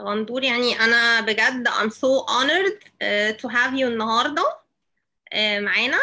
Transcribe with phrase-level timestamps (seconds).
[0.00, 5.98] غندور يعني أنا بجد I'm so honored uh, to have you النهارده uh, معانا.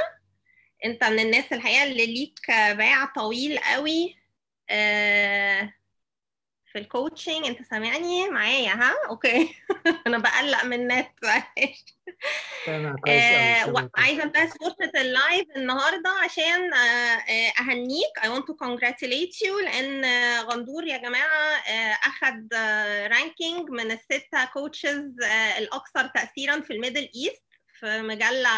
[0.85, 4.15] أنت من الناس الحقيقة اللي ليك باع طويل قوي
[4.71, 5.82] uh,
[6.73, 9.55] في ال coaching انت سامعني؟ معايا ها؟ okay.
[10.07, 11.09] أنا بقلق من النت
[13.95, 16.73] عايزة انتهز فرصه ال live النهارده عشان
[17.59, 18.19] أهنيك.
[18.19, 20.05] I want to congratulate you لأن
[20.39, 21.63] غندور يا جماعة
[22.03, 22.57] اخذ
[23.07, 25.11] ranking من الستة coaches
[25.57, 27.43] الأكثر تاثيرا في ال Middle East
[27.79, 28.49] في مجلة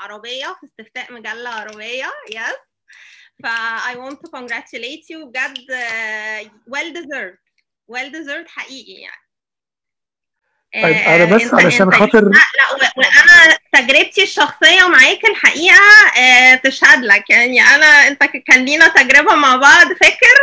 [0.00, 2.12] عربية في استفتاء مجلة عربية.
[2.30, 2.56] yes
[3.42, 3.46] ف
[3.92, 5.24] I want to congratulate you.
[5.26, 5.58] بجد
[6.70, 7.45] well deserved.
[7.92, 9.22] Well deserved حقيقي يعني.
[10.82, 15.76] طيب أنا بس علشان خاطر لا لا وأنا تجربتي الشخصية معاك الحقيقة
[16.18, 17.60] آه، تشهد لك يعني.
[17.62, 20.36] أنا أنت كان لينا تجربة مع بعض فاكر؟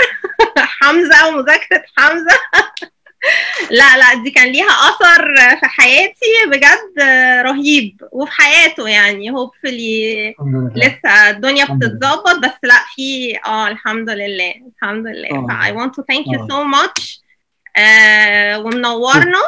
[0.82, 2.38] حمزة ومذاكرة حمزة.
[3.72, 9.32] لا لا دي كان ليها أثر في حياتي بجد آه، رهيب وفي حياته يعني.
[9.32, 10.36] hopefully
[10.76, 11.66] لسه الدنيا.
[11.66, 15.30] بتتظبط بس لا في آه الحمد لله الحمد لله.
[15.32, 15.48] آه.
[15.48, 16.48] ف I want to thank you
[17.78, 18.60] آه.
[18.60, 19.40] ومنورنا.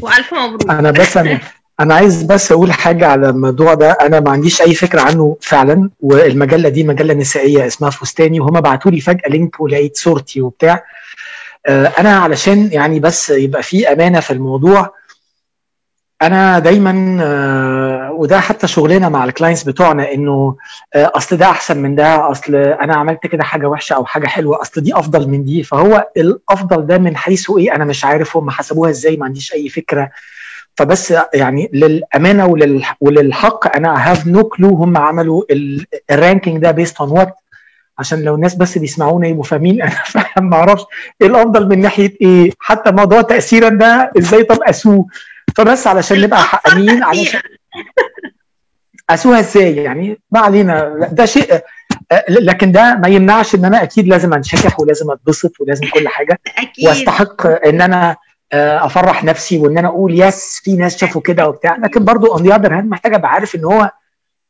[0.00, 1.40] وألف مبروك أنا بس أنا
[1.80, 5.90] أنا عايز بس أقول حاجة على الموضوع ده أنا ما عنديش أي فكرة عنه فعلا
[6.00, 10.84] والمجلة دي مجلة نسائية اسمها فستاني وهم بعتوا لي فجأة link ولقيت صورتي وبتاع
[11.66, 14.94] آه، أنا علشان يعني بس يبقى في أمانة في الموضوع
[16.22, 20.56] أنا دايما آه، وده حتى شغلنا مع ال clients بتوعنا إنه
[20.94, 24.62] آه، أصل ده أحسن من ده أصل أنا عملت كده حاجة وحشة أو حاجة حلوة
[24.62, 25.62] أصل دي أفضل من دي.
[25.62, 29.68] فهو الأفضل ده من حيث إيه؟ أنا مش عارف هم حسبوها إزاي؟ ما عنديش أي
[29.68, 30.10] فكرة.
[30.76, 36.70] فبس يعني للأمانة ولل وللحق أنا have no clue هم عملوا ال- ال ranking ده
[36.70, 37.34] based on what
[37.98, 40.82] عشان لو الناس بس بيسمعونا يبقوا فاهمين أنا فعلا ما أعرفش
[41.22, 42.50] إيه الأفضل من ناحية إيه.
[42.60, 45.06] حتى موضوع تاثيرا ده إزاي طب قاسوه
[45.56, 47.40] فبس علشان نبقى حقانيين علشان
[49.08, 51.08] قاسوها إزاي يعني؟ ما علينا.
[51.12, 51.60] ده شيء
[52.28, 56.38] لكن ده ما يمنعش إن أنا أكيد لازم أنشكح ولازم أتبسط ولازم كل حاجة.
[56.58, 56.88] أكيد.
[56.88, 58.16] وأستحق إن أنا
[58.52, 61.76] آه، أفرح نفسي وإن أنا أقول yes في ناس شافوا كده وبتاع.
[61.76, 63.90] لكن برضو on the other hand محتاج أبقى عارف إن هو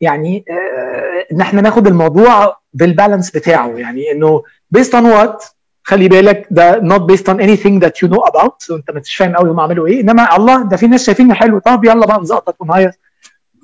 [0.01, 3.69] يعني آه، إن إحنا ناخد الموضوع بالبالانس بتاعه.
[3.69, 4.43] يعني إنه
[4.79, 5.47] based on what
[5.85, 8.71] خلي بالك ده not based on anything that you know about.
[8.71, 10.01] وانت ما أنتش فاهم قوي هم عملوا إيه.
[10.01, 11.59] إنما الله ده في ناس شايفين حلو.
[11.59, 12.95] طب يلا بقى نزقطط ونهيص.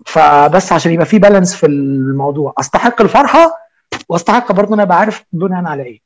[0.07, 2.55] فبس عشان يبقى في بالانس في الموضوع.
[2.59, 3.53] أستحق الفرحة
[4.09, 6.01] وأستحق برضه أنا أبقى عارف بناء على إيه.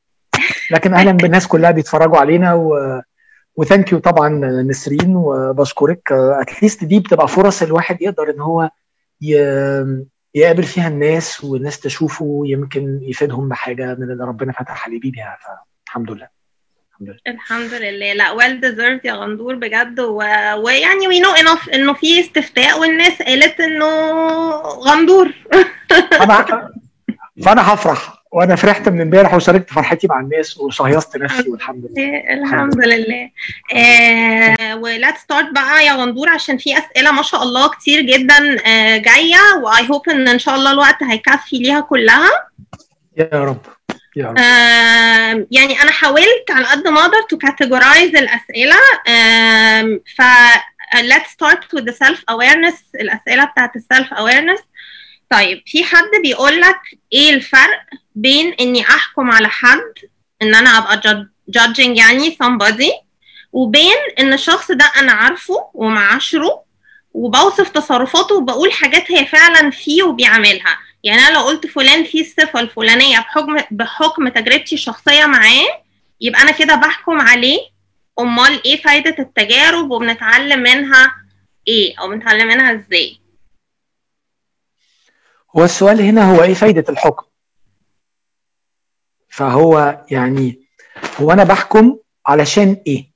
[0.70, 2.74] لكن أهلا بالناس كلها بيتفرجوا علينا و
[3.56, 4.28] وثانك يو طبعا
[4.62, 6.12] نسرين وبشكرك.
[6.12, 8.70] اتليست دي بتبقى فرص الواحد يقدر إن هو
[9.22, 10.04] ي-
[10.34, 15.38] يقابل فيها الناس والناس تشوفه يمكن يفيدهم بحاجة من اللي ربنا فتح عليه بيها.
[15.86, 16.41] فالحمد لله.
[17.00, 17.34] الحمد لله.
[17.34, 18.12] الحمد لله.
[18.12, 20.00] لا well deserved يا غندور بجد.
[20.00, 20.16] و...
[20.56, 23.86] ويعني we know enough إنه في استفتاء والناس قالت إنه
[24.60, 25.32] غندور.
[26.22, 26.68] أنا
[27.44, 28.22] فأنا هفرح.
[28.32, 32.18] وأنا فرحت من امبارح وشاركت فرحتي مع الناس وشهيصت نفسي والحمد لله.
[32.34, 33.30] الحمد لله.
[33.74, 38.56] آه و let's start بقى يا غندور عشان في أسئلة ما شاء الله كتير جدا
[38.66, 39.38] آه جاية.
[39.62, 42.30] و I hope إن إن شاء الله الوقت هيكفي ليها كلها.
[43.16, 43.60] يا رب.
[45.50, 48.76] يعني أنا حاولت على قد ما أقدر to categorize الأسئلة
[50.16, 50.22] ف
[50.94, 54.62] let's start with the self awareness الأسئلة بتاعت السيلف awareness
[55.30, 56.78] طيب في حد بيقول لك
[57.12, 57.80] إيه الفرق
[58.14, 59.92] بين إني أحكم على حد
[60.42, 62.92] إن أنا أبقى jud- judging يعني somebody
[63.52, 66.62] وبين إن الشخص ده أنا عارفه ومعاشره
[67.12, 70.78] وبوصف تصرفاته وبقول حاجات هي فعلا فيه وبيعملها.
[71.04, 75.82] يعني أنا لو قلت فلان فيه الصفة الفلانية بحكم بحكم تجربتي الشخصية معاه
[76.20, 77.58] يبقى أنا كده بحكم عليه
[78.18, 81.14] أمال إيه فايدة التجارب وبنتعلم منها
[81.68, 83.18] إيه أو بنتعلم منها إزاي؟
[85.56, 87.26] هو السؤال هنا هو إيه فايدة الحكم؟
[89.28, 90.60] فهو يعني
[91.20, 93.12] هو أنا بحكم علشان إيه؟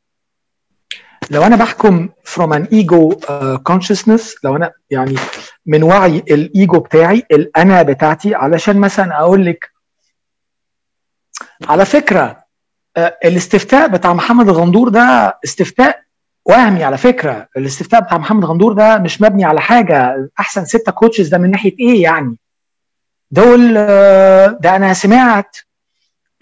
[1.30, 5.16] لو أنا بحكم from an ego uh, consciousness لو أنا يعني
[5.66, 9.70] من وعي الإيجو بتاعي الأنا بتاعتي علشان مثلا أقول لك
[11.68, 12.44] على فكرة
[12.96, 16.02] آه، الاستفتاء بتاع محمد الغندور ده استفتاء
[16.44, 17.48] وهمي على فكرة.
[17.56, 20.28] الاستفتاء بتاع محمد غندور ده مش مبني على حاجة.
[20.40, 22.36] أحسن ستة كوتشز ده من ناحية إيه يعني؟
[23.30, 25.56] دول آه، ده أنا سمعت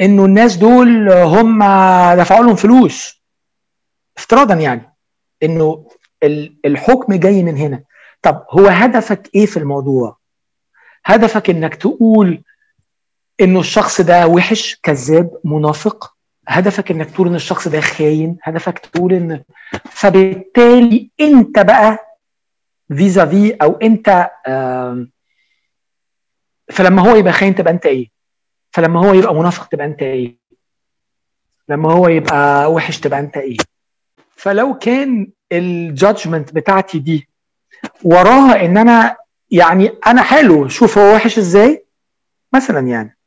[0.00, 1.58] إنه الناس دول هم
[2.14, 3.22] دفعوا لهم فلوس.
[4.16, 4.94] افتراضا يعني
[5.42, 5.86] إنه
[6.22, 7.82] ال- الحكم جاي من هنا.
[8.24, 10.16] طب هو هدفك إيه في الموضوع؟
[11.04, 12.42] هدفك إنك تقول
[13.40, 16.14] إنه الشخص ده وحش كذاب منافق.
[16.48, 18.36] هدفك إنك تقول إن الشخص ده خاين.
[18.42, 19.42] هدفك تقول إن
[19.84, 21.98] فبالتالي أنت بقى
[22.96, 24.30] فيزا في أو أنت
[26.72, 28.10] فلما هو يبقى خاين تبقى أنت إيه؟
[28.70, 30.36] فلما هو يبقى منافق تبقى أنت إيه؟
[31.68, 33.56] لما هو يبقى وحش تبقى أنت إيه؟
[34.36, 37.28] فلو كان ال judgment بتاعتي دي
[38.04, 39.16] وراها إن أنا
[39.50, 41.86] يعني أنا حلو شوف هو وحش إزاي؟
[42.54, 43.18] مثلا يعني.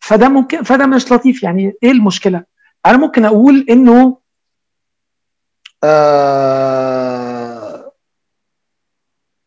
[0.00, 1.72] فده ممكن فده مش لطيف يعني.
[1.82, 2.44] إيه المشكلة؟
[2.86, 4.18] أنا ممكن أقول إنه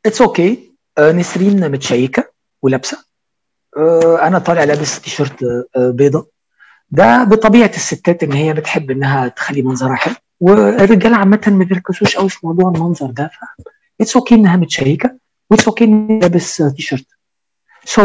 [0.06, 2.32] it's uh, okay uh, نسرين متشيكة
[2.62, 2.98] ولابسة.
[2.98, 3.80] uh,
[4.22, 5.46] أنا طالع لابس تيشيرت
[5.78, 6.28] بيضة.
[6.92, 10.16] ده بطبيعة الستات إن هي بتحب إنها تخلي منظرها حلو.
[10.40, 13.32] والرجالة عامة ما بيركزوش قوي في موضوع المنظر ده
[14.02, 15.18] it's okay إنها متشيكة.
[15.50, 17.06] و it's okay إنها لابس تيشيرت
[17.88, 18.02] So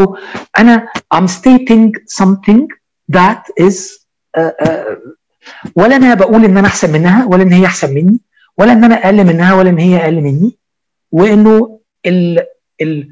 [0.58, 2.66] أنا I'm stating something
[3.12, 3.76] that is
[4.38, 4.96] uh, uh,
[5.76, 8.18] ولا أنا بقول إن أنا أحسن منها ولا إن هي أحسن مني
[8.58, 10.56] ولا إن أنا أقل منها ولا إن هي أقل مني
[11.12, 12.46] وإنه ال
[12.80, 13.08] ال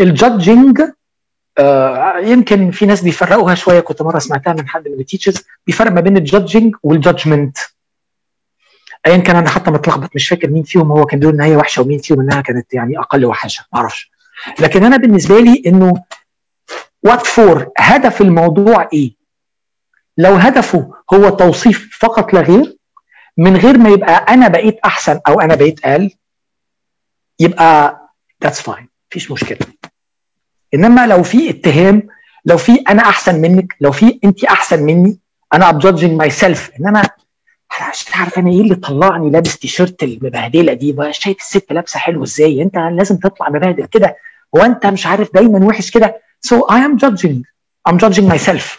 [0.00, 0.80] ال judging
[1.60, 1.62] uh,
[2.24, 3.80] يمكن في ناس بيفرقوها شوية.
[3.80, 7.58] كنت مرة سمعتها من حد من ال teachers بيفرق ما بين ال judging وال judgment
[9.06, 11.82] ايا كان أنا حتى متلخبط مش فاكر مين فيهم هو كان بيقول ان هي وحشة
[11.82, 14.10] ومين فيهم إنها كانت يعني أقل وحشة ما أعرفش.
[14.60, 15.94] لكن أنا بالنسبة لي إنه
[17.02, 19.12] what for هدف الموضوع إيه؟
[20.18, 22.76] لو هدفه هو توصيف فقط لا غير
[23.36, 26.10] من غير ما يبقى أنا بقيت أحسن أو أنا بقيت أقل
[27.40, 28.00] يبقى
[28.44, 29.58] that's fine مفيش مشكلة.
[30.74, 32.02] إنما لو في اتهام
[32.44, 35.18] لو في أنا أحسن منك لو في انت أحسن مني
[35.54, 36.70] أنا I'm judging myself
[37.80, 41.98] انما مش عارف أنا إيه اللي طلعني لابس تيشيرت المبهدلة دي؟ بقى شايف الست لابسة
[41.98, 44.16] حلو إزاي؟ أنت لازم تطلع مبهدل كده.
[44.56, 47.42] هو أنت مش عارف دايما وحش كده؟ So I am judging.
[47.88, 48.78] I'm judging myself.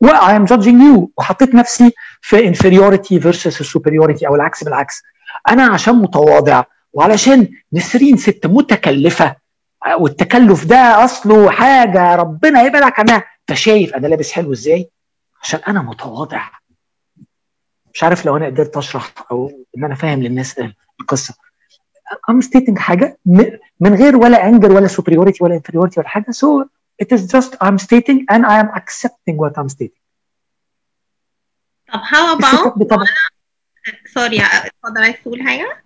[0.00, 1.08] و I am judging you.
[1.18, 5.02] وحطيت نفسي في inferiority versus superiority أو العكس بالعكس.
[5.48, 9.36] أنا عشان متواضع وعلشان نسرين ست متكلفة.
[9.98, 13.24] والتكلف ده أصله حاجة ربنا يبعدك عنها.
[13.48, 14.90] فشايف أنا لابس حلو إزاي؟
[15.42, 16.42] عشان أنا متواضع.
[17.94, 20.60] مش عارف لو أنا قدرت أشرح أو إن أنا فاهم للناس
[21.00, 21.34] القصة.
[22.30, 23.18] I'm stating حاجة
[23.80, 26.30] من غير ولا انجر ولا superiority ولا inferiority ولا حاجة.
[26.30, 26.68] So
[27.02, 30.02] it is just I'm stating and I am accepting what I'm stating.
[31.92, 33.08] طب how about
[34.14, 35.82] سوري اتفضل عايز تقول حاجة؟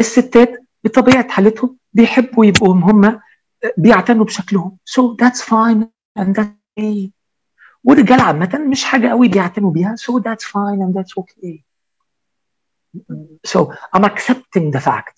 [0.00, 3.20] الستات بطبيعة حالتهم بيحبوا يبقوا هم
[3.76, 4.78] بيعتنوا بشكلهم.
[4.90, 5.86] So that's fine
[6.18, 6.48] and that's
[6.80, 7.10] okay.
[7.86, 9.94] والرجال عامة مش حاجة قوي بيعتنوا بيها.
[9.96, 11.62] So that's fine and that's okay.
[13.46, 15.16] So I'm accepting the fact.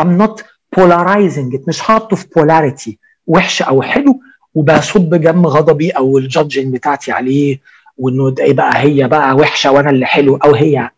[0.00, 0.42] I'm not
[0.76, 1.68] polarizing it.
[1.68, 2.92] مش حاطه في polarity.
[3.26, 4.20] وحش أو حلو
[4.54, 7.60] وبصب جم غضبي أو الجادجنج بتاعتي عليه
[7.96, 10.90] وإنه ده بقى هي بقى وحشة وأنا اللي حلو أو هي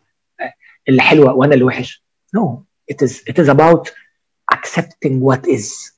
[0.89, 2.03] اللي حلوة وأنا اللي وحش.
[2.37, 2.63] No.
[2.93, 3.91] It is it is about
[4.55, 5.91] accepting what is.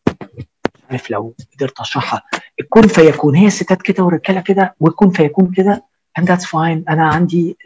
[0.90, 2.22] عارف لو قدرت أشرحها.
[2.60, 3.36] الكون فيكون.
[3.36, 5.84] هي الستات كده والرجاله كده والكون فيكون كده
[6.20, 6.90] and that's fine.
[6.90, 7.58] أنا عندي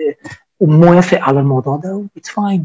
[0.62, 2.62] موافق على الموضوع ده it's fine.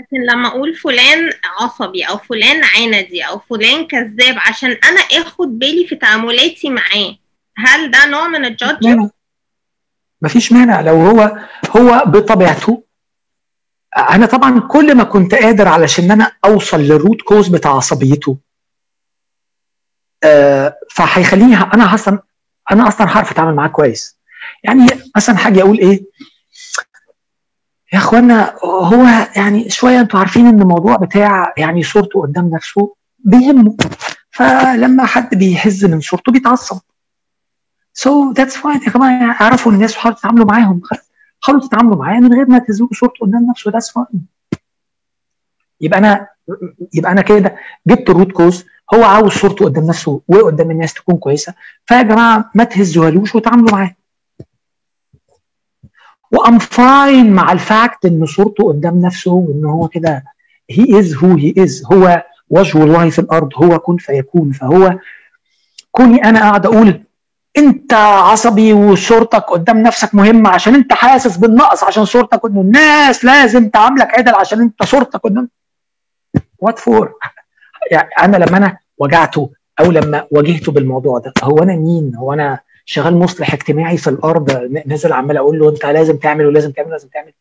[0.00, 5.86] لكن لما أقول فلان عصبي أو فلان عندي أو فلان كذاب عشان أنا آخد بالي
[5.86, 7.16] في تعاملاتي معاه
[7.56, 9.08] هل ده نوع من ال judge؟
[10.22, 10.80] مفيش مانع.
[10.80, 11.38] لو هو
[11.76, 12.82] هو بطبيعته
[14.10, 18.36] أنا طبعا كل ما كنت قادر علشان أنا أوصل لل root cause بتاع عصبيته
[20.24, 22.18] آه فهيخليني أنا أصلا
[22.72, 24.18] أنا أصلا هعرف أتعامل معاه كويس.
[24.64, 24.86] يعني
[25.16, 26.02] مثلا حاجة أقول إيه؟
[27.92, 33.76] يا إخوانا هو يعني شوية أنتوا عارفين إن الموضوع بتاع يعني صورته قدام نفسه بيهمه.
[34.30, 36.80] فلما حد بيهز من صورته بيتعصب.
[37.94, 40.82] so that's fine يا جماعة اعرفوا الناس وحاولوا تتعاملوا معاهم.
[41.40, 44.26] حاولوا تتعاملوا معاه من غير ما تهزوا صورته قدام نفسه that's fine
[45.80, 46.28] يبقى أنا
[46.94, 47.56] يبقى أنا كده
[47.86, 51.54] جبت ال root cause هو عاوز صورته قدام نفسه وقدام الناس تكون كويسة.
[51.86, 53.94] فيا جماعة ما تهزوهالوش وتعاملوا معاه.
[56.32, 60.24] و I'm fine مع ال fact إن صورته قدام نفسه وإن هو كده
[60.70, 64.52] he is هو he is هو وجه الله في الأرض هو كن فيكون.
[64.52, 64.98] فهو
[65.90, 67.02] كوني أنا قاعد أقول
[67.58, 73.68] أنت عصبي وصورتك قدام نفسك مهمة عشان أنت حاسس بالنقص عشان صورتك قدام الناس لازم
[73.68, 75.48] تعاملك عدل عشان أنت صورتك قدام
[76.62, 77.14] وات فور
[77.92, 79.50] يعني أنا لما أنا وجعته
[79.80, 84.50] أو لما واجهته بالموضوع ده هو أنا مين؟ هو أنا شغال مصلح اجتماعي في الأرض
[84.86, 87.32] نازل عمال أقول له أنت لازم تعمل ولازم تعمل ولازم تعمل.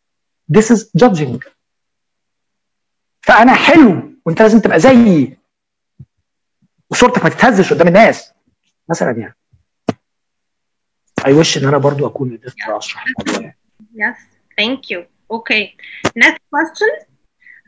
[0.58, 1.40] This is judging.
[3.22, 5.38] فأنا حلو وأنت لازم تبقى زيي.
[6.90, 8.34] وصورتك ما تتهزش قدام الناس
[8.90, 9.36] مثلا يعني.
[11.26, 13.58] اي وش إن أنا برضو أكون قدرت أشرح الموضوع يعني.
[13.96, 14.18] Yes,
[14.62, 15.04] thank you.
[15.38, 15.64] Okay.
[16.18, 17.11] Next question.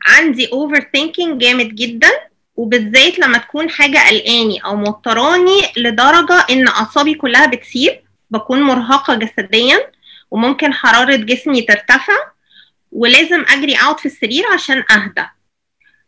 [0.06, 2.10] عندي overthinking جامد جدا
[2.56, 9.90] وبالذات لما تكون حاجة قلقاني أو موتراني لدرجة إن أعصابي كلها بتسيب بكون مرهقة جسديا
[10.30, 12.14] وممكن حرارة جسمي ترتفع
[12.92, 15.26] ولازم أجري أقعد في السرير عشان أهدى.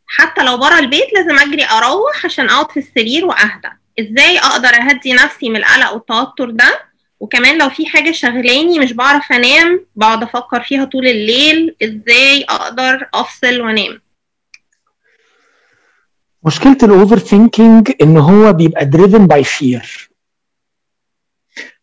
[0.07, 3.69] حتى لو برا البيت لازم أجري أروح عشان أقعد في السرير وأهدى.
[4.01, 6.86] إزاي أقدر أهدي نفسي من القلق والتوتر ده؟
[7.21, 13.09] وكمان لو في حاجة شغلاني مش بعرف أنام بقعد أفكر فيها طول الليل إزاي أقدر
[13.15, 14.01] أفصل وأنام؟
[16.45, 20.11] مشكلة ال overthinking إن هو بيبقى driven by fear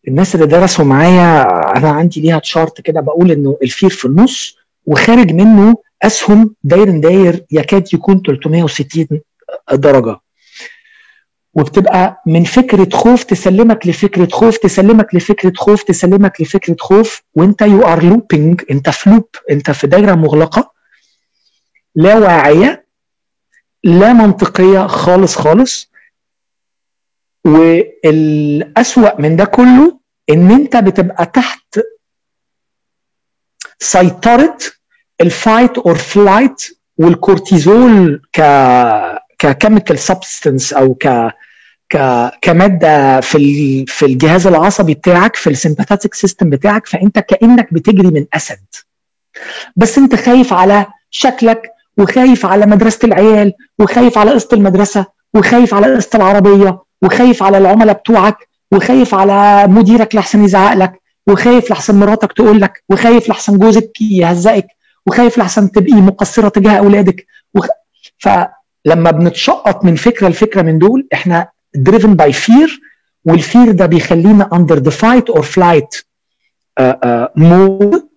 [0.08, 1.42] الناس اللي درسوا معايا
[1.76, 6.90] أنا عندي ليها chart كده بقول إنه ال fear في النص وخارج منه أسهم داير
[7.00, 9.06] داير يكاد يكون 360
[9.72, 10.16] درجة.
[11.54, 17.22] وبتبقى من فكرة خوف تسلمك لفكرة خوف تسلمك لفكرة خوف تسلمك لفكرة خوف.
[17.34, 20.72] وانت you are looping انت في loop انت في دايرة مغلقة
[21.94, 22.86] لا واعية
[23.84, 25.90] لا منطقية خالص خالص.
[27.44, 29.98] والأسوأ من ده كله
[30.30, 31.80] إن انت بتبقى تحت
[33.78, 34.58] سيطرة
[35.20, 38.40] ال fight or flight والكورتيزول ك
[39.52, 41.32] ك chemical substance أو ك
[42.42, 43.84] كمادة في.
[43.86, 48.64] في الجهاز العصبي بتاعك في ال sympathetic system بتاعك فأنت كأنك بتجري من أسد
[49.76, 55.96] بس أنت خايف على شكلك وخايف على مدرسة العيال وخايف على قسط المدرسة وخايف على
[55.96, 58.36] قسط العربية وخايف على العملاء بتوعك
[58.72, 60.92] وخايف على مديرك لحسن يزعق لك
[61.26, 64.66] وخايف لحسن مراتك تقول لك وخايف لحسن جوزك يهزقك
[65.06, 67.66] وخايف لحسن تبقي مقصرة تجاه أولادك وخ...
[68.84, 71.48] فلما بنتشقط من فكرة لفكرة من دول إحنا
[71.78, 72.70] driven by fear
[73.24, 76.02] وال fear ده بيخلينا under the fight or flight
[77.36, 78.08] mode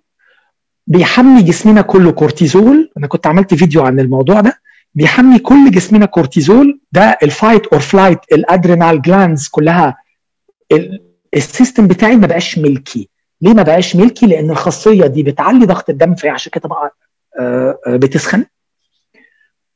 [0.88, 4.62] بيحمي جسمنا كله كورتيزول أنا كنت عملت فيديو عن الموضوع ده.
[4.95, 9.97] بيحمي كل جسمنا كورتيزول ده ال fight or flight ال adrenal glands كلها
[11.36, 13.09] ال system بتاعي ما بقاش ملكي
[13.41, 16.93] ليه ما بقاش ملكي لأن الخاصية دي بتعلي ضغط الدم عشان كده بقى
[17.97, 18.45] بتسخن.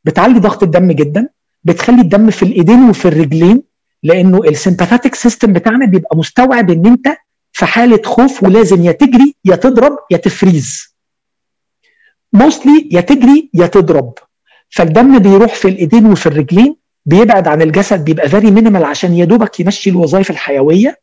[0.03, 1.29] بتعلي ضغط الدم جدا
[1.63, 3.63] بتخلي الدم في الإيدين وفي الرجلين
[4.03, 7.17] لأنه ال sympathetic system بتاعنا بيبقى مستوعب إن أنت
[7.51, 10.95] في حالة خوف ولازم يا تجري يا تضرب يا ت freeze.
[12.33, 14.13] mostly يا تجري يا تضرب.
[14.69, 19.59] فالدم بيروح في الإيدين وفي الرجلين بيبعد عن الجسد بيبقى very minimal عشان يا دوبك
[19.59, 20.99] يمشي الوظائف الحيوية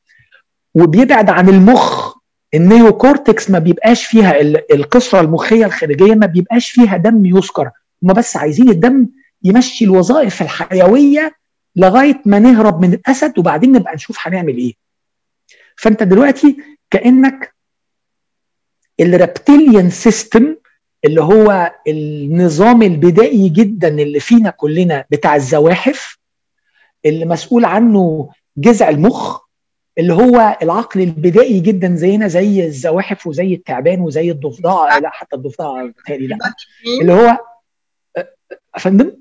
[0.74, 2.14] وبيبعد عن المخ.
[2.54, 4.40] ال neocortex ما بيبقاش فيها
[4.74, 7.70] القشره المخية الخارجية ما بيبقاش فيها دم يذكر.
[8.02, 9.08] هم بس عايزين الدم
[9.44, 11.34] يمشي الوظائف الحيوية
[11.76, 14.72] لغاية ما نهرب من الأسد وبعدين نبقى نشوف هنعمل إيه.
[15.76, 16.56] فأنت دلوقتي
[16.90, 17.54] كأنك
[19.00, 20.56] ال reptilian system
[21.04, 26.18] اللي هو النظام البدائي جدا اللي فينا كلنا بتاع الزواحف
[27.06, 29.40] اللي مسؤول عنه جذع المخ
[29.98, 35.84] اللي هو العقل البدائي جدا زينا زي الزواحف وزي التعبان وزي الضفدع لا حتى الضفدع
[35.86, 36.36] بتهيألي لا.
[37.00, 37.38] اللي هو
[38.78, 39.12] أفندم؟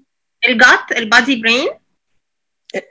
[0.47, 1.67] الجات ال body brain.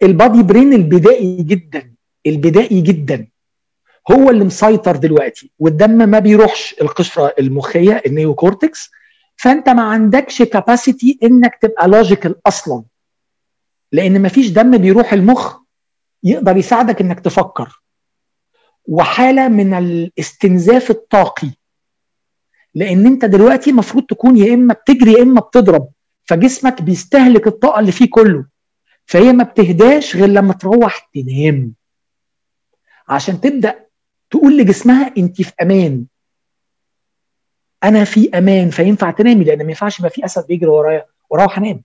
[0.02, 1.92] ال body brain البدائي جدا
[2.26, 3.28] البدائي جدا.
[4.10, 8.90] هو اللي مسيطر دلوقتي والدم ما بيروحش القشرة المخية ال neocortex
[9.36, 12.84] فأنت ما عندكش capacity إنك تبقى logical أصلا.
[13.92, 15.56] لأن ما فيش دم بيروح المخ
[16.24, 17.82] يقدر يساعدك إنك تفكر.
[18.84, 21.50] وحالة من الاستنزاف الطاقي
[22.74, 25.88] لأن أنت دلوقتي المفروض تكون يا إما بتجري يا إما بتضرب.
[26.26, 28.46] فجسمك بيستهلك الطاقة اللي فيه كله.
[29.06, 31.74] فهي ما بتهداش غير لما تروح تنام.
[33.08, 33.86] عشان تبدأ
[34.30, 36.04] تقول لجسمها انت في أمان.
[37.84, 41.82] أنا في أمان فينفع تنامي؟ لأن ما ينفعش يبقى في أسد بيجري ورايا وأروح انام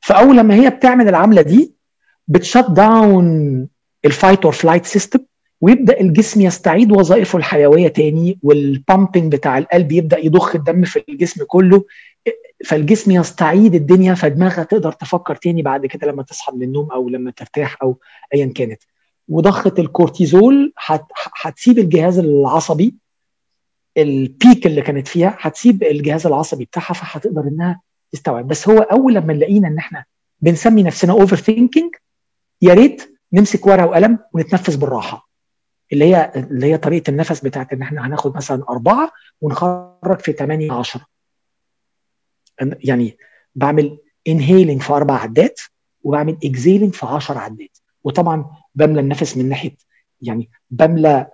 [0.00, 1.74] فأول لما هي بتعمل العملة دي
[2.28, 3.68] بت shut down
[4.04, 5.18] ال fight or flight system
[5.60, 11.44] ويبدأ الجسم يستعيد وظائفه الحيوية تاني وال pumping بتاع القلب يبدأ يضخ الدم في الجسم
[11.44, 11.84] كله.
[12.64, 17.30] فالجسم يستعيد الدنيا فدماغها تقدر تفكر تاني بعد كده لما تصحى من النوم أو لما
[17.30, 17.98] ترتاح أو
[18.34, 18.82] ايا كانت.
[19.28, 20.72] وضخة الكورتيزول
[21.42, 22.94] هتسيب الجهاز العصبي
[23.96, 27.80] ال peak اللي كانت فيها هتسيب الجهاز العصبي بتاعها فهتقدر إنها
[28.12, 28.48] تستوعب.
[28.48, 30.04] بس هو أول لما نلاقينا إن إحنا
[30.40, 31.94] بنسمي نفسنا overthinking
[32.62, 35.28] يا ريت نمسك ورقة وقلم ونتنفس بالراحة.
[35.92, 39.10] اللي هي اللي هي طريقة النفس بتاعت إن إحنا هناخد مثلا أربعة
[39.40, 41.06] ونخرج في 8 10
[42.60, 43.16] يعني
[43.54, 43.98] بعمل
[44.28, 45.60] inhaling في أربع عدات
[46.02, 47.78] وبعمل exhaling في 10 عدات.
[48.04, 49.76] وطبعا بملى النفس من ناحية
[50.20, 51.26] يعني بملى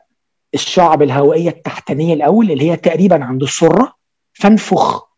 [0.54, 3.94] الشعب الهوائية التحتانية الأول اللي هي تقريبا عند السرة
[4.32, 5.08] فانفخ.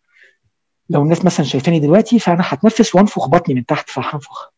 [0.91, 4.51] لو الناس مثلا شايفاني دلوقتي فأنا هتنفس وانفخ بطني من تحت فهنفخ.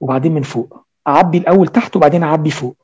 [0.00, 0.86] وبعدين من فوق.
[1.08, 2.76] أعبي الأول تحت وبعدين أعبي فوق.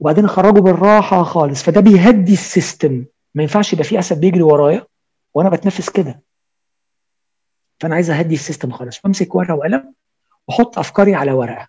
[0.00, 1.62] وبعدين أخرجه بالراحة خالص.
[1.62, 3.04] فده بيهدي ال system.
[3.34, 4.86] ما ينفعش يبقى في أسد بيجري ورايا.
[5.36, 6.22] وأنا بتنفس كده.
[7.80, 9.94] فأنا عايز أهدي ال system خالص وامسك ورقة وقلم
[10.48, 11.68] وأحط أفكاري على ورقة.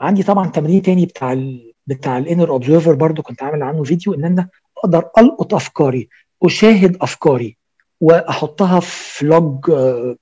[0.00, 4.14] عندي طبعا تمرين تاني بتاع ال بتاع ال inner observer برضو كنت عامل عنه فيديو
[4.14, 4.48] إن أنا
[4.78, 6.08] أقدر ألقط أفكاري
[6.42, 7.56] أشاهد أفكاري
[8.00, 9.70] وأحطها في log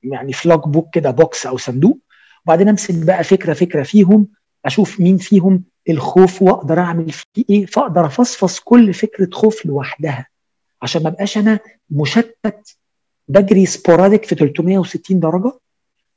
[0.02, 1.98] يعني في log book كده box أو صندوق.
[2.44, 4.28] وبعدين أمسك بقى فكرة فكرة فيهم
[4.64, 10.26] أشوف مين فيهم الخوف وأقدر أعمل فيه إيه فأقدر أفصفص كل فكرة خوف لوحدها.
[10.82, 11.58] عشان ما أبقاش أنا
[11.90, 12.76] مشتت
[13.28, 15.52] بجري sporadic في 360 درجة.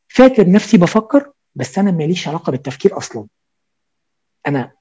[0.07, 3.27] فاكر نفسي بفكر بس أنا ماليش علاقة بالتفكير أصلا.
[4.47, 4.71] أنا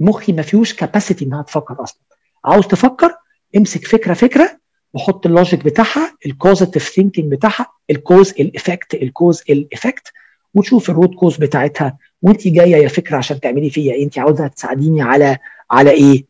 [0.00, 2.00] مخي ما فيهوش capacity إنها تفكر أصلا.
[2.44, 3.14] عاوز تفكر؟
[3.56, 4.58] امسك فكرة فكرة.
[4.94, 10.12] وحط ال logic بتاعها ال causative thinking بتاعها الكوز الافكت الكوز الافكت
[10.54, 11.98] وتشوف ال root cause بتاعتها.
[12.22, 15.38] وانت جاية يا فكرة عشان تعملي فيا إيه؟ انت عاوزة تساعديني على
[15.70, 16.24] على إيه؟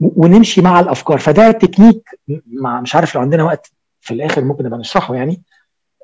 [0.00, 1.18] ونمشي مع الأفكار.
[1.18, 5.42] فده تكنيك مع مش عارف لو عندنا وقت في الآخر ممكن نبقى نشرحه يعني.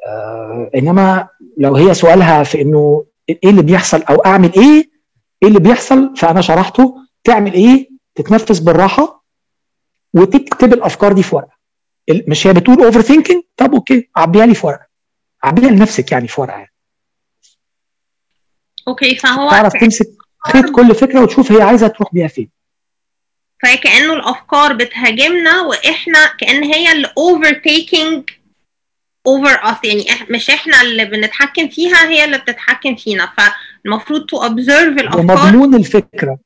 [0.07, 4.91] آه إنما لو هي سؤالها في إنه إيه اللي بيحصل أو أعمل إيه
[5.43, 9.25] إيه اللي بيحصل فأنا شرحته تعمل إيه تتنفس بالراحة
[10.15, 11.55] وتكتب الأفكار دي في ورقة.
[12.29, 14.87] مش هي بتقول overthinking طب okay عبيها لي في ورقة.
[15.43, 16.73] عبيها لنفسك يعني في ورقة يعني.
[18.89, 20.09] okay فهو تعرف تمسك
[20.47, 22.51] خيط كل فكرة وتشوف هي عايزة تروح بيها فين.
[23.65, 28.31] فهي كانه الأفكار بتهاجمنا وإحنا كأن هي اللي over taking
[29.27, 33.33] over us يعني مش إحنا اللي بنتحكم فيها هي اللي بتتحكم فينا.
[33.37, 36.39] فالمفروض تو observe الأفكار ومضمون الفكرة.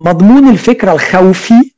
[0.00, 1.74] مضمون الفكرة الخوفي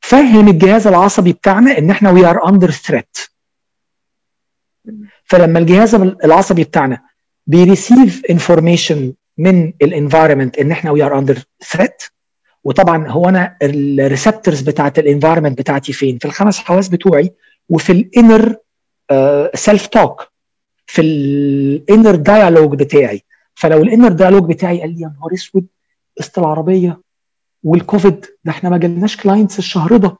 [0.00, 3.16] فهم الجهاز العصبي بتاعنا إن إحنا we are under threat
[5.24, 7.02] فلما الجهاز العصبي بتاعنا
[7.46, 12.02] بي receive information من ال environment إن إحنا we are under threat
[12.64, 17.32] وطبعا هو أنا ال receptors بتاعت ال environment بتاعتي فين؟ في الخمس حواس بتوعي
[17.68, 18.56] وفي ال inner
[19.54, 20.28] self talk
[20.86, 23.22] في ال inner dialogue بتاعي.
[23.54, 25.66] فلو ال inner dialogue بتاعي قال لي يا نهار أسود
[26.18, 27.00] قسط العربية
[27.62, 30.16] والكوفيد ده إحنا ما جالناش clients الشهر ده.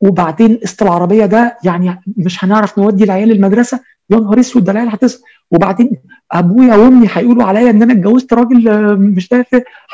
[0.00, 4.88] وبعدين قسط العربية ده يعني مش هنعرف نودي العيال المدرسة يا نهار أسود ده العيال
[4.88, 5.90] هتصل وبعدين
[6.32, 9.46] أبويا وأمي هيقولوا عليا إن أنا اتجوزت راجل مش ده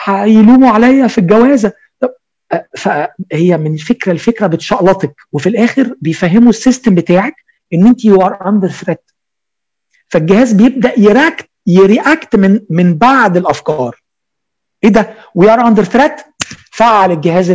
[0.05, 1.73] هيلوموا عليا في الجوازة.
[2.77, 7.35] فهي من فكرة لفكرة بتشقلطك وفي الآخر بيفهموا ال system بتاعك
[7.75, 9.11] إن أنت you are under threat
[10.09, 14.03] فالجهاز بيبدأ ي react ي react من من بعد الأفكار.
[14.85, 16.13] إيه ده؟ we are under threat
[16.73, 17.51] فعل الجهاز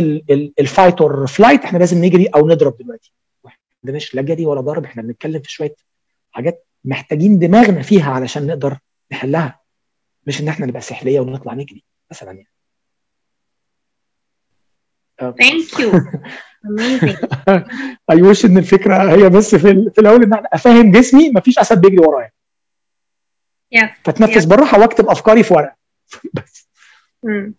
[0.60, 3.12] ال fight or flight إحنا لازم نجري أو نضرب دلوقتي.
[3.44, 3.50] ما
[3.84, 4.84] عندناش لا جري ولا ضرب.
[4.84, 5.74] إحنا بنتكلم في شوية
[6.30, 8.78] حاجات محتاجين دماغنا فيها علشان نقدر
[9.12, 9.60] نحلها
[10.26, 12.48] مش إن إحنا نبقى سحليه ونطلع نجري مثلا يعني.
[15.20, 15.92] thank you
[18.10, 21.80] I wish إن الفكرة هي بس في, في الأول إن أنا أفهم جسمي مفيش اسد
[21.80, 22.30] بيجري ورايا.
[23.74, 23.90] Yes.
[24.04, 24.48] فتنفس yes.
[24.48, 25.76] بالراحه واكتب أفكاري في ورقة.
[26.34, 26.68] بس.
[27.26, 27.52] Mm.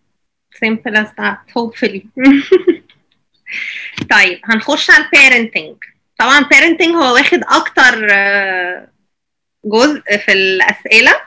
[0.66, 1.40] simple as that.
[1.58, 2.08] Hopefully.
[4.12, 5.76] طيب هنخش على ال parenting
[6.18, 8.08] طبعا parenting هو واخد أكتر
[9.66, 11.22] جزء في الأسئلة.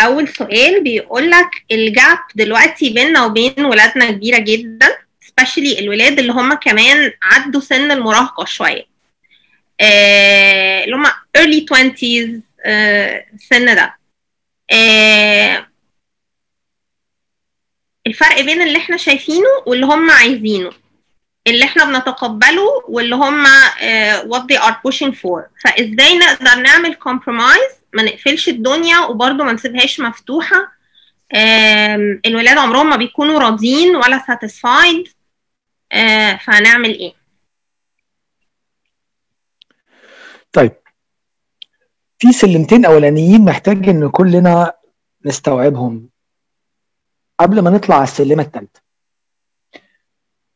[0.00, 6.54] أول سؤال بيقول لك الجاب دلوقتي بيننا وبين ولادنا كبيرة جدا especially الولاد اللي هم
[6.54, 8.86] كمان عدوا سن المراهقة شوية.
[9.80, 11.06] اللي هم
[11.38, 12.40] early 20s
[13.34, 13.96] السن ده.
[18.06, 20.72] الفرق بين اللي إحنا شايفينه واللي هم عايزينه.
[21.46, 25.42] اللي إحنا بنتقبله واللي هم uh, what they are pushing for.
[25.64, 30.72] فازاي نقدر نعمل compromise ما نقفلش الدنيا وبرضه ما نسيبهاش مفتوحة.
[32.26, 35.08] الولاد عمرهم ما بيكونوا راضيين ولا satisfied.
[35.94, 37.14] uh, فهنعمل إيه؟
[40.52, 40.72] طيب.
[42.18, 44.72] في سلمتين أولانيين محتاج إن كلنا
[45.24, 46.08] نستوعبهم.
[47.40, 48.85] قبل ما نطلع على السلمة الثالثه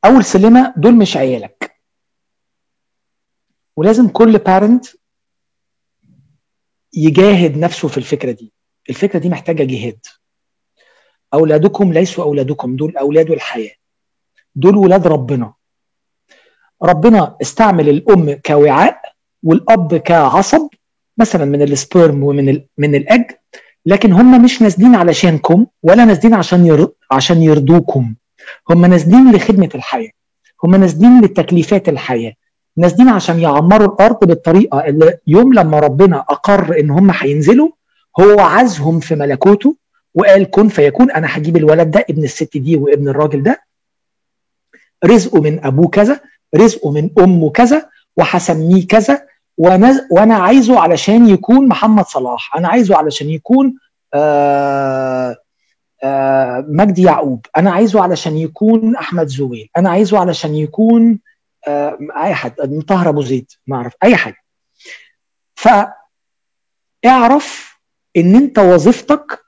[0.05, 1.77] أول سلمة دول مش عيالك.
[3.77, 4.87] ولازم كل بارنت
[6.95, 8.53] يجاهد نفسه في الفكرة دي.
[8.91, 10.07] الفكرة دي محتاجة جهاد.
[11.35, 13.73] أولادكم ليسوا أولادكم دول أولاد الحياة.
[14.55, 15.55] دول ولاد ربنا.
[16.83, 19.01] ربنا استعمل الأم كوعاء
[19.43, 20.69] والأب كعصب
[21.19, 23.25] مثلا من السبرم ومن من الإج
[23.87, 26.93] لكن هم مش نازلين علشانكم ولا نازلين عشان ير...
[27.13, 28.15] عشان يرضوكم.
[28.71, 30.11] هم نازلين لخدمة الحياة
[30.65, 32.33] هم نازلين لتكليفات الحياة
[32.77, 37.69] نازلين عشان يعمروا الأرض بالطريقة اللي يوم لما ربنا أقر إن هم هينزلوا
[38.21, 39.77] هو عزهم في ملكوته
[40.15, 43.63] وقال كن فيكون أنا هجيب الولد ده ابن الست دي وابن الراجل ده.
[45.05, 46.21] رزقه من أبوه كذا
[46.57, 49.23] رزقه من أمه كذا وهسميه كذا
[50.11, 53.75] وأنا عايزه علشان يكون محمد صلاح أنا عايزه علشان يكون
[54.15, 55.37] آآ
[56.69, 57.47] مجدي يعقوب.
[57.57, 59.69] أنا عايزه علشان يكون أحمد زويل.
[59.77, 61.19] أنا عايزه علشان يكون
[62.23, 64.37] أي حد طاهر أبو زيد ما أعرف أي حاجة
[67.03, 67.79] فاعرف
[68.17, 69.41] إن أنت وظيفتك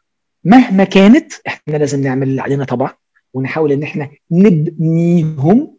[0.44, 2.90] مهما كانت إحنا لازم نعمل اللي علينا طبعا
[3.34, 5.76] ونحاول إن إحنا نبنيهم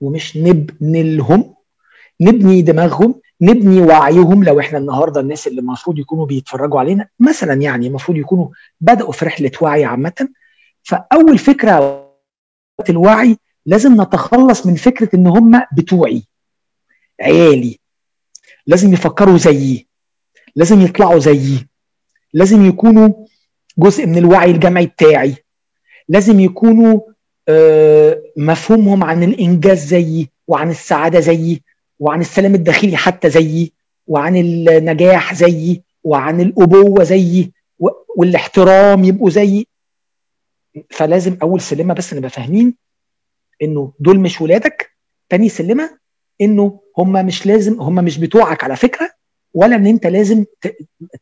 [0.00, 1.54] ومش نبني لهم
[2.20, 7.86] نبني دماغهم نبني وعيهم لو إحنا النهارده الناس اللي المفروض يكونوا بيتفرجوا علينا مثلا يعني
[7.86, 8.48] المفروض يكونوا
[8.80, 10.28] بدأوا في رحلة وعي عامة.
[10.82, 12.08] فأول فكرة
[12.90, 16.22] الوعي لازم نتخلص من فكرة إن هم بتوعي
[17.20, 17.78] عيالي
[18.66, 19.86] لازم يفكروا زيي
[20.56, 21.66] لازم يطلعوا زيي
[22.32, 23.08] لازم يكونوا
[23.78, 25.36] جزء من الوعي الجمعي بتاعي
[26.08, 27.00] لازم يكونوا
[28.36, 31.62] مفهومهم عن الإنجاز زيي وعن السعادة زيي.
[31.98, 33.72] وعن السلام الداخلي حتى زيي
[34.06, 37.52] وعن النجاح زيي وعن الأبوة زيي
[38.16, 39.66] والاحترام يبقوا زيي.
[40.90, 42.74] فلازم أول سلمة بس نبقى فاهمين
[43.62, 44.90] إنه دول مش ولادك.
[45.28, 45.98] تاني سلمة
[46.40, 49.10] إنه هم مش لازم هم مش بتوعك على فكرة
[49.54, 50.44] ولا إن أنت لازم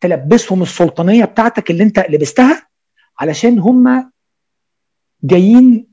[0.01, 2.67] تلبسهم السلطانية بتاعتك اللي أنت لبستها
[3.19, 4.11] علشان هم
[5.23, 5.87] جايين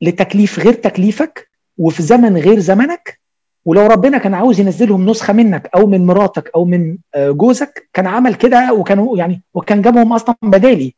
[0.00, 1.48] لتكليف غير تكليفك
[1.78, 3.20] وفي زمن غير زمنك.
[3.64, 8.34] ولو ربنا كان عاوز ينزلهم نسخة منك أو من مراتك أو من جوزك كان عمل
[8.34, 10.94] كده وكانوا يعني وكان جابهم أصلا بدالي.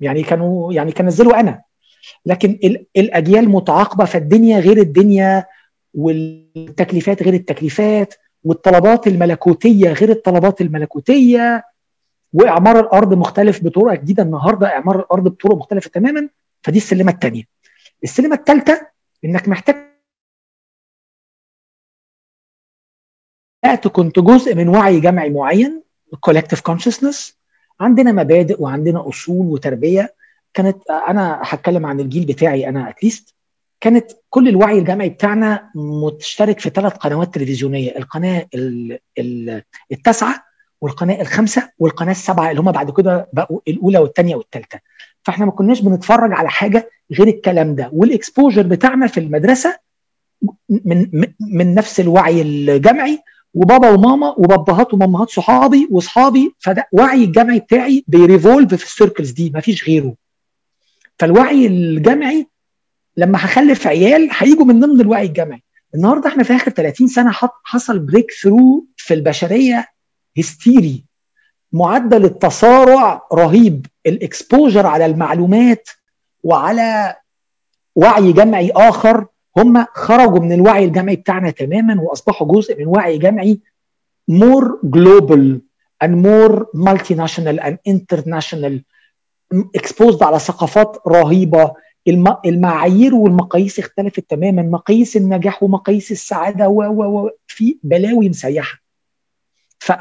[0.00, 1.62] يعني كانوا يعني كان نزلوا أنا.
[2.26, 2.58] لكن
[2.96, 5.46] الأجيال متعاقبة فالدنيا غير الدنيا
[5.94, 11.64] والتكليفات غير التكليفات والطلبات الملكوتية غير الطلبات الملكوتية.
[12.32, 16.28] وإعمار الأرض مختلف بطرق جديدة النهارده إعمار الأرض بطرق مختلفة تماما.
[16.62, 17.42] فدي السلمة الثانية
[18.04, 18.86] السلمة الثالثه
[19.24, 19.76] إنك محتاج
[23.74, 25.82] كنت جزء من وعي جمعي معين
[26.30, 27.32] collective consciousness.
[27.80, 30.14] عندنا مبادئ وعندنا أصول وتربية.
[30.54, 30.76] كانت
[31.08, 33.34] أنا هتكلم عن الجيل بتاعي أنا اتليست
[33.80, 38.46] كانت كل الوعي الجمعي بتاعنا مشترك في ثلاث قنوات تلفزيونية القناة
[39.92, 40.44] التاسعة
[40.80, 44.80] والقناة الخامسة والقناة السبعه اللي هم بعد كده بقوا الأولى والثانيه والثالثه
[45.22, 47.90] فإحنا ما كناش بنتفرج على حاجة غير الكلام ده.
[47.92, 49.78] وال exposure بتاعنا في المدرسة
[50.68, 53.18] من من نفس الوعي الجمعي
[53.56, 59.30] وبابا وماما وباباهات ومامهات صحابي واصحابي فده وعي الجمعي بتاعي بي revolve في ال circles
[59.30, 60.14] دي ما فيش غيره.
[61.18, 62.46] فالوعي الجمعي
[63.16, 65.62] لما هخلف عيال هيجوا من ضمن الوعي الجمعي.
[65.94, 67.32] النهارده إحنا في آخر 30 سنة
[67.64, 69.86] حصل breakthrough في البشرية
[70.38, 71.04] هستيري.
[71.72, 73.86] معدل التسارع رهيب.
[74.06, 75.88] ال exposure على المعلومات
[76.42, 77.16] وعلى
[77.94, 83.60] وعي جمعي آخر هم خرجوا من الوعي الجمعي بتاعنا تماما وأصبحوا جزء من وعي جمعي
[84.30, 84.66] more
[84.96, 85.60] global
[86.04, 88.80] and more multinational and international
[89.78, 91.74] exposed على ثقافات رهيبة.
[92.46, 94.62] المعايير والمقاييس اختلفت تماما.
[94.62, 98.78] مقاييس النجاح ومقاييس السعادة و و في بلاوي مسيحة.
[99.78, 99.92] ف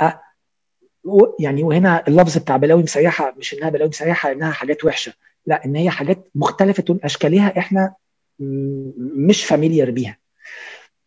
[1.40, 5.14] يعني وهنا اللفظ بتاع بلاوي مسيحة مش إنها بلاوي مسيحة إنها حاجات وحشة.
[5.46, 7.94] لا إن هي حاجات مختلفة أشكالها إحنا
[8.40, 10.18] مش فاميليار بيها.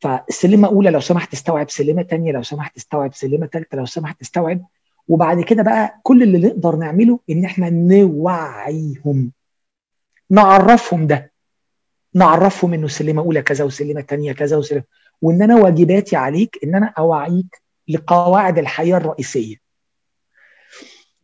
[0.01, 4.65] فالسلمه أولى لو سمحت تستوعب سلمة ثانية لو سمحت تستوعب سلمة ثالثه لو سمحت تستوعب.
[5.09, 9.33] وبعد كده بقى كل اللي نقدر نعمله إن إحنا نوعيهم.
[10.31, 11.33] نعرفهم ده.
[12.15, 14.83] نعرفهم إنه سلمة أولى كذا وسلمة ثانية كذا وسلمة.
[15.23, 19.57] وإن أنا واجباتي عليك إن أنا أوعيك لقواعد الحياة الرئيسية.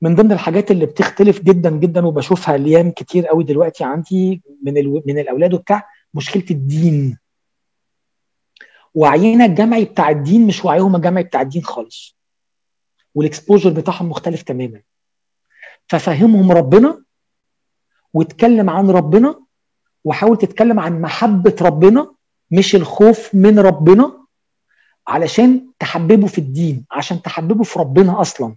[0.03, 5.03] من ضمن الحاجات اللي بتختلف جدا جدا وبشوفها الأيام كتير قوي دلوقتي عندي من ألو...
[5.07, 7.19] من الأولاد وبتاع مشكلة الدين.
[8.95, 12.17] وعينا الجمعي بتاع الدين مش وعيهم الجمعي بتاع الدين خالص.
[13.15, 14.81] والاكسبوجر بتاعهم مختلف تماما.
[15.89, 17.05] ففهمهم ربنا
[18.15, 19.41] واتكلم عن ربنا
[20.05, 22.15] وحاول تتكلم عن محبة ربنا
[22.51, 24.25] مش الخوف من ربنا
[25.07, 28.57] علشان تحببه في الدين عشان تحببه في ربنا أصلا.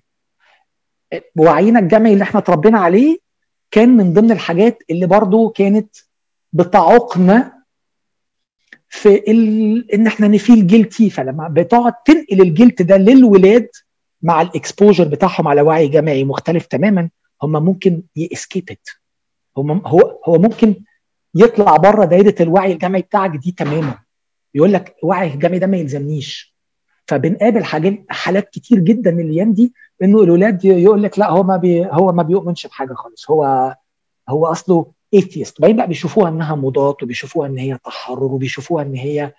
[1.35, 3.17] وعينا الجمعي اللي إحنا اتربينا عليه
[3.71, 5.95] كان من ضمن الحاجات اللي برضو كانت
[6.53, 7.53] بتعوقنا
[8.89, 9.91] في ال...
[9.93, 13.69] إن إحنا ن feel guilty فلما بتقعد تنقل ال guilt ده للولاد
[14.21, 17.09] مع ال exposure بتاعهم على وعي جماعي مختلف تماما
[17.43, 18.89] هم ممكن ي escape it
[19.57, 20.75] هم هو هو ممكن
[21.35, 23.99] يطلع بره دايرة الوعي الجمعي بتاعك دي تماما.
[24.55, 26.56] يقول لك الوعي الجمعي ده ما يلزمنيش.
[27.07, 31.85] فبنقابل حاجات حالات كتير جدا الأيام دي إنه الولاد يقول لك لا هو ما بي
[31.85, 33.31] هو ما بيؤمنش بحاجة خالص.
[33.31, 33.75] هو
[34.29, 39.33] هو أصله atheist بعدين بقى بيشوفوها إنها مضاد وبيشوفوها إن هي تحرر وبيشوفوها إن هي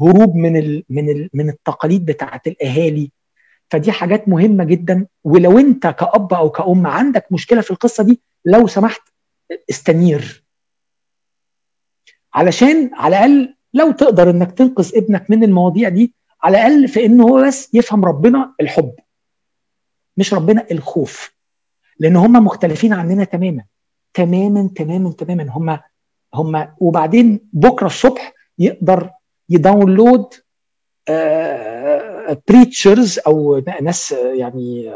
[0.00, 3.10] هروب من ال من ال من التقاليد بتاعه الأهالي.
[3.70, 5.06] فدي حاجات مهمة جدا.
[5.24, 9.00] ولو أنت كأب أو كأم عندك مشكلة في القصة دي لو سمحت
[9.70, 10.44] استنير.
[12.34, 17.24] علشان على الأقل لو تقدر إنك تنقذ ابنك من المواضيع دي على الأقل في انه
[17.24, 18.94] هو بس يفهم ربنا الحب
[20.16, 21.34] مش ربنا الخوف.
[21.98, 23.64] لأن هم مختلفين عننا تماما
[24.14, 25.46] تماما تماما تماما.
[25.50, 25.78] هم
[26.34, 29.10] هم وبعدين بكرة الصبح يقدر
[29.48, 30.34] يداونلود
[32.48, 34.92] بريتشرز أو ناس يعني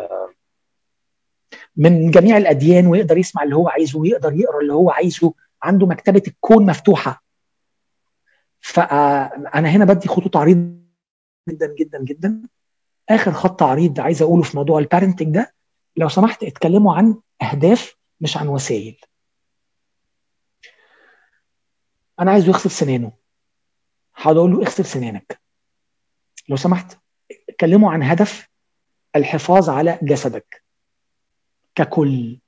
[1.77, 5.35] من جميع الأديان ويقدر يسمع اللي هو عايزه ويقدر يقرأ اللي هو عايزه.
[5.63, 7.25] عنده مكتبة الكون مفتوحة.
[8.61, 10.86] فانا هنا بدي خطوط عريض
[11.49, 12.43] جدا جدا جدا.
[13.09, 15.55] آخر خط عريض عايز أقوله في موضوع البارنتنج ده
[15.97, 18.97] لو سمحت اتكلموا عن أهداف مش عن وسائل.
[22.21, 23.13] أنا عايزه يغسل سنانه.
[24.15, 25.41] هقعد أقول له اغسل سنانك.
[26.49, 26.99] لو سمحت
[27.49, 28.49] اتكلموا عن هدف
[29.17, 30.65] الحفاظ على جسدك.
[31.75, 32.39] ككل.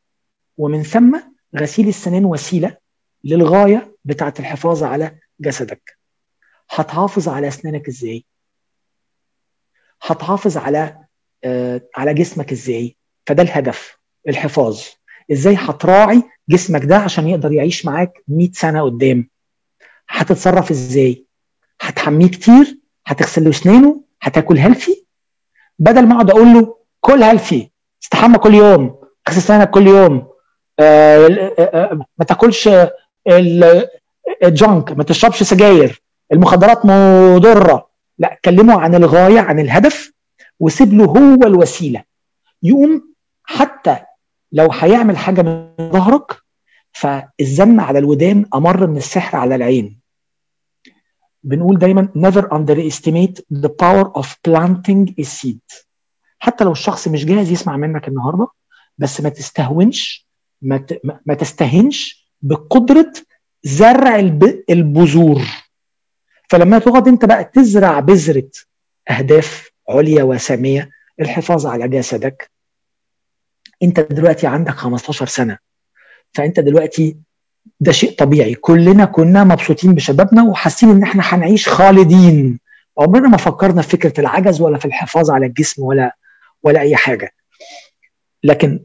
[0.59, 1.21] ومن ثم
[1.57, 2.77] غسيل السنان وسيلة
[3.25, 5.99] للغاية بتاعة الحفاظ على جسدك.
[6.71, 8.25] هتحافظ على أسنانك إزاي؟
[10.03, 10.97] هتحافظ على
[11.45, 12.97] آه على جسمك إزاي.
[13.27, 14.81] فده الهدف الحفاظ.
[15.33, 19.29] إزاي هتراعي جسمك ده عشان يقدر يعيش معاك 100 سنة قدام.
[20.09, 21.25] هتتصرف إزاي؟
[21.81, 25.05] هتحميه كتير؟ هتغسل له أسنانه؟ هتاكل healthy
[25.79, 27.71] بدل ما أقعد أقول له كل healthy
[28.03, 30.29] استحمى كل يوم اغسل اسنانك كل يوم
[30.81, 31.27] آه
[31.59, 32.69] آه ما تاكلش
[34.45, 37.88] الجانك ما تشربش سجاير المخدرات مضرة.
[38.19, 40.13] لا كلمه عن الغاية عن الهدف
[40.61, 42.05] وسيب له هو الوسيلة.
[42.63, 43.97] يقوم حتى
[44.53, 46.37] لو هيعمل حاجة من ظهرك
[46.93, 50.01] فالزن على الودان أمر من السحر على العين.
[51.43, 55.85] بنقول دايما never underestimate the power of planting a seed.
[56.39, 58.49] حتى لو الشخص مش جاهز يسمع منك النهارده
[58.99, 60.29] بس ما تستهونش
[60.63, 63.13] ما, تستهنش بقدرة
[63.63, 64.65] زرع الب...
[64.71, 65.43] البذور.
[66.49, 68.51] فلما تقعد انت بقى تزرع بذرة
[69.11, 72.51] أهداف عليا وسامية الحفاظ على جسدك.
[73.83, 75.59] انت دلوقتي عندك 15 سنة
[76.35, 77.17] فانت دلوقتي
[77.81, 78.55] ده شيء طبيعي.
[78.55, 82.61] كلنا كنا مبسوطين بشبابنا وحاسين ان إحنا هنعيش خالدين.
[82.99, 86.17] عمرنا ما فكرنا في فكرة العجز ولا في الحفاظ على الجسم ولا
[86.63, 87.33] ولا أي حاجة.
[88.45, 88.81] لكن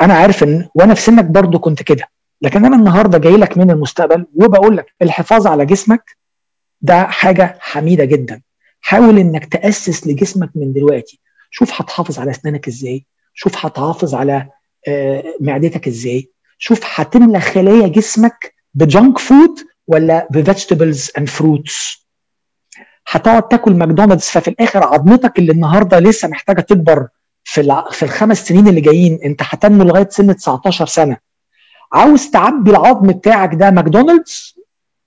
[0.00, 2.08] أنا عارف إن وأنا في سنك برضو كنت كده.
[2.42, 6.16] لكن أنا النهارده جاي لك من المستقبل وبقول لك الحفاظ على جسمك
[6.80, 8.40] ده حاجة حميدة جدا.
[8.80, 11.20] حاول إنك تأسس لجسمك من دلوقتي.
[11.50, 13.06] شوف هتحافظ على أسنانك إزاي.
[13.34, 14.48] شوف هتحافظ على
[15.40, 16.30] معدتك إزاي.
[16.58, 22.06] شوف هتملى خلايا جسمك ب junk food ولا ب vegetables and fruits
[23.08, 27.08] هتقعد تاكل ماكدونالدز ففي الآخر عظمتك اللي النهارده لسه محتاجة تكبر
[27.44, 27.82] في.
[27.90, 31.16] في الخمس سنين اللي جايين أنت هتنمو لغاية سن 19 سنة.
[31.92, 34.58] عاوز تعبي العظم بتاعك ده ماكدونالدز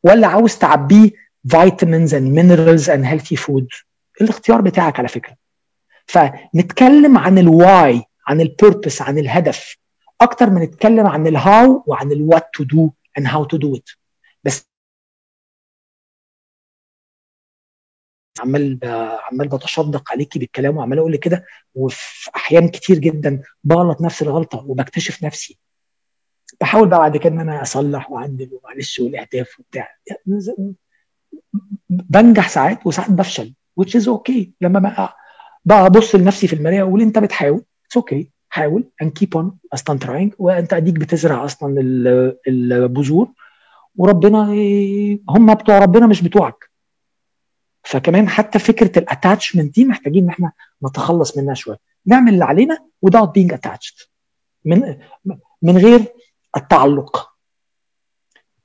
[0.04, 1.12] ولا عاوز تعبيه
[1.50, 3.68] vitamins and minerals and healthy food
[4.22, 5.36] الاختيار بتاعك على فكرة.
[6.06, 9.78] فنتكلم عن ال why عن ال purpose عن الهدف
[10.22, 13.78] أكتر ما نتكلم عن ال how وعن ال what to do and how to do
[13.80, 13.98] it.
[14.44, 14.68] بس
[18.40, 18.80] عمال
[19.32, 25.24] عمال بتشدق عليكي بالكلام وعمال أقول كده وفي أحيان كتير جدا بغلط نفس الغلطة وبكتشف
[25.24, 25.58] نفسي.
[26.62, 29.90] بحاول بقى بعد كده إن أنا أصلح وأعدل ومعلش والأهداف وبتاع.
[31.90, 34.48] بنجح ساعات وساعات بفشل which is okay.
[34.62, 34.80] لما
[35.66, 37.64] بقى أبص لنفسي في المراية وأقول أنت بتحاول
[37.96, 38.28] أوكي okay.
[38.50, 41.76] حاول and keep on أصلا trying وأنت أديك بتزرع أصلا
[42.48, 43.28] البذور
[43.96, 44.44] وربنا
[45.30, 46.72] هم بتوع ربنا مش بتوعك.
[47.84, 50.52] فكمان حتى فكرة الاتاتشمنت دي محتاجين إن إحنا
[50.86, 51.78] نتخلص منها شوية.
[52.06, 54.08] نعمل اللي علينا without being attached.
[54.66, 54.98] من
[55.62, 56.06] من غير
[56.58, 57.30] التعلق.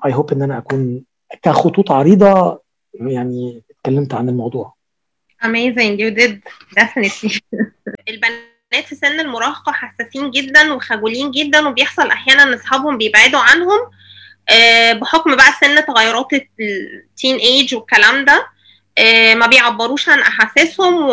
[0.07, 1.05] I hope إن أنا أكون
[1.43, 2.63] كخطوط عريضة
[2.95, 4.75] يعني اتكلمت عن الموضوع.
[5.45, 6.41] Amazing you did
[6.81, 7.41] definitely.
[8.09, 13.79] البنات في سن المراهقة حساسين جدا وخجولين جدا وبيحصل أحيانا إن أصحابهم بيبعدوا عنهم
[15.01, 18.47] بحكم بقى سن تغيرات ال teenage والكلام ده.
[19.35, 21.09] ما بيعبروش عن أحاسيسهم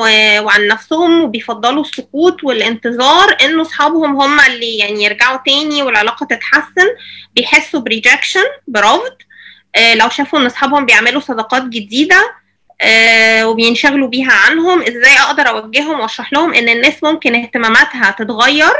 [0.46, 6.88] وعن نفسهم وبيفضلوا السكوت والانتظار إنه أصحابهم هم اللي يعني يرجعوا تاني والعلاقة تتحسن.
[7.34, 9.18] بيحسوا ب rejection برفض.
[9.96, 12.36] لو شافوا إن أصحابهم بيعملوا صداقات جديدة
[13.44, 18.74] وبينشغلوا بيها عنهم إزاي أقدر أوجههم وأشرح لهم إن الناس ممكن اهتماماتها تتغير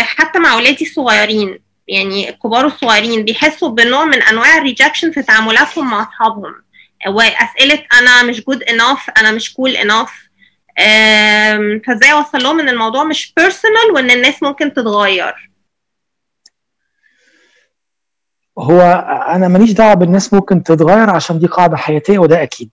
[0.00, 1.58] حتى مع اولادي الصغيرين؟
[1.88, 6.54] يعني الكبار الصغيرين بيحسوا بنوع من أنواع ال rejection في تعاملاتهم مع أصحابهم.
[7.06, 10.10] وأسئلة أنا مش good enough أنا مش كول cool اناف
[11.86, 15.47] فإزاي أوصل لهم إن الموضوع مش personal وإن الناس ممكن تتغير؟
[18.58, 18.80] هو
[19.28, 22.70] أنا ماليش دعوة بالناس ممكن تتغير عشان دي قاعدة حياتية وده أكيد.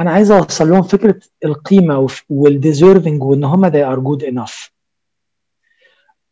[0.00, 4.70] أنا عايز أوصل لهم فكرة القيمة وال deserving وإن هم they are good enough.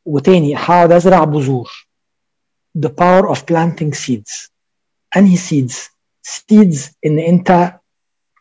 [0.05, 1.71] وتاني هقعد أزرع بذور.
[2.79, 4.51] The power of planting seeds.
[5.17, 5.75] أنهي seeds
[6.29, 7.73] seeds إن أنت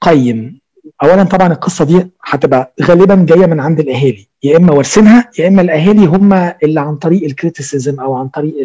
[0.02, 0.60] قيم.
[1.04, 4.28] اولا طبعا القصة دي هتبقى غالبا جاية من عند الأهالي.
[4.44, 8.56] يا إما وارثينها يا إما الأهالي هم اللي عن طريق ال criticism أو عن طريق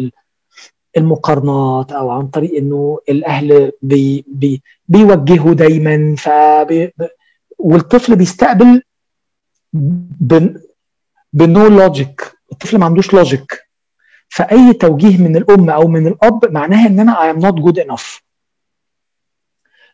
[0.97, 6.29] المقارنات أو عن طريق إنه الأهل بي بي بيوجهوا دايما ف
[7.59, 8.81] والطفل بيستقبل
[11.33, 13.59] ب no logic الطفل ما عندوش logic
[14.29, 18.21] فأي توجيه من الأم أو من الأب معناها إن أنا I am not good enough.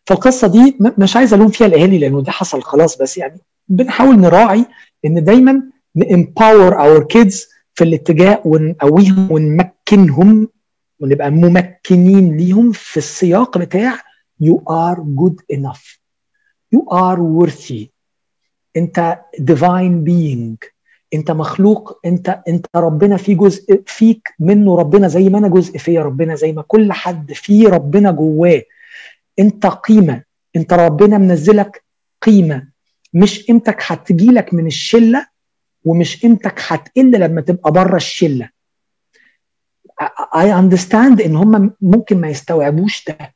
[0.06, 4.66] فالقصة دي مش عايز ألوم فيها الأهالي لأنه ده حصل خلاص بس يعني بنحاول نراعي
[5.06, 5.64] إن دايما
[5.96, 10.48] ن empower our kids في الاتجاه ونقويهم ونمكنهم
[11.00, 13.94] ونبقى ممكنين ليهم في السياق بتاع
[14.44, 16.00] you are good enough.
[16.76, 17.86] You are worthy.
[18.78, 20.70] انت divine being.
[21.14, 22.00] انت مخلوق.
[22.06, 24.76] انت انت ربنا في جزء فيك منه.
[24.80, 26.02] ربنا زي ما أنا جزء فيا.
[26.04, 28.62] ربنا زي ما كل حد فيه ربنا جواه.
[29.40, 30.24] انت قيمة.
[30.56, 31.84] انت ربنا منزلك
[32.22, 32.68] قيمة.
[33.14, 35.28] مش قيمتك هتجيلك من الشلة
[35.86, 38.50] ومش قيمتك هتقل لما تبقى بره الشلة.
[40.36, 43.36] I understand إن هم ممكن ما يستوعبوش ده.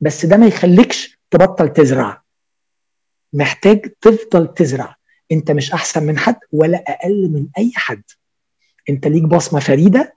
[0.00, 2.22] بس ده ما يخليكش تبطل تزرع.
[3.32, 4.96] محتاج تفضل تزرع.
[5.32, 8.02] أنت مش أحسن من حد ولا أقل من أي حد.
[8.90, 10.14] أنت ليك بصمة فريدة.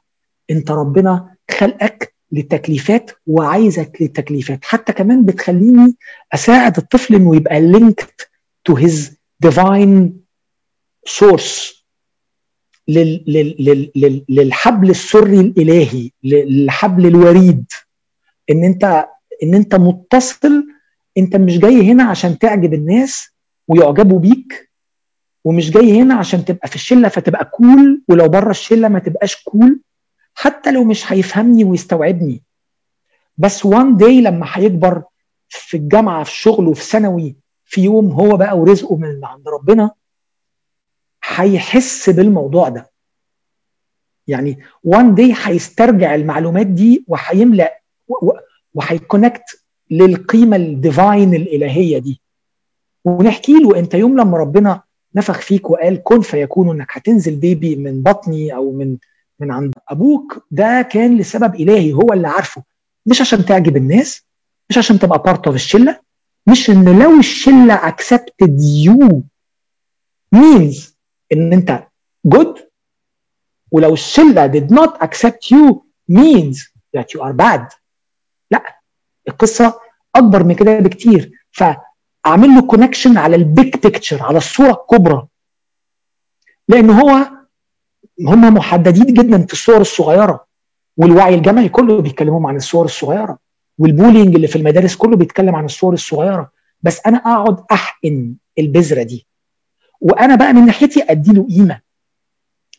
[0.51, 4.65] أنت ربنا خلقك لتكليفات وعايزك لتكليفات.
[4.65, 5.97] حتى كمان بتخليني
[6.33, 8.25] أساعد الطفل إنه يبقى linked
[8.69, 9.11] to his
[9.45, 10.09] divine
[11.09, 11.80] source.
[12.87, 17.65] لل لل لل للحبل السري الإلهي للحبل الوريد.
[18.49, 19.05] إن أنت
[19.43, 20.67] إن أنت متصل
[21.17, 23.29] أنت مش جاي هنا عشان تعجب الناس
[23.67, 24.71] ويعجبوا بيك
[25.45, 29.79] ومش جاي هنا عشان تبقى في الشلة فتبقى كول ولو بره الشلة ما تبقاش كول
[30.33, 32.43] حتى لو مش هيفهمني ويستوعبني.
[33.37, 35.03] بس one day لما هيكبر
[35.49, 39.91] في الجامعة في شغله في ثانوي في يوم هو بقى ورزقه من عند ربنا
[41.35, 42.91] هيحس بالموضوع ده.
[44.27, 47.81] يعني one day هيسترجع المعلومات دي وهيملأ
[48.73, 49.43] وهي connect
[49.91, 52.21] للقيمة ال divine الإلهية دي.
[53.05, 54.81] ونحكي له أنت يوم لما ربنا
[55.15, 58.97] نفخ فيك وقال كن فيكون إنك هتنزل baby من بطني أو من
[59.39, 62.63] من عند أبوك ده كان لسبب إلهي هو اللي عارفه.
[63.05, 64.25] مش عشان تعجب الناس
[64.69, 65.99] مش عشان تبقى part of الشلة
[66.47, 69.23] مش إن لو الشلة accepted you
[70.35, 70.90] means
[71.33, 71.87] إن أنت
[72.27, 72.59] good
[73.71, 76.57] ولو الشلة did not accept you means
[76.97, 77.75] that you are bad.
[78.51, 78.63] لا
[79.27, 79.79] القصة
[80.15, 81.31] أكبر من كده بكتير.
[81.51, 85.27] فأعمل له connection على ال big picture على الصورة الكبرى.
[86.67, 87.27] لأن هو
[88.27, 90.45] هم محددين جدا في الصور الصغيرة.
[90.97, 93.37] والوعي الجمعي كله بيتكلموا عن الصور الصغيرة.
[93.77, 96.51] والبولينج اللي في المدارس كله بيتكلم عن الصور الصغيرة.
[96.81, 99.27] بس أنا أقعد أحقن البذرة دي.
[100.01, 101.79] وأنا بقى من ناحيتي ادي له قيمة.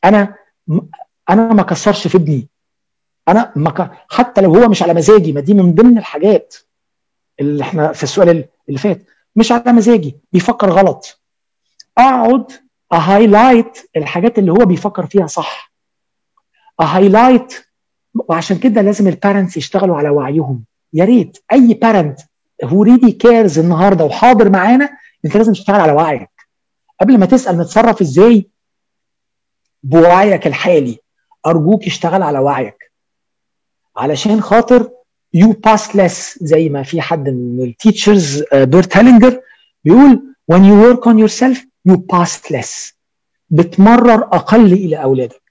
[0.05, 0.35] أنا
[1.31, 2.49] أنا ما كسرش في ابني.
[3.29, 3.91] أنا ما ك...
[4.11, 6.55] حتى لو هو مش على مزاجي ما دي من ضمن الحاجات
[7.41, 9.03] اللي إحنا في السؤال اللي فات.
[9.37, 11.21] مش على مزاجي بيفكر غلط.
[11.99, 12.53] أقعد
[12.93, 15.73] أ highlight الحاجات اللي هو بيفكر فيها صح.
[16.81, 17.65] أ highlight
[18.15, 20.65] وعشان كده لازم ال parents يشتغلوا على وعيهم.
[20.93, 22.21] يا ريت أي parent
[22.65, 26.32] who really cares النهارده وحاضر معانا أنت لازم تشتغل على وعيك.
[27.03, 28.49] قبل ما تسأل نتصرف إزاي
[29.83, 30.99] بوعيك الحالي.
[31.47, 32.93] أرجوك اشتغل على وعيك.
[33.97, 34.91] علشان خاطر
[35.35, 39.41] you pass less زي ما في حد من ال teachers بيرت هالينجر
[39.85, 42.93] بيقول when you work on yourself you pass less.
[43.51, 45.43] بتمرر أقل إلى أولادك.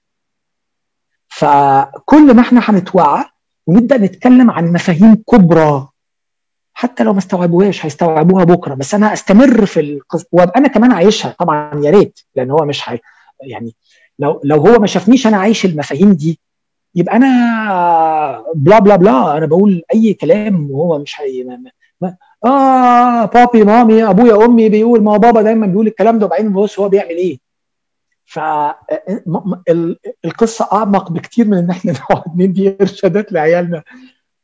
[1.28, 3.24] فكل ما إحنا هنتوعى
[3.66, 5.88] ونبدأ نتكلم عن مفاهيم كبرى
[6.74, 8.74] حتى لو ما استوعبوهاش هيستوعبوها بكرة.
[8.74, 11.34] بس أنا أستمر في القصة وأبقى أنا كمان عايشها.
[11.38, 12.98] طبعا يا ريت لأن هو مش هي
[13.40, 13.74] يعني
[14.18, 16.40] لو لو هو ما شافنيش أنا عايش المفاهيم دي
[16.94, 21.62] يبقى أنا بلا بلا بلا أنا بقول أي كلام وهو مش هي ما
[22.00, 26.52] ما آه بابي مامي أبويا أمي بيقول ما هو بابا دايما بيقول الكلام ده وبعدين
[26.52, 27.38] بص هو بيعمل إيه.
[30.24, 33.82] فالقصة أعمق بكتير من إن إحنا نقعد ندي إرشادات لعيالنا.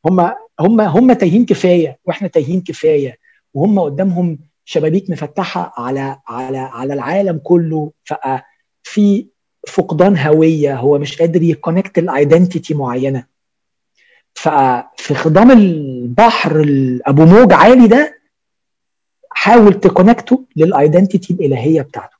[0.06, 3.18] هم هم هم تايهين كفاية وإحنا تايهين كفاية
[3.54, 9.26] وهم قدامهم شبابيك مفتحة على على على العالم كله ففي
[9.68, 13.24] فقدان هوية هو مش قادر ي connect ل identity معينة.
[14.34, 16.64] ففي خضم البحر
[17.06, 18.18] أبو موج عالي ده
[19.30, 22.16] حاول ت connect ه لل identity الإلهية بتاعته.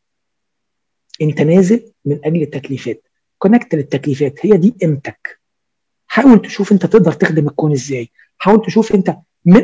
[1.23, 3.03] أنت نازل من أجل التكليفات.
[3.39, 5.41] connect للتكليفات هي دي قيمتك
[6.07, 8.11] حاول تشوف أنت تقدر تخدم الكون إزاي.
[8.39, 9.17] حاول تشوف انت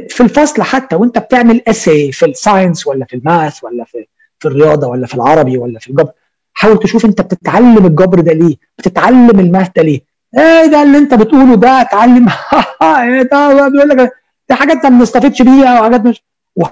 [0.09, 4.07] في الفصل حتى وانت بتعمل essay في ال science ولا في ال math ولا في
[4.39, 6.13] في الرياضة ولا في العربي ولا في الجبر.
[6.55, 10.01] حاول تشوف انت بتتعلم الجبر ده ليه؟ بتتعلم ال math ده ليه؟
[10.39, 12.29] إيه ده اللي انت بتقوله ده؟ اتعلم.
[12.83, 14.13] إيه ده؟ بيقول لك
[14.49, 16.23] دي حاجات انت ما بنستفدش بيها وحاجات مش
[16.57, 16.63] و...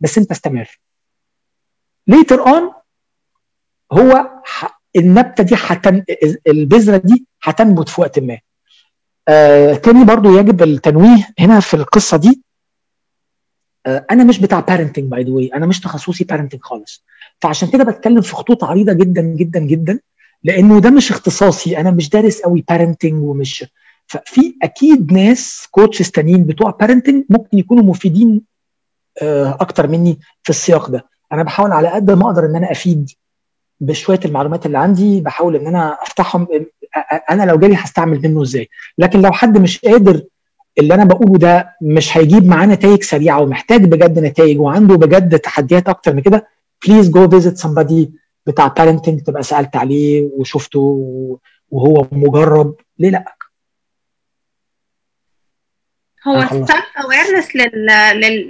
[0.00, 0.80] بس انت استمر.
[2.06, 2.72] later on
[3.92, 4.30] هو.
[4.96, 6.04] النبتة دي حتن...
[6.46, 8.38] البذرة دي هتنبت في وقت ما.
[9.28, 12.42] آه تاني برضو يجب التنويه هنا في القصة دي.
[13.86, 17.04] آه أنا مش بتاع parenting by the way أنا مش تخصصي parenting خالص.
[17.40, 20.00] فعشان كده بتكلم في خطوط عريضة جدا جدا جدا
[20.44, 23.64] لأنه ده مش اختصاصي أنا مش دارس قوي parenting ومش
[24.06, 28.40] ففي أكيد ناس coaches تانيين بتوع parenting ممكن يكونوا مفيدين
[29.22, 31.06] آه أكتر مني في السياق ده.
[31.32, 33.10] أنا بحاول على قد ما أقدر إن أنا أفيد
[33.80, 36.48] بشوية المعلومات اللي عندي بحاول إن أنا أفتحهم
[37.30, 38.68] أنا لو جالي هستعمل منه إزاي.
[38.98, 40.22] لكن لو حد مش قادر
[40.78, 45.88] اللي أنا بقوله ده مش هيجيب معاه نتائج سريعة ومحتاج بجد نتائج وعنده بجد تحديات
[45.88, 46.46] أكتر من كده
[46.86, 48.08] please go visit somebody
[48.46, 50.80] بتاع parenting تبقى سألت عليه وشفته
[51.70, 52.74] وهو مجرب.
[52.98, 53.24] ليه لأ؟
[56.28, 57.56] هو ال self awareness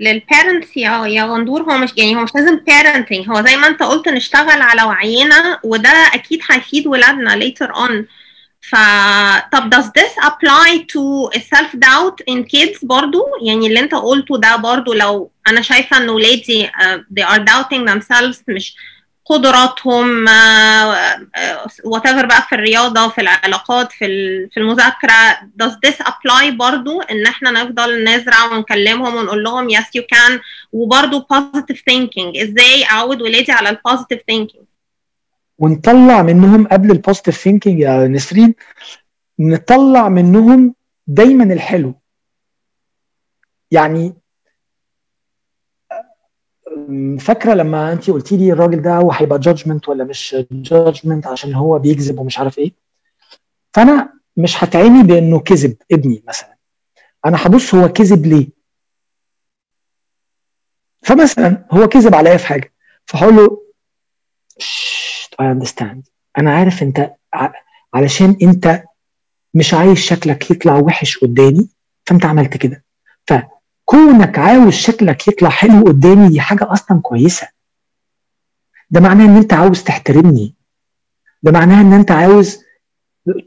[0.01, 3.67] لل parents يا يا غندور هو مش يعني هو مش لازم parenting هو زي ما
[3.67, 7.93] انت قلت نشتغل على وعينا وده أكيد هيفيد ولادنا later on.
[8.63, 8.75] ف
[9.53, 14.57] طب does this apply to self doubt in kids برضو؟ يعني اللي انت قلته ده
[14.57, 18.77] برضو لو أنا شايفة ان ولادي uh, they are doubting themselves مش
[19.31, 20.29] قدراتهم
[22.07, 24.07] whatever بقى في الرياضة في العلاقات في
[24.53, 25.13] في المذاكرة
[25.63, 30.41] does this apply برضو إن إحنا نفضل نزرع ونكلمهم ونقول لهم yes you can
[30.73, 34.65] وبرضو positive thinking إزاي أعود ولادي على ال positive thinking
[35.59, 38.55] ونطلع منهم قبل ال positive thinking يا نسرين
[39.39, 40.75] نطلع منهم
[41.07, 41.95] دايما الحلو.
[43.71, 44.15] يعني
[47.21, 51.79] فاكرة لما انت قلتي لي الراجل ده هو هيبقى judgment ولا مش judgment عشان هو
[51.79, 52.73] بيكذب ومش عارف إيه؟
[53.75, 56.57] فأنا مش هتعيني بأنه كذب ابني مثلا.
[57.27, 58.49] أنا هبص هو كذب ليه؟
[61.03, 62.73] فمثلا هو كذب عليا في حاجة.
[63.07, 63.63] فهقول له
[65.43, 65.99] I understand.
[66.39, 67.15] أنا عارف أنت
[67.95, 68.83] علشان أنت
[69.55, 71.69] مش عايز شكلك يطلع وحش قدامي
[72.07, 72.85] فأنت عملت كده.
[73.91, 77.49] فكونك عاوز شكلك يطلع حلو قدامي دي حاجة أصلا كويسة.
[78.91, 80.55] ده معناه إن أنت عاوز تحترمني.
[81.43, 82.59] ده معناه إن أنت عاوز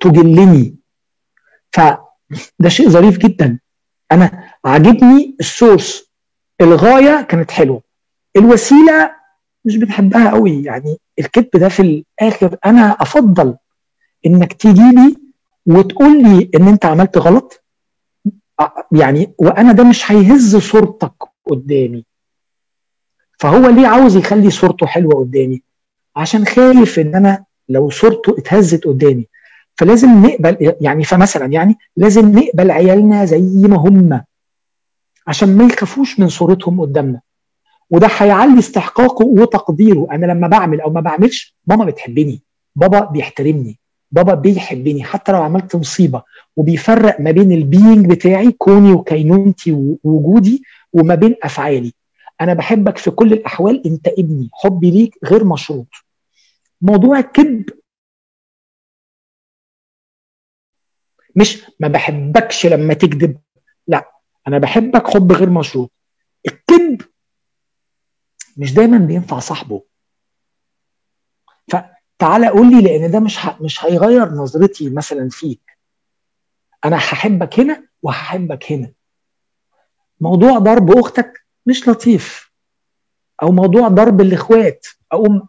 [0.02, 0.76] تجلني.
[1.72, 3.60] فده شيء ظريف جدا.
[4.12, 6.12] أنا عاجبني السورس
[6.62, 7.82] الغاية كانت حلوة.
[8.36, 9.16] الوسيلة
[9.66, 10.64] مش بتحبها قوي.
[10.64, 11.82] يعني الكذب ده في
[12.22, 13.58] الآخر أنا أفضل
[14.26, 15.16] إنك تيجي لي
[15.66, 17.63] وتقول لي إن أنت عملت غلط.
[18.92, 21.14] يعني وأنا ده مش هيهز صورتك
[21.46, 22.06] قدامي.
[23.40, 25.62] فهو ليه عاوز يخلي صورته حلوة قدامي؟
[26.16, 29.28] عشان خايف إن أنا لو صورته اتهزت قدامي.
[29.78, 34.24] فلازم نقبل يعني فمثلا يعني لازم نقبل عيالنا زي ما هم
[35.28, 37.22] عشان ما يخافوش من صورتهم قدامنا.
[37.90, 40.08] وده هيعلي استحقاقه وتقديره.
[40.12, 42.42] أنا لما بعمل أو ما بعملش ماما بتحبني
[42.76, 43.80] بابا بيحترمني.
[44.14, 46.24] بابا بيحبني حتى لو عملت مصيبة
[46.56, 51.94] وبيفرق ما بين البينج بتاعي كوني وكينونتي ووجودي وما بين أفعالي.
[52.42, 55.88] أنا بحبك في كل الأحوال أنت ابني حبي ليك غير مشروط.
[56.82, 57.70] موضوع الكذب
[61.36, 63.38] مش ما بحبكش لما تكذب
[63.88, 64.12] لا
[64.48, 65.92] أنا بحبك حب غير مشروط.
[66.46, 67.02] الكذب
[68.58, 69.84] مش دايما بينفع صاحبه.
[72.18, 73.58] فتعالى قول لي لأن ده مش ه...
[73.62, 75.78] مش هيغير نظرتي مثلا فيك.
[76.86, 78.92] أنا هحبك هنا وهحبك هنا.
[80.22, 82.52] موضوع ضرب أختك مش لطيف.
[83.44, 84.88] أو موضوع ضرب الإخوات.
[85.12, 85.48] أقوم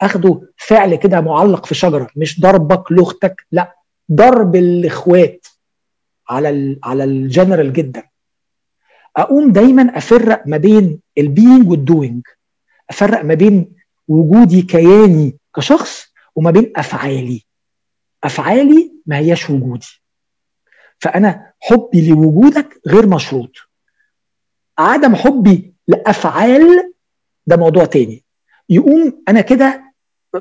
[0.00, 2.08] أخده فعل كده معلق في شجرة.
[2.16, 3.74] مش ضربك لأختك لأ
[4.12, 5.46] ضرب الإخوات
[6.28, 8.02] على ال على الجنرال جدا.
[9.16, 12.22] أقوم دايما أفرق ما بين ال being وال doing
[12.90, 13.72] أفرق ما بين
[14.08, 17.46] وجودي كياني كشخص وما بين أفعالي.
[18.24, 20.02] أفعالي ما هياش وجودي.
[20.98, 23.52] فأنا حبي لوجودك غير مشروط.
[24.78, 26.92] عدم حبي لأفعال
[27.46, 28.24] ده موضوع تاني.
[28.68, 29.94] يقوم أنا كده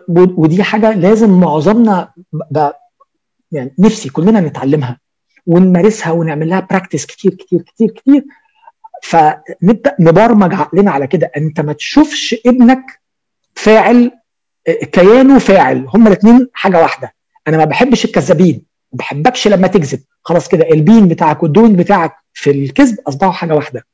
[0.09, 2.13] ودي حاجة لازم معظمنا
[3.51, 4.99] يعني نفسي كلنا نتعلمها
[5.45, 8.25] ونمارسها ونعمل لها practice كتير كتير كتير كتير.
[9.03, 11.31] فنبدأ نبرمج عقلنا على كده.
[11.37, 13.01] أنت ما تشوفش ابنك
[13.55, 14.11] فاعل
[14.71, 17.13] كيانه فاعل هما الاثنين حاجة واحدة.
[17.47, 18.61] أنا ما بحبش الكذابين
[18.93, 19.99] ما بحبكش لما تكذب.
[20.23, 23.85] خلاص كده ال being بتاعك وال doing بتاعك في الكذب أصبحوا حاجة واحدة.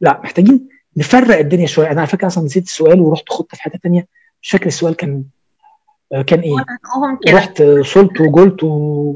[0.00, 1.90] لا محتاجين نفرق الدنيا شوية.
[1.90, 4.06] أنا على فكرة أصلا نسيت السؤال ورحت خدت في حتة ثانية
[4.42, 5.24] مش فاكر السؤال كان
[6.26, 6.56] كان إيه؟
[7.28, 9.14] رحت صلت وقلت و...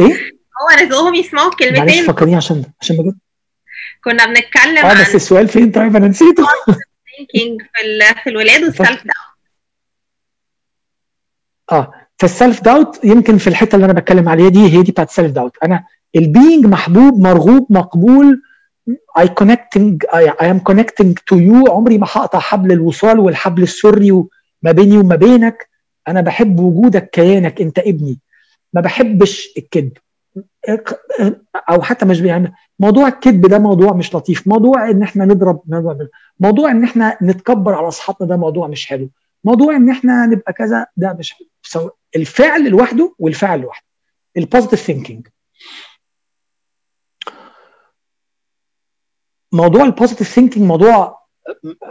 [0.00, 3.18] إيه؟ هو رزقهم يسمعوا معلش كلمتين فكرني عشان عشان بجد.
[4.04, 6.46] كنا بنتكلم آه عن بس السؤال فين؟ طيب أنا نسيته.
[8.24, 9.27] في الولاد والسلف داون
[11.72, 15.32] آه فالسلف داوت يمكن في الحتة اللي أنا بتكلم عليها دي هي دي بتاعت السلف
[15.32, 15.84] داوت أنا
[16.16, 18.42] ال being محبوب مرغوب مقبول
[19.18, 21.70] connecting I, I am connecting to you.
[21.70, 24.24] عمري ما هقطع حبل الوصال والحبل السري
[24.62, 25.68] ما بيني وما بينك.
[26.08, 28.18] أنا بحب وجودك كيانك أنت ابني.
[28.72, 29.92] ما بحبش الكذب.
[31.70, 34.48] أو حتى مش يعني موضوع الكذب ده موضوع مش لطيف.
[34.48, 36.08] موضوع إن إحنا نضرب-
[36.40, 39.08] موضوع إن إحنا نتكبر على أصحابنا ده موضوع مش حلو.
[39.44, 41.46] موضوع إن إحنا نبقى كذا ده مش حلو.
[41.68, 43.86] so الفعل لوحده والفعل لوحده.
[44.36, 45.28] ال positive thinking
[49.52, 51.18] موضوع ال positive thinking موضوع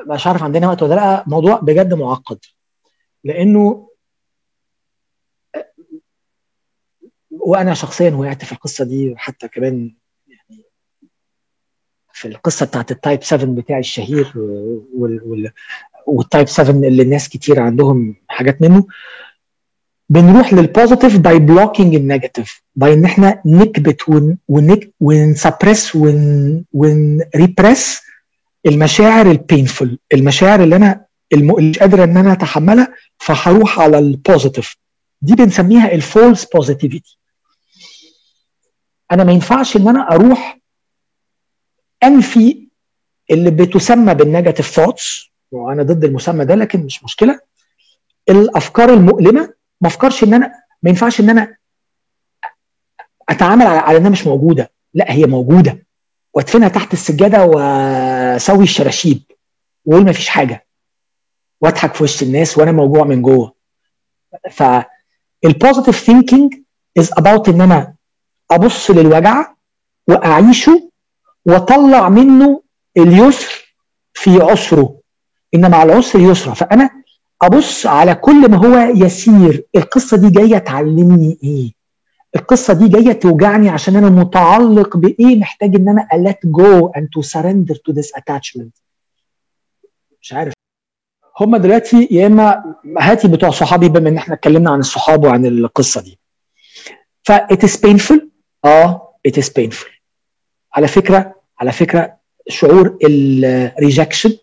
[0.08, 2.40] مش عارف عندنا وقت ولا لأ موضوع بجد معقد.
[3.24, 3.90] لأنه
[7.32, 9.96] وأنا شخصيا وقعت في القصة دي حتى كمان
[10.28, 10.64] يعني
[12.14, 14.34] في القصة بتاعت ال type 7 بتاعي الشهير
[14.94, 15.52] وال وال
[16.08, 18.88] وال type 7 اللي الناس كتير عندهم حاجات منه.
[20.10, 24.02] بنروح لل positive by blocking ال negative by إن إحنا نكبت
[25.00, 28.02] ون suppress ون ون repress
[28.66, 31.06] المشاعر ال painful المشاعر اللي أنا
[31.36, 34.78] مش قادر إن أنا أتحملها فهروح على ال positive
[35.22, 37.18] دي بنسميها ال false positivity
[39.12, 40.60] أنا ما ينفعش إن أنا أروح
[42.04, 42.68] أنفي
[43.32, 47.40] اللي بتسمى بال negative thoughts وأنا ضد المسمى ده لكن مش مشكلة.
[48.30, 50.54] الأفكار المؤلمة ما افكرش ان أنا
[50.84, 51.58] ما ينفعش ان أنا
[53.30, 54.72] اتعامل على, انها مش موجوده.
[54.94, 55.86] لا هي موجوده.
[56.34, 59.22] وادفنها تحت السجاده واسوي الشراشيب.
[59.86, 60.68] واقول ما فيش حاجة.
[61.62, 63.54] واضحك في وش الناس وأنا موجوع من جوه.
[64.52, 66.54] فال positive thinking
[66.98, 67.96] is about ان أنا
[68.52, 69.54] ابص للوجع
[70.08, 70.92] واعيشه
[71.46, 72.64] واطلع منه
[72.98, 73.76] اليسر
[74.14, 75.00] في عسره.
[75.54, 76.54] إن مع العسر يسرا.
[76.54, 76.90] فأنا
[77.42, 79.64] أبص على كل ما هو يسير.
[79.76, 81.72] القصة دي جاية تعلمني إيه؟
[82.36, 87.30] القصة دي جاية توجعني عشان أنا متعلق بإيه؟ محتاج إن أنا let go and to
[87.30, 88.82] surrender to this attachment.
[90.22, 90.54] مش عارف.
[91.40, 96.02] هم دلوقتي يا إما هاتي بتوع صحابي بما إن إحنا اتكلمنا عن الصحاب وعن القصة
[96.02, 96.20] دي.
[97.24, 98.20] ف it is painful.
[98.66, 99.90] آه it is painful.
[100.74, 102.18] على فكرة على فكرة
[102.50, 104.38] شعور الريجكشن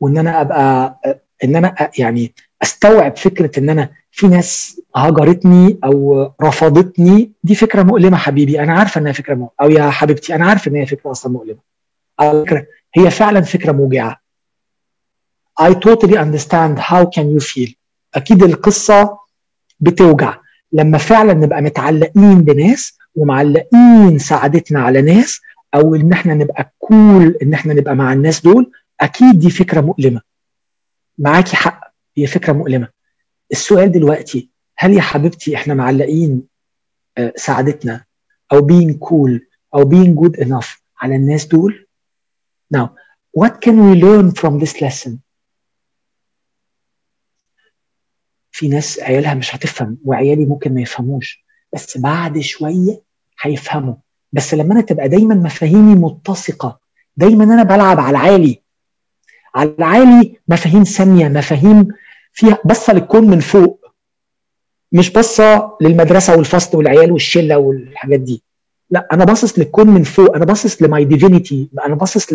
[0.00, 0.98] وإن أنا أبقى
[1.44, 8.16] إن أنا يعني أستوعب فكرة إن أنا في ناس هجرتني أو رفضتني دي فكرة مؤلمة
[8.16, 8.60] حبيبي.
[8.60, 11.58] أنا عارفه إنها فكرة مؤلمة أو يا حبيبتي أنا عارفه ان هي فكرة أصلا مؤلمة.
[12.20, 12.66] على فكرة
[12.96, 14.20] هي فعلا فكرة موجعة.
[15.60, 17.72] I totally understand how can you feel.
[18.14, 19.18] أكيد القصة
[19.80, 20.36] بتوجع.
[20.72, 25.40] لما فعلا نبقى متعلقين بناس ومعلقين سعادتنا على ناس
[25.74, 28.70] أو إن إحنا نبقى كول إن إحنا نبقى مع الناس دول
[29.00, 30.20] أكيد دي فكرة مؤلمة.
[31.18, 31.80] معاكي حق.
[32.16, 32.88] هي فكرة مؤلمة.
[33.52, 36.42] السؤال دلوقتي هل يا حبيبتي إحنا معلقين
[37.18, 38.04] آه، سعادتنا
[38.52, 39.40] أو being cool
[39.74, 41.86] أو being good enough على الناس دول؟
[42.76, 42.86] Now
[43.40, 45.10] what can we learn from this lesson?
[48.52, 51.44] في ناس عيالها مش هتفهم وعيالي ممكن ما يفهموش
[51.74, 53.02] بس بعد شوية
[53.40, 53.94] هيفهموا.
[54.32, 56.80] بس لما أنا تبقى دايما مفاهيمي متسقة
[57.16, 58.62] دايما أنا بلعب على العالي
[59.54, 61.88] على العالي مفاهيم ساميه مفاهيم
[62.32, 63.84] فيها بصة للكون من فوق
[64.92, 68.42] مش باصه للمدرسة والفصل والعيال والشلة والحاجات دي.
[68.90, 72.26] لا أنا باصص للكون من فوق أنا باصص ل my divinity أنا باصص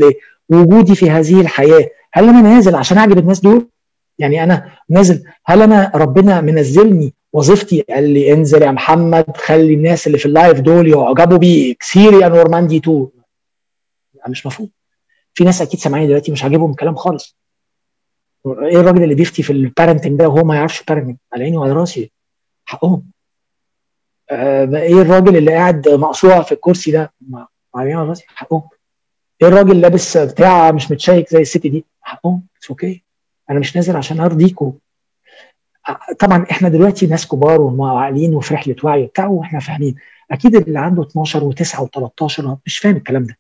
[0.50, 1.90] لوجودي في هذه الحياة.
[2.14, 3.68] هل أنا نازل عشان أعجب الناس دول؟
[4.20, 5.24] يعني أنا نازل.
[5.46, 10.32] هل أنا ربنا منزلني وظيفتي قال لي انزل يا محمد خلي الناس اللي في ال
[10.32, 13.08] live دول يعجبوا بيك سيري يا نورماندي 2
[14.28, 14.70] مش مفهوم.
[15.34, 17.38] في ناس أكيد سامعين دلوقتي مش عاجبهم الكلام خالص.
[18.48, 21.72] إيه الراجل اللي بيفتي في ال parenting ده وهو ما يعرفش parenting على عيني وعلى
[21.72, 22.12] راسي.
[22.66, 23.04] حقهم.
[24.30, 28.24] آه إيه الراجل اللي قاعد مقصوع في الكرسي ده؟ على عيني وعلى راسي.
[28.28, 28.64] حقهم.
[29.42, 32.44] إيه الراجل لابس بتاع مش متشيك زي الست دي؟ حقهم.
[32.58, 33.04] it's okay.
[33.50, 34.74] أنا مش نازل عشان ارضيكم
[36.20, 39.96] طبعا إحنا دلوقتي ناس كبار وعاقلين وفي رحلة وعي وبتاع وإحنا فاهمين.
[40.32, 43.38] أكيد اللي عنده 12 و9 و13 مش فاهم الكلام ده.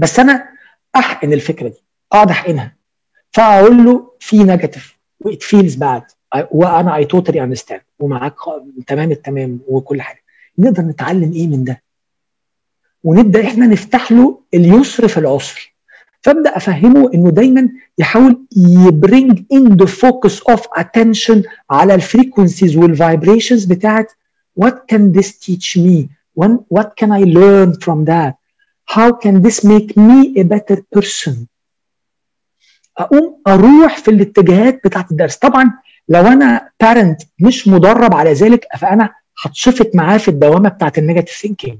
[0.00, 0.48] بس أنا
[0.96, 1.82] أحقن الفكرة دي
[2.12, 2.76] أقعد أحقنها.
[3.32, 6.02] فأقول له في negative what feels bad
[6.50, 8.34] وأنا I totally understand ومعاك
[8.86, 10.22] تمام التمام وكل حاجة.
[10.58, 11.82] نقدر نتعلم إيه من ده؟
[13.04, 15.74] ونبدأ إحنا نفتح له اليسر في العسر.
[16.22, 22.76] فأبدأ أفهمه إنه دايما يحاول ي bring in the focus of attention على ال frequencies
[22.76, 24.12] وال vibrations بتاعت
[24.92, 26.08] can this teach me?
[26.34, 28.34] When, what can I learn from that?
[28.94, 31.34] How can this make me a better person?
[32.98, 35.36] أقوم أروح في الاتجاهات بتاعت الدرس.
[35.36, 35.72] طبعا
[36.08, 39.14] لو أنا parent مش مدرب على ذلك فأنا
[39.44, 41.78] هتشفط معاه في الدوامة بتاعت ال negative thinking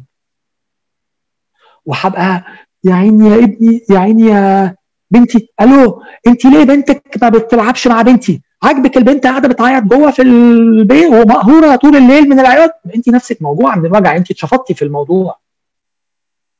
[1.86, 2.44] وهبقى
[2.84, 4.74] يا عيني يا ابني يا عيني يا
[5.10, 5.48] بنتي.
[5.60, 11.06] ألو انت ليه بنتك ما بتلعبش مع بنتي؟ عاجبك البنت قاعدة بتعيط جوه في البيت
[11.06, 15.38] ومقهورة طول الليل من العياط؟ انت نفسك موجوعه من الوجع انت اتشفطتي في الموضوع.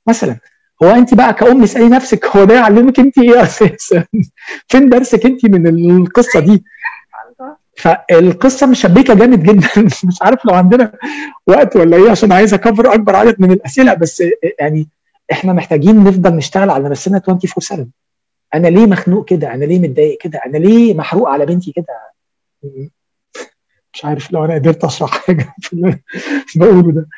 [0.07, 0.37] مثلا.
[0.83, 4.05] هو انت بقى كأم اسألي نفسك هو ده يعلمك انت إيه أساسا؟
[4.69, 6.65] فين درسك انت من القصة دي؟
[7.77, 9.69] فالقصة مشبكة جامد جدا.
[10.09, 10.93] مش عارف لو عندنا
[11.47, 13.95] وقت ولا إيه عشان عايز أكفر أكبر عدد من الأسئلة.
[13.95, 14.23] بس
[14.61, 14.89] يعني
[15.33, 17.87] إحنا محتاجين نفضل نشتغل على نفسنا 24 7
[18.55, 22.11] أنا ليه مخنوق كده؟ أنا ليه متضايق كده؟ أنا ليه محروق على بنتي كده؟
[23.95, 26.01] مش عارف لو أنا قدرت أشرح حاجة في اللي
[26.57, 27.09] بقوله ده.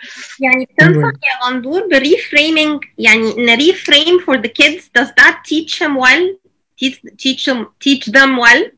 [0.41, 5.79] يعني بتنصح يا غندور ب reframing يعني إن reframe for the kids does that teach
[5.79, 6.37] them well
[6.83, 8.73] teach teach them teach them well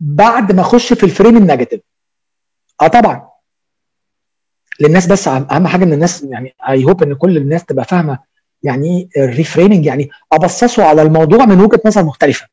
[0.00, 1.80] بعد ما أخش في ال frame ال negative
[2.80, 3.28] آه طبعا.
[4.80, 8.18] للناس بس اهم حاجة إن الناس يعني I hope إن كل الناس تبقى فاهمة
[8.62, 12.46] يعني إيه ال reframing يعني أبصصه على الموضوع من وجهة نظر مختلفة.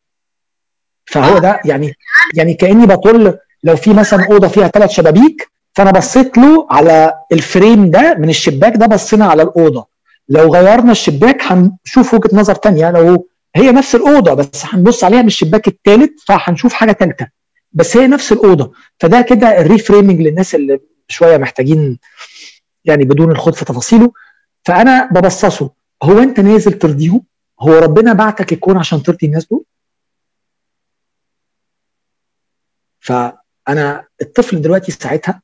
[1.05, 1.93] فهو ده يعني
[2.35, 7.41] يعني كأني بطل لو في مثلا أوضة فيها ثلاث شبابيك فأنا بصيت له على ال
[7.41, 9.87] frame ده من الشباك ده بصينا على الأوضة.
[10.29, 15.27] لو غيرنا الشباك هنشوف وجهة نظر ثانية لو هي نفس الأوضة بس هنبص عليها من
[15.27, 17.27] الشباك الثالث فهنشوف حاجة ثالثه
[17.71, 18.73] بس هي نفس الأوضة.
[18.99, 21.99] فده كده ال reframing للناس اللي شوية محتاجين
[22.85, 24.11] يعني بدون الخوض في تفاصيله.
[24.65, 25.69] فأنا ببصصه.
[26.03, 27.23] هو أنت نازل ترضيهم؟
[27.61, 29.63] هو ربنا بعتك الكون عشان ترضي الناس دول؟
[33.65, 35.41] فانا الطفل دلوقتي ساعتها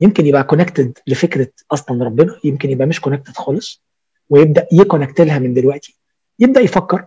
[0.00, 3.82] يمكن يبقى connected لفكرة أصلا ربنا يمكن يبقى مش connected خالص
[4.30, 5.96] ويبدأ ي connect لها من دلوقتي.
[6.38, 7.04] يبدأ يفكر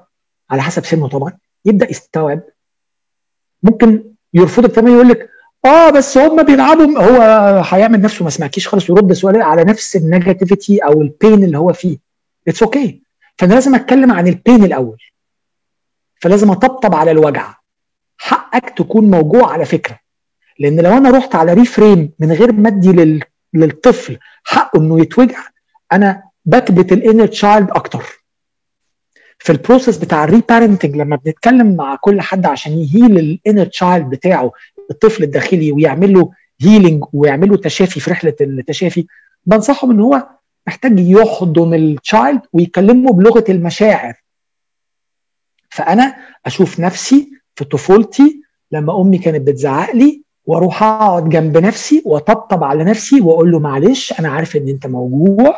[0.49, 2.41] على حسب سنه طبعا يبدأ يستوعب.
[3.63, 5.29] ممكن يرفضك تماما يقول لك
[5.65, 7.21] آه بس هم بيلعبوا هو
[7.63, 11.57] هيعمل نفسه ما سمعكيش خالص ويرد سؤال على نفس ال negativity أو ال pain اللي
[11.57, 11.97] هو فيه.
[12.47, 13.05] it's okay okay.
[13.37, 15.01] فأنا لازم أتكلم عن ال pain الأول.
[16.21, 17.53] فلازم أطبطب على الوجع.
[18.17, 19.99] حقك تكون موجوع على فكرة.
[20.59, 23.23] لأن لو أنا رحت على reframe من غير ما أدي لل...
[23.53, 25.39] للطفل حقه إنه يتوجع
[25.91, 28.03] أنا بكبت ال inner child أكتر.
[29.39, 33.27] في ال process بتاع ال reparenting لما بنتكلم مع كل حد عشان ي heal ال
[33.27, 34.51] inner child بتاعه
[34.91, 39.05] الطفل الداخلي ويعمل له healing ويعمل له تشافي في رحلة التشافي
[39.45, 40.27] بنصحهم إن هو
[40.67, 44.13] محتاج يحضن ال child ويكلمه بلغة المشاعر.
[45.69, 48.41] فأنا أشوف نفسي في طفولتي
[48.71, 54.13] لما أمي كانت بتزعق لي وأروح أقعد جنب نفسي وأطبطب على نفسي وأقول له معلش
[54.19, 55.55] أنا عارف إن أنت موجوع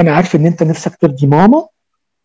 [0.00, 1.66] أنا عارف إن أنت نفسك ترضي ماما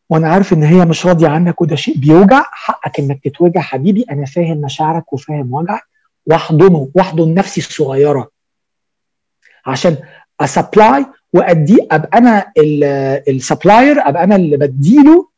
[0.10, 4.26] وأنا عارف إن هي مش راضية عنك وده شيء بيوجع حقك إنك تتوجع حبيبي أنا
[4.26, 5.82] فاهم مشاعرك وفاهم وجعك
[6.26, 8.30] واحضنه واحضن نفسي الصغيره
[9.66, 9.98] عشان
[10.42, 12.52] أ supply وأدي أبقى أنا
[13.28, 15.29] ال supplier أبقى أنا اللي بديله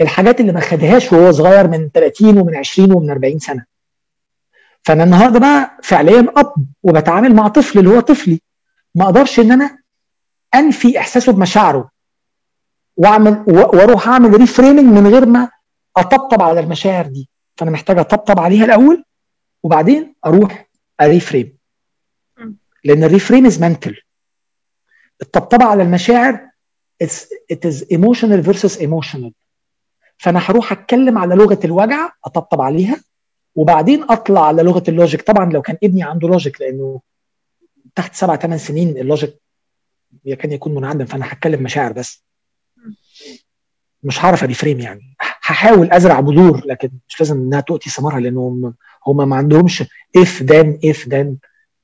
[0.00, 3.64] الحاجات اللي ما خدهاش وهو صغير من 30 ومن 20 ومن 40 سنة.
[4.82, 8.40] فأنا النهارده بقى فعليا أب وبتعامل مع طفل اللي هو طفلي
[8.94, 9.78] ما أقدرش إن أنا
[10.54, 11.90] أنفي إحساسه بمشاعره
[12.96, 15.50] وأعمل وأروح أعمل reframing من غير ما
[15.96, 17.28] أطبطب على المشاعر دي.
[17.56, 19.04] فأنا محتاج أطبطب عليها الأول
[19.62, 20.68] وبعدين أروح
[21.00, 21.58] أ reframe.
[22.84, 23.96] لأن ال reframe is mental
[25.22, 26.40] الطبطبة على المشاعر
[27.52, 29.30] it is emotional versus emotional.
[30.18, 32.96] فانا هروح اتكلم على لغة الوجع اطبطب عليها
[33.54, 35.22] وبعدين اطلع على لغة ال logic.
[35.22, 37.00] طبعا لو كان ابني عنده logic لأنه
[37.94, 39.40] تحت سبع ثمان سنين ال logic
[40.24, 42.24] يكاد يكون منعدم فأنا هتكلم مشاعر بس.
[44.02, 45.16] مش هعرف أ reframe يعني.
[45.20, 48.74] هحاول أزرع بذور لكن مش لازم إنها تؤتي ثمارها لانهم
[49.06, 49.84] هم ما عندهمش
[50.16, 51.36] if then if then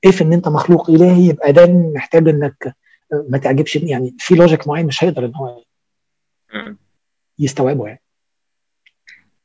[0.05, 2.77] if إن أنت مخلوق إلهي يبقى then محتاج إنك
[3.29, 5.63] ما تعجبش يعني في logic معين مش هيقدر إن هو.
[7.39, 8.01] يستوعبه يعني.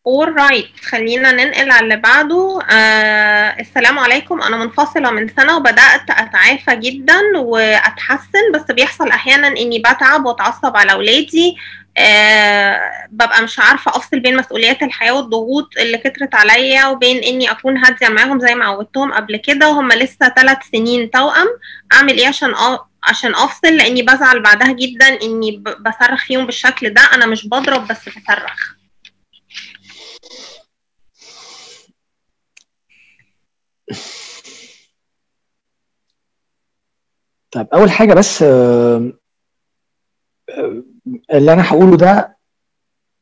[0.10, 2.60] Alright خلينا ننقل على اللي بعده.
[2.72, 4.42] آه السلام عليكم.
[4.42, 10.92] أنا منفصلة من سنة وبدأت أتعافى جدا وأتحسن بس بيحصل أحيانا إني بتعب وأتعصب على
[10.92, 11.58] أولادي.
[11.98, 12.80] آه
[13.10, 18.08] ببقى مش عارفة أفصل بين مسؤوليات الحياة والضغوط اللي كترت عليا وبين إني أكون هادية
[18.10, 21.48] معاهم زي ما عودتهم قبل كده وهم لسه ثلاث سنين توأم.
[21.94, 22.80] أعمل إيه عشان أ...
[23.04, 25.64] عشان أفصل؟ لأني بزعل بعدها جدا إني.
[25.80, 27.02] بصرخ فيهم بالشكل ده.
[27.14, 28.76] أنا مش بضرب بس بصرخ.
[37.56, 39.14] طيب أول حاجة بس آه،
[40.50, 40.84] آه،
[41.34, 42.38] اللي أنا هقوله ده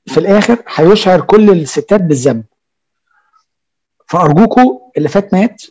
[0.05, 2.45] في الآخر هيشعر كل الستات بالذنب.
[4.07, 5.63] فأرجوكوا اللي فات مات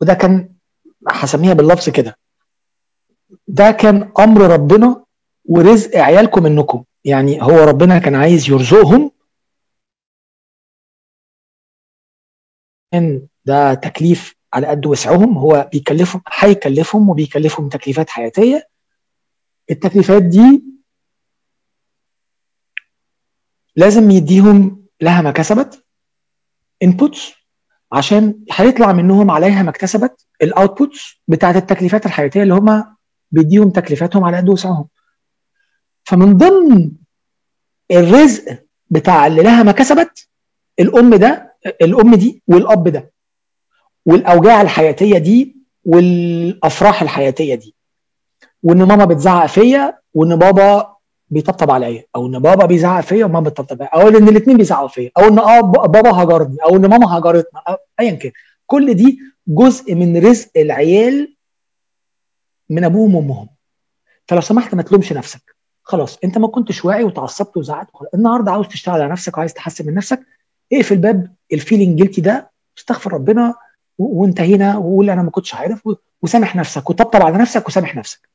[0.00, 0.54] وده كان
[1.08, 2.18] هسميها باللفظ كده.
[3.48, 5.04] ده كان أمر ربنا
[5.44, 6.84] ورزق عيالكم منكم.
[7.04, 9.10] يعني هو ربنا كان عايز يرزقهم
[12.94, 18.68] إن ده تكليف على قد وسعهم هو بيكلفهم هيكلفهم وبيكلفهم تكليفات حياتية.
[19.70, 20.62] التكليفات دي
[23.76, 25.84] لازم يديهم لها ما كسبت
[26.82, 27.32] inputs
[27.92, 32.96] عشان هيطلع منهم عليها ما اكتسبت ال outputs بتاعت التكليفات الحياتية اللي هم
[33.30, 34.88] بيديهم تكليفاتهم على قد وسعهم.
[36.04, 36.90] فمن ضمن
[37.90, 40.28] الرزق بتاع اللي لها ما كسبت
[40.80, 43.12] الأم ده الأم دي والأب ده.
[44.06, 47.74] والأوجاع الحياتية دي والأفراح الحياتية دي.
[48.62, 50.96] وإن ماما بتزعق فيا وإن بابا
[51.30, 55.10] بيطبطب عليا أو إن بابا بيزعق فيا وماما بتطبطب عليا أو إن الاثنين بيزعقوا فيا
[55.18, 57.62] أو إن آه بابا هجرني أو إن ماما هجرتنا
[58.00, 58.32] ايا كان.
[58.66, 59.18] كل دي
[59.48, 61.36] جزء من رزق العيال
[62.70, 63.48] من أبوهم وأمهم.
[64.28, 65.56] فلو سمحت ما تلومش نفسك.
[65.82, 69.94] خلاص أنت ما كنتش واعي وتعصبت وزعقت النهارده عاوز تشتغل على نفسك وعايز تحسن من
[69.94, 70.20] نفسك
[70.72, 73.54] اقفل باب ال feeling guilty ده استغفر ربنا
[73.98, 75.88] وانتهينا وقول أنا ما كنتش عارف
[76.22, 78.28] وسامح نفسك وطبطب على نفسك وسامح نفسك.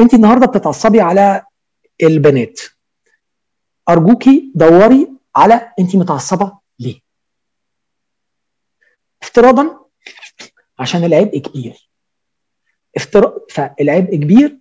[0.00, 1.42] انت النهارده بتتعصبي على
[2.02, 2.60] البنات.
[3.88, 7.00] أرجوكي دوري على انت متعصبة ليه؟
[9.22, 9.80] افتراضا
[10.78, 11.90] عشان العبء كبير.
[12.96, 14.58] افتراض فالعبء كبير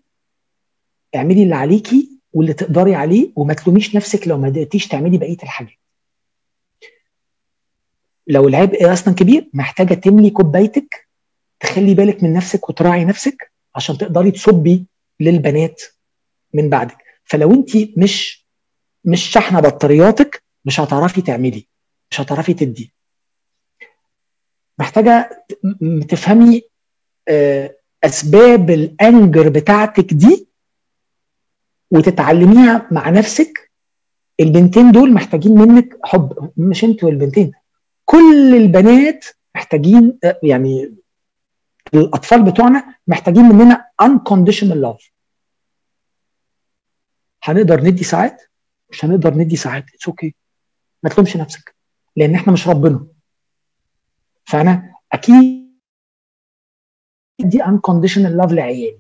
[1.16, 5.83] اعملي اللي عليكي واللي تقدري عليه وما تلوميش نفسك لو ما قدرتيش تعملي بقية الحاجات.
[8.28, 11.08] لو العبء أصلا كبير محتاجة تملي كوبايتك
[11.60, 14.86] تخلي بالك من نفسك وتراعي نفسك عشان تقدري تصبي
[15.20, 15.82] للبنات
[16.54, 16.98] من بعدك.
[17.24, 18.46] فلو انت مش
[19.06, 21.68] مش شحنه بطارياتك مش هتعرفي تعملي
[22.12, 22.94] مش هتعرفي تدي.
[24.80, 25.46] محتاجة
[26.10, 26.62] تفهمي
[28.04, 30.48] أسباب الأنجر بتاعتك دي
[31.92, 33.72] وتتعلميها مع نفسك.
[34.40, 37.52] البنتين دول محتاجين منك حب مش انت والبنتين
[38.06, 39.26] كل البنات
[39.56, 40.96] محتاجين يعني
[41.94, 45.10] الأطفال بتوعنا محتاجين مننا unconditional love.
[47.44, 48.42] هنقدر ندي ساعات؟
[48.90, 49.86] مش هنقدر ندي ساعات.
[49.94, 50.36] it's okay.
[51.04, 51.76] ما تلومش نفسك
[52.16, 53.08] لأن إحنا مش ربنا.
[54.46, 55.74] فأنا أكيد
[57.40, 59.00] دي unconditional love لعيالي.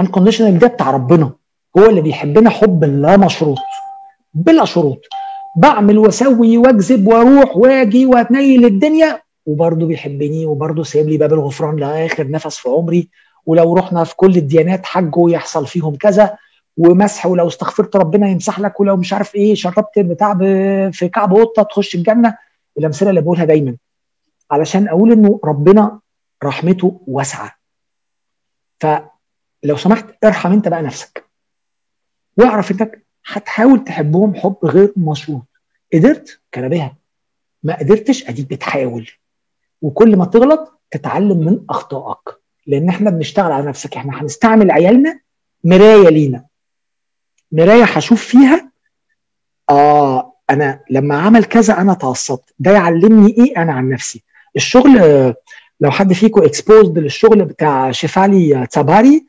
[0.00, 1.34] unconditional ده بتاع ربنا.
[1.78, 3.58] هو اللي بيحبنا حب لا مشروط
[4.34, 5.00] بلا شروط.
[5.58, 9.22] بعمل واسوي واكذب وأروح واجي واتنيل الدنيا.
[9.46, 13.08] وبرضه بيحبني وبرضه سايب لي باب الغفران لآخر نفس في عمري.
[13.46, 16.36] ولو رحنا في كل الديانات حجوا يحصل فيهم كذا.
[16.76, 20.34] ومسح ولو استغفرت ربنا يمسح لك ولو مش عارف إيه شربت البتاع
[20.90, 22.36] في كعب قطة تخش الجنة.
[22.78, 23.76] الأمثلة اللي بقولها دايما.
[24.50, 26.00] علشان أقول إنه ربنا
[26.44, 27.54] رحمته واسعة.
[28.80, 31.24] فلو سمحت ارحم أنت بقى نفسك.
[32.36, 35.47] واعرف إنك هتحاول تحبهم حب غير مشروط.
[35.92, 36.96] قدرت كان بها
[37.62, 39.10] ما قدرتش أديك بتحاول.
[39.82, 42.18] وكل ما تغلط تتعلم من أخطائك.
[42.66, 43.96] لأن إحنا بنشتغل على نفسك.
[43.96, 45.20] إحنا هنستعمل عيالنا
[45.64, 46.44] مراية لينا.
[47.52, 48.70] مراية هشوف فيها
[49.70, 52.54] آه أنا لما عمل كذا أنا تعصبت.
[52.58, 54.22] ده يعلمني إيه؟ أنا عن نفسي.
[54.56, 54.94] الشغل
[55.80, 59.26] لو حد فيكم exposed للشغل بتاع شيفالي تساباري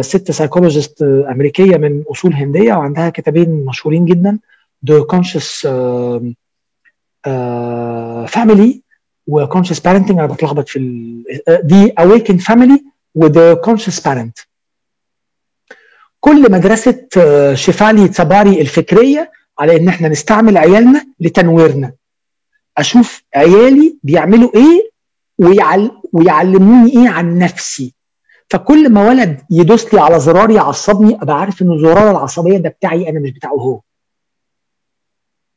[0.00, 4.38] ست psychologist أمريكية من أصول هندية وعندها كتابين مشهورين جدا.
[4.90, 5.66] The Conscious
[8.28, 8.82] Family
[9.26, 10.78] و conscious parenting أنا بتلخبط في.
[11.62, 12.80] The awakened family
[13.14, 14.46] و the conscious parent.
[16.20, 17.06] كل مدرسة
[17.54, 21.92] شيفالي تساباري الفكرية على إن إحنا نستعمل عيالنا لتنويرنا.
[22.78, 24.90] أشوف عيالي بيعملوا إيه
[25.38, 25.90] ويعل...
[26.12, 27.94] ويعلموني إيه عن نفسي.
[28.50, 33.08] فكل ما ولد يدوس لي على زرار يعصبني أبقى عارف ان زرار العصبية ده بتاعي
[33.08, 33.80] أنا مش بتاعه هو.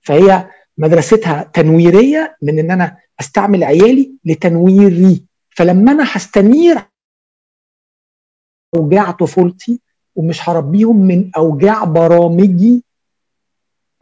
[0.06, 5.24] فهي مدرستها تنويرية من إن أنا أستعمل عيالي لتنويري.
[5.50, 6.78] فلما أنا هستنير
[8.76, 9.82] أوجاع طفولتي
[10.16, 12.84] ومش هربيهم من أوجاع برامجي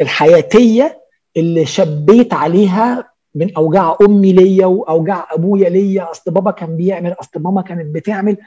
[0.02, 1.02] الحياتية
[1.38, 6.12] اللي شبيت عليها من أوجاع أمي ليا وأوجاع أبويا ليا.
[6.12, 8.38] أصل بابا كان بيعمل أصل ماما كانت بتعمل.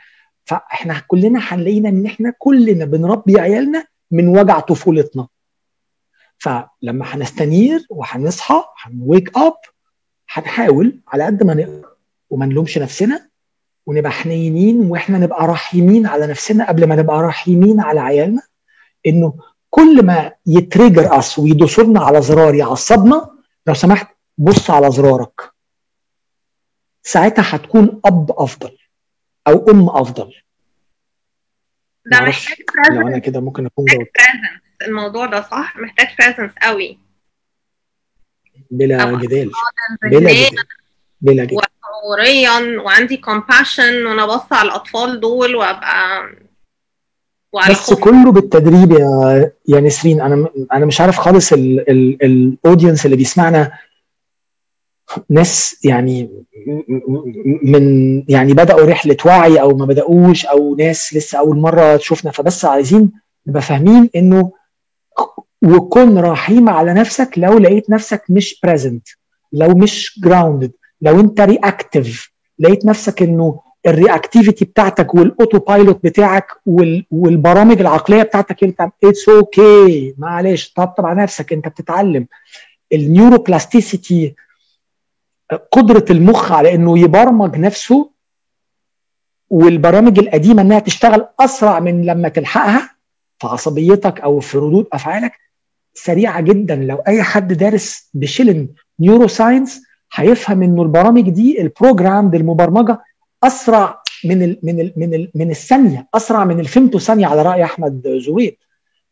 [0.45, 5.29] فإحنا كلنا هنلاقينا إن إحنا كلنا بنربي عيالنا من وجع طفولتنا.
[6.39, 9.57] فلما هنستنير وهنصحى هنويك اب
[10.31, 11.89] هنحاول على قد ما نقدر
[12.31, 13.29] وما نلومش نفسنا
[13.87, 18.43] ونبقى حنينين وإحنا نبقى رحيمين على نفسنا قبل ما نبقى رحيمين على عيالنا
[19.07, 19.35] إنه
[19.71, 23.31] كل ما ي trigger us ويدوسوا على زرار يعصبنا
[23.67, 25.41] لو سمحت بص على زرارك.
[27.03, 28.79] ساعتها هتكون أب أفضل
[29.49, 30.35] أو أم أفضل.
[32.07, 32.57] ده محتاج
[32.93, 36.99] لو أنا كده ممكن أكون presence الموضوع ده صح؟ محتاج presence قوي.
[38.71, 39.51] بلا جدال.
[40.03, 40.65] بلا جدال.
[41.21, 41.59] بلا جدال.
[41.59, 46.31] وشعوريا وعندي compassion وأنا بص على الأطفال دول وابقى
[47.71, 50.21] بس كله بالتدريب يا يا نسرين.
[50.21, 53.73] أنا أنا مش عارف خالص ال audience اللي بيسمعنا.
[55.31, 56.45] ناس يعني
[57.63, 62.31] من يعني بدأوا رحلة وعي أو ما بدأوش أو ناس لسه أول مرة تشوفنا.
[62.31, 63.13] فبس عايزين
[63.47, 64.53] نبقى فاهمين إنه
[65.65, 69.09] وكن رحيم على نفسك لو لقيت نفسك مش present
[69.53, 76.05] لو مش grounded لو انت reactive لقيت نفسك انه ال reactivity بتاعتك وال auto pilot
[76.05, 76.47] بتاعك
[77.11, 80.15] والبرامج العقلية بتاعتك انت it's okay.
[80.19, 82.27] معلش طبطب على نفسك انت بتتعلم
[82.93, 84.35] ال neuroplasticity
[85.73, 88.11] قدرة المخ على انه يبرمج نفسه
[89.51, 92.96] والبرامج القديمة انها تشتغل أسرع من لما تلحقها
[93.39, 95.33] في عصبيتك أو في ردود أفعالك
[95.95, 96.77] سريعة جدا.
[96.77, 98.69] لو أي حد دارس بشيلن
[99.01, 99.83] neuroscience
[100.15, 102.99] هيفهم إنه البرامج دي ال program دي المبرمجة
[103.45, 107.65] أسرع من ال من ال من ال من الثانية أسرع من الفيمتو ثانية على رأي
[107.65, 108.57] أحمد زويل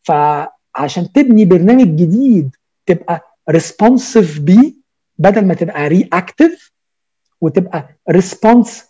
[0.03, 2.55] فعشان تبني برنامج جديد
[2.85, 4.73] تبقى responsive بيه
[5.17, 6.71] بدل ما تبقى reactive
[7.41, 8.83] وتبقى response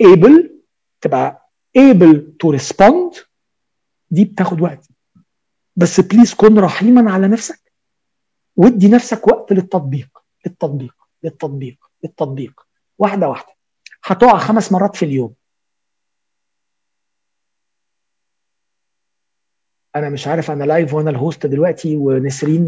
[0.00, 0.60] able
[1.00, 3.18] تبقى able to respond
[4.10, 4.88] دي بتاخد وقت.
[5.76, 7.72] بس please كن رحيما على نفسك
[8.56, 10.94] وادي نفسك وقت للتطبيق للتطبيق
[11.24, 12.66] للتطبيق للتطبيق.
[12.98, 13.54] واحدة واحدة.
[14.04, 15.34] هتقع خمس مرات في اليوم.
[19.96, 22.66] أنا مش عارف أنا live وأنا ال host دلوقتي ونسرين.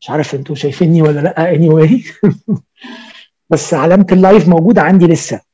[0.00, 1.54] مش عارف أنتوا شايفيني ولا لأ.
[1.54, 2.12] anyway anyway.
[3.50, 5.45] بس علامة ال live موجودة عندي لسه.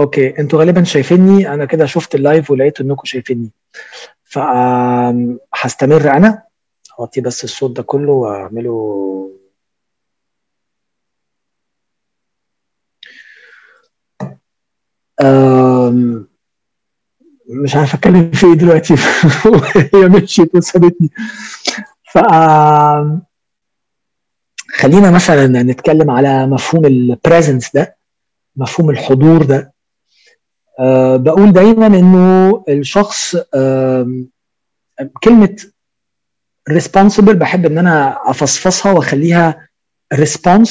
[0.00, 3.50] okay أنتوا غالبا شايفيني أنا كده شفت ال live ولقيت انكم شايفيني.
[4.24, 6.42] فهستمر أنا
[7.00, 9.06] اوطي بس الصوت ده كله وأعمله.
[17.48, 18.94] مش عارف أتكلم في إيه دلوقتي.
[19.94, 21.10] هي مشيت وسابتني.
[22.12, 22.18] ف
[24.80, 27.96] خلينا مثلا نتكلم على مفهوم ال presence ده
[28.56, 29.72] مفهوم الحضور ده.
[30.80, 33.36] أه بقول دايما إنه الشخص
[35.22, 35.56] كلمة
[36.70, 39.68] responsible بحب إن أنا أفصفصها وأخليها
[40.14, 40.70] response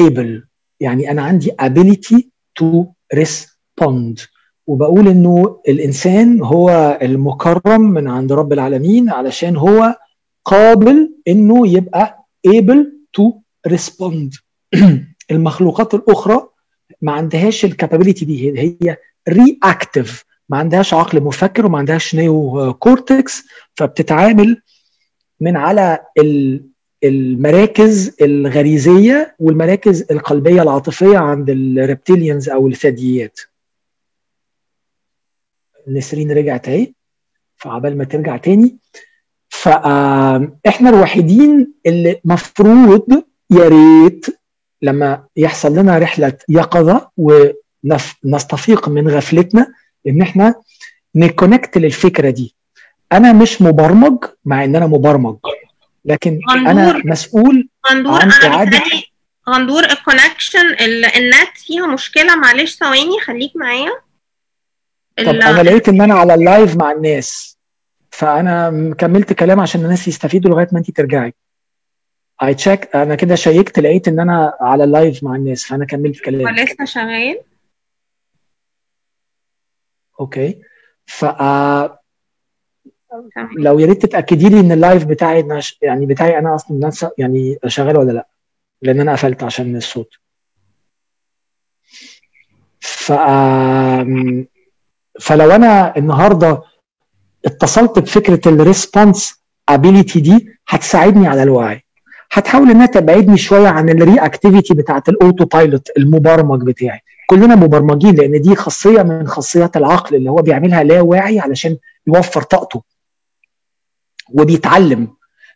[0.00, 0.46] able
[0.80, 2.22] يعني أنا عندي ability
[2.60, 2.84] to
[3.14, 4.26] respond.
[4.66, 9.96] وبقول إنه الإنسان هو المكرم من عند رب العالمين علشان هو
[10.44, 12.86] قابل إنه يبقى able
[13.20, 13.32] to
[13.68, 14.38] respond.
[15.30, 16.48] المخلوقات الأخرى
[17.02, 18.58] ما عندهاش ال capability دي.
[18.60, 18.96] هي
[19.28, 23.42] reactive ما عندهاش عقل مفكر وما عندهاش neocortex
[23.74, 24.62] فبتتعامل
[25.40, 25.98] من على
[27.04, 33.40] المراكز الغريزية والمراكز القلبية العاطفية عند ال reptilians أو الثدييات.
[35.88, 36.92] نسرين رجعت اهي
[37.56, 38.76] فعبال ما ترجع تاني
[39.48, 44.26] فاحنا الوحيدين اللي مفروض يا ريت
[44.82, 47.10] لما يحصل لنا رحلة يقظة
[47.84, 49.72] ونستفيق من غفلتنا
[50.08, 50.54] إن إحنا
[51.14, 52.54] ن connect للفكرة دي.
[53.12, 55.36] أنا مش مبرمج مع إن أنا مبرمج
[56.04, 58.82] لكن أنا مسؤول غندور عن إعادة
[59.48, 60.66] غندور ال connection
[61.16, 62.36] النت فيها مشكلة.
[62.36, 63.92] معلش ثواني خليك معايا.
[65.18, 67.58] طب أنا لقيت إن أنا على ال live مع الناس
[68.10, 71.34] فأنا كملت كلام عشان الناس يستفيدوا لغاية ما انت ترجعي.
[72.42, 76.16] I check أنا كده شيكت لقيت إن أنا على ال live مع الناس فأنا كملت
[76.18, 77.40] هو كلامي لسه شغال؟
[80.20, 80.60] okay.
[81.06, 81.98] ف آه،.
[83.58, 87.58] لو يا ريت تتأكدي لي إن ال live بتاعي نش- يعني بتاعي أنا أصلا يعني
[87.66, 88.28] شغال ولا لأ
[88.82, 90.14] لأن أنا قفلت عشان الصوت.
[92.80, 93.12] ف
[95.20, 96.62] فلو أنا النهارده
[97.44, 101.84] اتصلت بفكرة ال response ability دي هتساعدني على الوعي.
[102.32, 107.00] هتحاول إنها تبعدني شوية عن ال reactivity بتاعت ال autopilot المبرمج بتاعي.
[107.32, 111.76] كلنا مبرمجين لأن دي خاصية من خاصيات العقل اللي هو بيعملها لا واعي علشان
[112.06, 112.82] يوفر طاقته
[114.32, 115.08] وبيتعلم.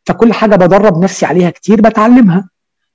[0.06, 2.48] فكل حاجة بدرب نفسي عليها كتير بتعلمها.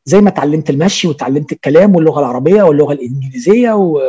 [0.05, 4.01] زي ما اتعلمت المشي وتعلمت الكلام واللغة العربية واللغة الإنجليزية و...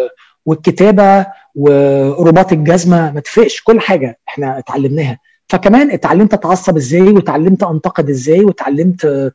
[0.46, 5.18] والكتابة ورباط الجزمة ما تفرقش كل حاجة إحنا اتعلمناها.
[5.48, 9.32] فكمان اتعلمت اتعصب إزاي وتعلمت انتقد إزاي وتعلمت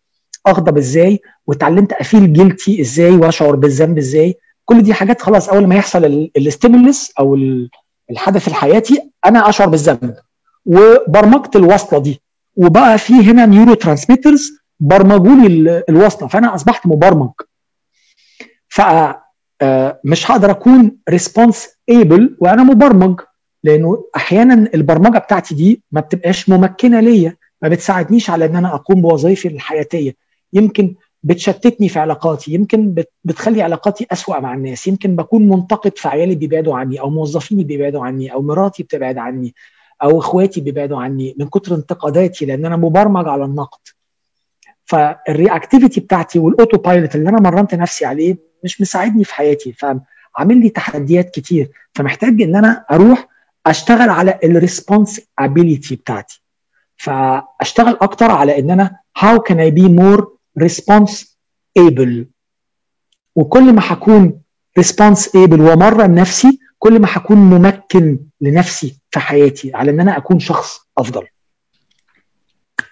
[0.48, 4.38] اغضب إزاي وتعلمت أفيل جيلتي إزاي وأشعر بالذنب إزاي.
[4.70, 6.06] كل دي حاجات خلاص أول ما يحصل
[6.38, 7.70] الاستيمولس أو ال-
[8.12, 10.16] الحدث الحياتي أنا أشعر بالذنب.
[10.66, 12.22] وبرمجت الوصله دي.
[12.56, 14.42] وبقى في هنا neurotransmitters
[14.80, 17.32] برمجوا لي ال- الوصله فأنا أصبحت مبرمج.
[18.70, 18.82] ف
[19.62, 23.22] آه، مش هقدر أكون response able وأنا مبرمج.
[23.64, 27.36] لأنه أحيانا البرمجة بتاعتي دي ما بتبقاش ممكنة ليا.
[27.62, 30.16] ما بتساعدنيش على إن أنا أقوم بوظائفي الحياتية.
[30.54, 30.96] يمكن
[31.28, 36.78] بتشتتني في علاقاتي يمكن بت- بتخلي علاقاتي أسوأ مع الناس يمكن بكون منتقد فعيالي بيبعدوا
[36.78, 39.56] عني أو موظفيني بيبعدوا عني أو مراتي بتبعد عني
[40.04, 43.80] أو إخواتي بيبعدوا عني من كتر انتقاداتي لأن أنا مبرمج على النقد.
[44.86, 50.62] فال reactivity بتاعتي وال autopilot اللي أنا مرنت نفسي عليه مش مساعدني في حياتي فعامل
[50.62, 51.70] لي تحديات كتير.
[51.94, 53.28] فمحتاج إن أنا أروح
[53.66, 56.42] أشتغل على ال response ability بتاعتي.
[56.98, 61.26] فأشتغل أكتر على إن أنا how can I be more response
[61.80, 62.26] able
[63.36, 64.42] وكل ما هكون
[64.80, 70.40] response able ومرن نفسي كل ما هكون ممكن لنفسي في حياتي على إن أنا أكون
[70.40, 71.28] شخص أفضل.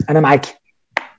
[0.10, 0.54] أنا معاكي.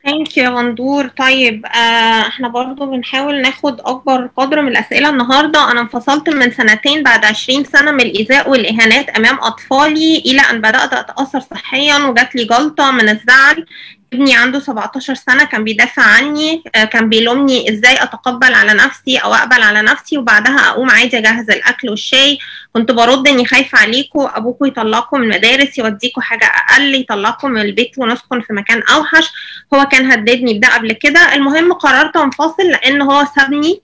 [0.07, 5.71] thank you غندور طيب آه إحنا برضو بنحاول ناخد أكبر قدر من الأسئلة النهارده.
[5.71, 10.93] أنا انفصلت من سنتين بعد 20 سنة من الإيذاء والإهانات أمام أطفالي إلى أن بدأت
[10.93, 13.67] أتأثر صحيا وجات لي جلطة من الزعل.
[14.13, 19.35] ابني عنده 17 سنة كان بيدافع عني آه كان بيلومني إزاي أتقبل على نفسي أو
[19.35, 22.39] أقبل على نفسي وبعدها أقوم عادي أجهز الأكل والشاي.
[22.73, 27.99] كنت برد إني خايفة عليكم ابوكم يطلعكم من المدارس يوديكم حاجة أقل يطلعكم من البيت
[27.99, 29.33] ونسكن في مكان أوحش.
[29.75, 31.35] هو كان هددني بده قبل كده.
[31.35, 33.83] المهم قررت أنفصل لأن هو سابني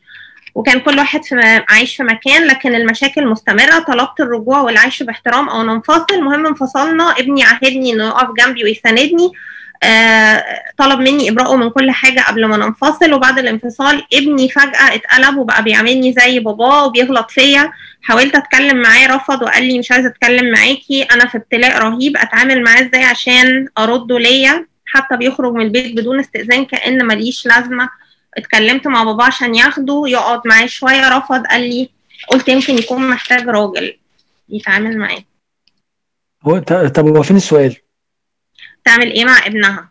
[0.54, 3.78] وكان كل واحد في عايش في مكان لكن المشاكل مستمرة.
[3.78, 6.06] طلبت الرجوع والعيش باحترام أو ننفصل.
[6.14, 9.32] المهم انفصلنا ابني عاهدني إنه يقف جنبي ويساندني.
[10.78, 15.62] طلب مني إبراءه من كل حاجة قبل ما ننفصل وبعد الانفصال ابني فجأة اتقلب وبقى
[15.62, 17.72] بيعاملني زي باباه وبيغلط فيا.
[18.02, 22.62] حاولت أتكلم معاه رفض وقال لي مش عايزة أتكلم معاكي أنا في ابتلاء رهيب أتعامل
[22.62, 27.90] معاه إزاي عشان أرده ليا؟ حتى بيخرج من البيت بدون استئذان كأن ماليش لازمة.
[28.36, 31.88] اتكلمت مع بابا عشان ياخده يقعد معاه شوية رفض قال لي
[32.28, 33.96] قلت يمكن يكون محتاج راجل
[34.48, 35.22] يتعامل معاه.
[36.42, 36.58] هو
[36.88, 37.76] طب هو فين السؤال؟
[38.84, 39.88] تعمل إيه مع ابنها؟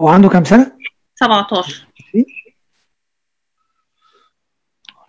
[0.00, 0.72] هو عنده كام سنة؟
[1.14, 1.86] 17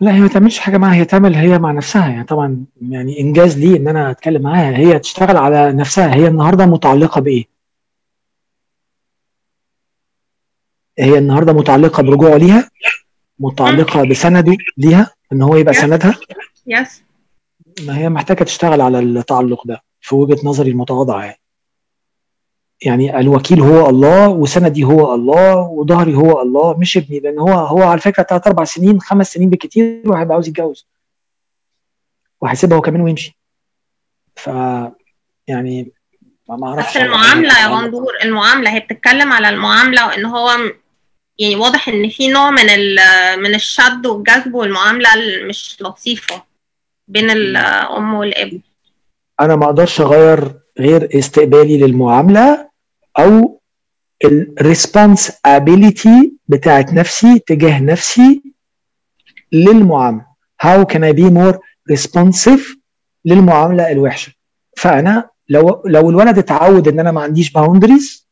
[0.00, 2.08] لا هي ما تعملش حاجة معاها هي تعمل هي مع نفسها.
[2.08, 4.76] يعني طبعا يعني إنجاز لي إن أنا أتكلم معاها.
[4.76, 6.14] هي تشتغل على نفسها.
[6.14, 7.44] هي النهارده متعلقة بإيه؟
[10.98, 12.70] هي النهارده متعلقة برجوعه ليها
[13.38, 15.74] متعلقة بسنده ليها إن هو يبقى.
[15.74, 16.14] سندها.
[16.66, 17.02] يس
[17.86, 19.82] ما هي محتاجة تشتغل على التعلق ده.
[20.00, 21.40] في وجهة نظري المتواضعة يعني.
[22.82, 27.82] يعني الوكيل هو الله وسندي هو الله وظهري هو الله مش ابني لأن هو هو
[27.82, 30.86] على فكرة ثلاث أربع سنين خمس سنين بالكثير وهيبقى عاوز يتجوز.
[32.40, 33.38] وهيسيبها هو كمان ويمشي.
[34.36, 34.46] ف
[35.46, 35.92] يعني
[36.48, 40.50] ما أعرفش بس المعاملة يا غندور المعاملة هي بتتكلم على المعاملة وإن هو
[41.38, 42.66] يعني واضح إن في نوع من
[43.38, 46.42] من الشد والجذب والمعاملة المش لطيفة
[47.08, 48.60] بين الأم والاب
[49.40, 52.68] أنا ما أقدرش أغير غير استقبالي للمعاملة
[53.18, 53.60] أو
[54.24, 58.42] الريسبونسابيلتي بتاعت نفسي تجاه نفسي
[59.52, 60.26] للمعاملة.
[60.62, 61.58] How can I be more
[61.92, 62.76] responsive
[63.24, 64.32] للمعاملة الوحشة؟
[64.76, 68.28] فأنا لو لو الولد اتعود إن أنا ما عنديش boundaries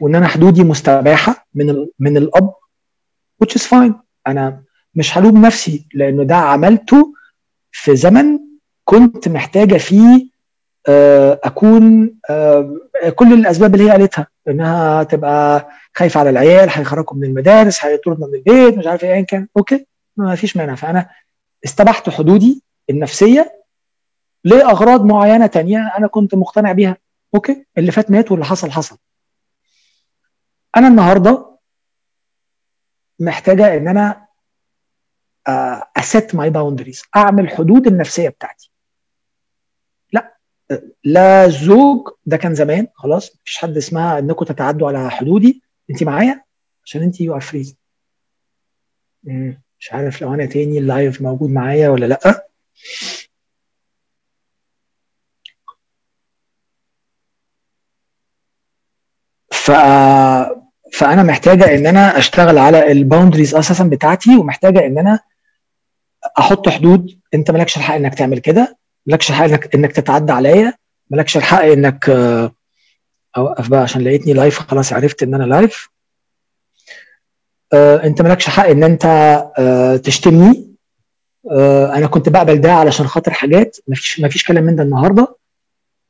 [0.00, 2.52] وإن أنا حدودي مستباحة من من الأب
[3.44, 3.92] which is fine.
[4.26, 4.62] أنا
[4.94, 7.14] مش هلوم نفسي لأنه ده عملته
[7.72, 8.38] في زمن
[8.90, 10.28] كنت محتاجة فيه
[11.44, 12.14] أكون
[13.14, 18.34] كل الأسباب اللي هي قالتها إنها تبقى خايفة على العيال هيخرجوا من المدارس هيطردنا من
[18.34, 19.48] البيت مش عارف إيه ايا كان.
[19.56, 20.74] okay ما فيش مانع.
[20.74, 21.10] فأنا
[21.64, 23.62] استبحت حدودي النفسية
[24.44, 26.96] لأغراض معينة تانية أنا كنت مقتنع بيها.
[27.34, 28.96] okay اللي فات مات واللي حصل حصل.
[30.76, 31.58] أنا النهارده
[33.20, 34.26] محتاجة إن أنا
[35.96, 38.69] أ set my boundaries أعمل حدود النفسية بتاعتي.
[41.04, 45.62] لا زوج ده كان زمان خلاص مفيش حد اسمها إنكم تتعدوا على حدودي.
[45.90, 46.44] انت معايا؟
[46.84, 47.44] عشان انت you are
[49.78, 52.46] مش عارف لو أنا تاني ال live موجود معايا ولا لأ.
[59.52, 59.70] ف
[60.92, 65.20] فأنا محتاجة إن أنا أشتغل على ال boundaries أساسا بتاعتي ومحتاجة إن أنا
[66.38, 67.20] أحط حدود.
[67.34, 68.79] أنت مالكش الحق إنك تعمل كده.
[69.06, 70.72] مالكش الحق انك إنك تتعدى عليا
[71.10, 72.10] مالكش الحق إنك
[73.36, 75.88] أوقف بقى عشان لقيتني live خلاص عرفت إن أنا live
[77.72, 79.04] آه أنت مالكش حق إن أنت
[79.58, 80.70] آه تشتمني.
[81.50, 85.36] آه أنا كنت بقبل ده علشان خاطر حاجات مفيش مفيش كلام من ده النهارده.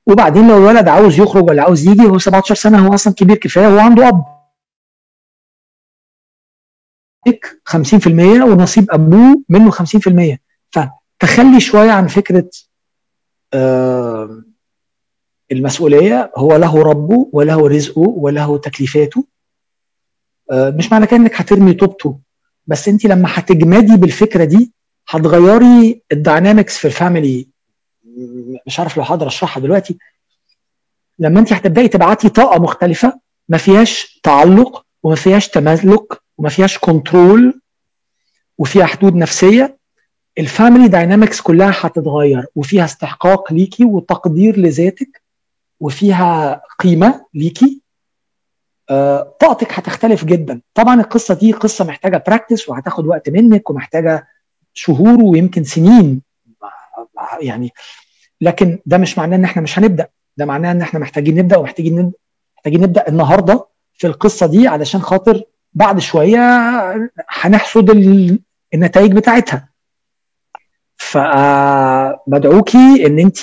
[0.07, 3.67] وبعدين لو الولد عاوز يخرج ولا عاوز يجي هو 17 سنة هو أصلا كبير كفاية
[3.69, 4.25] هو عنده أب.
[7.71, 8.07] 50%
[8.43, 10.39] ونصيب أبوه منه 50%
[10.71, 12.70] فتخلي شوية عن فكرة آه
[15.53, 19.25] المسؤولية هو له ربه وله رزقه وله تكليفاته
[20.51, 22.19] آه مش معنى كده إنك هترمي طوبته
[22.67, 24.73] بس أنت لما هتجمدي بالفكرة دي
[25.09, 27.49] هتغيري ال dynamics في ال family.
[28.67, 29.99] مش عارف لو هقدر أشرحها دلوقتي.
[31.19, 37.61] لما أنت هتبدأي تبعتي طاقة مختلفة ما فيهاش تعلق وما فيهاش تملك وما فيهاش control
[38.59, 39.79] وفيها حدود نفسية
[40.39, 45.23] ال family dynamics كلها هتتغير وفيها استحقاق ليكي وتقدير لذاتك
[45.81, 47.81] وفيها قيمة ليكي.
[48.91, 50.61] آه، طاقتك هتختلف جدا.
[50.75, 54.29] طبعا القصة دي قصة محتاجة practice وهتاخد وقت منك ومحتاجة
[54.75, 56.23] شهور ويمكن سنين.
[57.41, 57.71] يعني
[58.41, 60.09] لكن ده مش معناه إن إحنا مش هنبدأ.
[60.37, 62.13] ده معناه إن إحنا محتاجين نبدأ ومحتاجين
[62.57, 66.41] محتاجين نبدأ النهارده في القصة دي علشان خاطر بعد شوية
[67.29, 67.91] هنحصد
[68.75, 69.70] النتائج بتاعتها.
[72.27, 73.39] فبدعوكي إن انت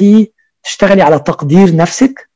[0.63, 2.29] تشتغلي على تقدير نفسك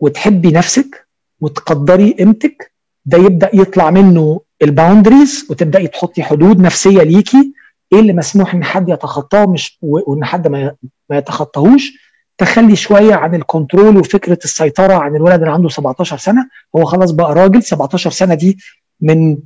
[0.00, 1.06] وتحبي نفسك
[1.40, 2.72] وتقدري قيمتك.
[3.04, 7.52] ده يبدأ يطلع منه ال boundaries وتبداي تحطي حدود نفسية ليكي.
[7.92, 10.74] إيه اللي مسموح إن حد يتخطاه؟ مش وإن حد ما
[11.12, 11.92] يتخطاهوش.
[12.38, 16.48] تخلي شوية عن ال control وفكرة السيطرة عن الولد اللي عنده 17 سنة.
[16.76, 18.58] هو خلاص بقى راجل 17 سنة دي
[19.00, 19.38] من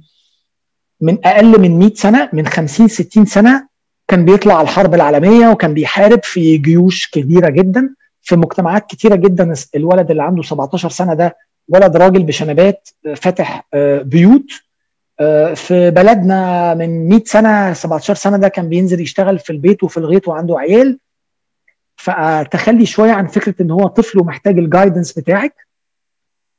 [1.01, 3.69] من أقل من 100 سنة من 50 60 سنة
[4.11, 9.55] كان بيطلع الحرب العالمية وكان بيحارب في جيوش كبيرة جدا في مجتمعات كتيرة جدا.
[9.77, 11.37] الولد اللي عنده 17 سنة ده
[11.69, 13.69] ولد راجل بشنبات فاتح
[14.03, 14.47] بيوت
[15.55, 20.28] في بلدنا من 100 سنة 17 سنة ده كان بينزل يشتغل في البيت وفي الغيط
[20.28, 20.99] وعنده عيال.
[21.97, 25.55] فتخلي شوية عن فكرة إن هو طفل ومحتاج الجايدنس بتاعك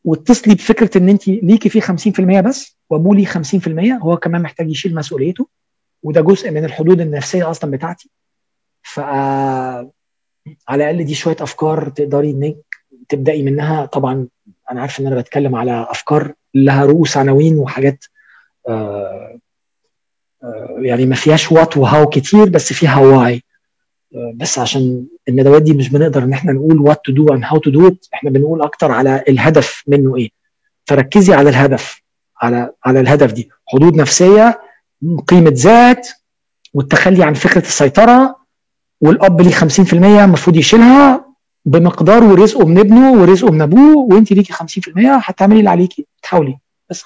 [0.03, 4.95] واتصلي بفكرة إن انت ليكي فيه 50% بس وأبوه ليه 50% هو كمان محتاج يشيل
[4.95, 5.47] مسؤوليته.
[6.03, 8.09] وده جزء من الحدود النفسية أصلا بتاعتي.
[8.83, 9.91] ف على
[10.69, 12.57] الأقل دي شوية أفكار تقدري إنك
[13.09, 13.85] تبدأي منها.
[13.85, 14.27] طبعا
[14.71, 18.05] أنا عارف إن أنا بتكلم على أفكار لها رؤوس عناوين وحاجات
[18.67, 19.39] آه
[20.43, 23.43] آه يعني ما فيهاش what و how كتير بس فيها why
[24.15, 27.57] آه بس عشان الندوات دي مش بنقدر إن إحنا نقول what to do and how
[27.57, 30.29] to do إحنا بنقول أكتر على الهدف منه إيه.
[30.85, 32.01] فركزي على الهدف
[32.41, 33.49] على على الهدف دي.
[33.67, 34.61] حدود نفسية
[35.27, 36.07] قيمة ذات
[36.73, 38.35] والتخلي عن فكرة السيطرة
[39.01, 41.25] والأب ليه 50% المفروض يشيلها
[41.65, 44.57] بمقدار ورزقه من ابنه ورزقه من أبوه وأنت ليكي 50%
[44.97, 46.57] هتعملي اللي عليكي تحاولي.
[46.89, 47.03] بس.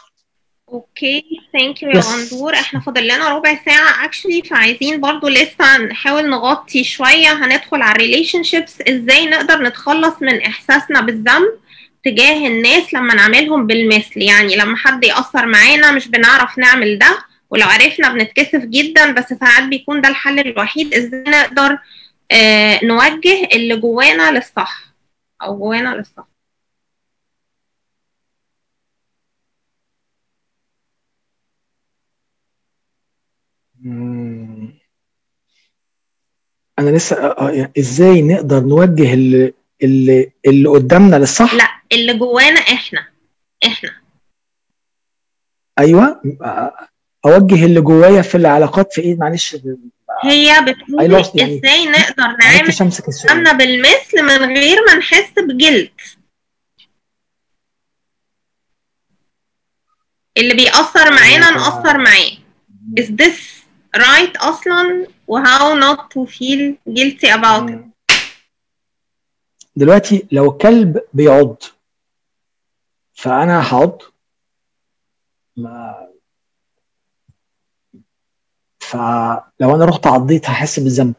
[0.70, 1.24] Okay.
[1.54, 2.00] Thank you يا.
[2.00, 7.34] غندور إحنا فاضل لنا ربع ساعة actually فعايزين برضو لسه نحاول نغطي شوية.
[7.46, 11.50] هندخل على ال relationships إزاي نقدر نتخلص من إحساسنا بالذنب
[12.06, 17.18] تجاه الناس لما نعملهم بالمثل؟ يعني لما حد يأثر معانا مش بنعرف نعمل ده.
[17.50, 21.78] ولو عرفنا بنتكسف جدا بس ساعات بيكون ده الحل الوحيد إزاي نقدر
[22.32, 24.86] آه نوجه اللي جوانا للصح
[25.42, 26.28] أو جوانا للصح.
[36.80, 39.54] أنا لسه آه، آه، يعني إزاي نقدر نوجه اللي
[39.84, 43.08] اللي اللي قدامنا للصح؟ لا اللي جوانا إحنا
[43.66, 43.90] إحنا.
[45.80, 46.22] أيوه.
[47.26, 49.56] أوجه اللي جوايا في العلاقات في إيه معلش
[50.24, 51.16] هي بتقول.
[51.16, 52.72] إزاي نقدر نعمل
[53.24, 55.92] قدامنا بالمثل من غير ما نحس بجلد
[60.38, 61.52] اللي بيأثر معانا.
[61.52, 62.32] نأثر معاه
[63.00, 63.40] is this
[63.98, 67.80] right أصلا و how not to feel guilty about it.
[69.76, 71.64] دلوقتي لو كلب بيعض
[73.14, 74.02] فأنا هعض
[75.58, 76.08] ما
[78.90, 81.14] فلو أنا رحت عضيت هحس بالذنب.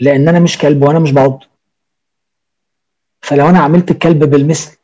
[0.00, 1.40] لأن أنا مش كلب وأنا مش بعض.
[3.22, 4.76] فلو أنا عملت الكلب بالمثل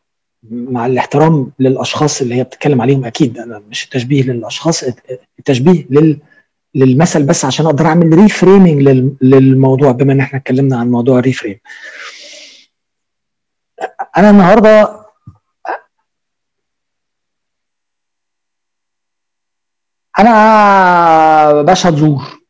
[0.51, 4.85] مع الاحترام للأشخاص اللي هي بتتكلم عليهم أكيد أنا مش تشبيه للأشخاص
[5.39, 6.19] التشبيه لل
[6.75, 8.83] للمثل بس عشان أقدر أعمل reframing
[9.23, 11.61] للموضوع بما إن إحنا اتكلمنا عن موضوع ال reframe
[14.17, 14.99] أنا النهارده
[20.19, 20.31] أنا
[21.53, 22.41] بشهد زور.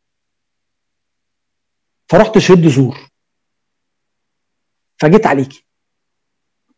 [2.09, 3.09] فرحت شهد زور.
[4.97, 5.65] فجيت عليكي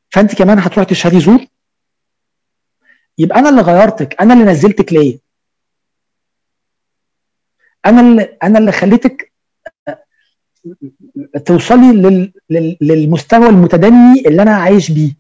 [0.10, 1.46] فانت كمان هتروحي تشهدي زور؟
[3.18, 5.20] يبقى أنا اللي غيرتك أنا اللي نزلتك ليا.
[7.86, 9.32] أنا اللي أنا اللي خليتك
[11.46, 12.34] توصلي لل...
[12.50, 12.78] لل...
[12.82, 15.16] للمستوى المتدني اللي أنا عايش بيه.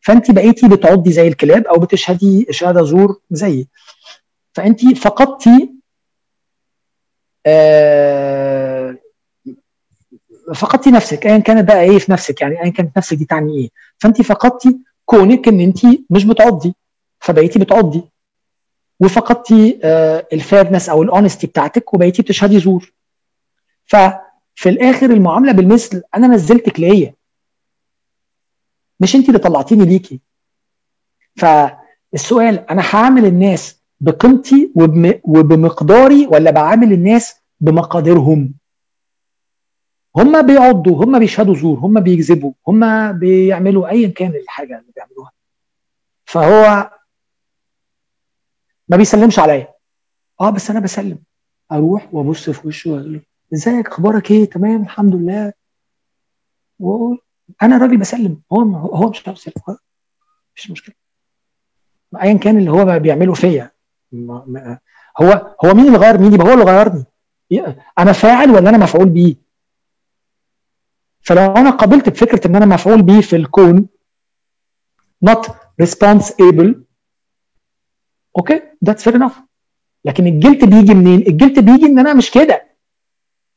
[0.00, 3.68] فانت بقيتي بتعضي زي الكلاب أو بتشهدي شهادة زور زيي.
[4.54, 5.75] فانت فقدتي آه
[10.54, 13.70] فقدتي نفسك ايا كانت بقى إيه في نفسك؟ يعني ايا كانت نفسك دي تعني إيه؟
[13.98, 15.78] فانت فقدتي كونك إن انت
[16.10, 16.74] مش بتعضي
[17.20, 18.02] فبقيتي بتعضي
[19.00, 22.92] وفقدتي آه ال fairness أو ال honesty بتاعتك وبقيتي بتشهدي زور.
[23.86, 27.14] ففي الآخر المعاملة بالمثل أنا نزلتك ليا.
[29.00, 30.20] مش انت اللي طلعتيني ليكي.
[31.36, 35.20] فالسؤال أنا هعامل الناس بقيمتي وبم...
[35.24, 38.54] وبمقداري ولا بعامل الناس بمقاديرهم؟
[40.16, 45.32] هم بيعضوا هم بيشهدوا زور هم بيكذبوا هم بيعملوا ايا كان الحاجة اللي بيعملوها.
[46.24, 46.90] فهو
[48.88, 49.74] ما بيسلمش عليا.
[50.40, 51.18] آه بس أنا بسلم.
[51.72, 53.20] أروح وأبص في وشه وأقول له
[53.54, 55.52] إزيك؟ أخبارك إيه؟ تمام الحمد لله.
[56.78, 57.18] وأقول
[57.62, 58.42] أنا راجل بسلم.
[58.52, 59.76] هو هو مش عاوز يسلم
[60.56, 60.94] مش مشكلة.
[62.22, 63.75] ايا كان اللي هو بيعمله فيا.
[65.20, 67.04] هو هو مين اللي غير مين؟ يبقى هو اللي غيرني.
[67.98, 69.36] أنا فاعل ولا أنا مفعول بيه
[71.20, 73.88] فلو أنا قبلت بفكرة إن أنا مفعول بيه في الكون
[75.30, 75.46] not
[75.82, 76.74] responsible
[78.38, 78.60] okay
[78.90, 79.34] that's fair enough.
[80.04, 82.66] لكن الجلد بيجي منين؟ الجلد بيجي إن أنا مش كده.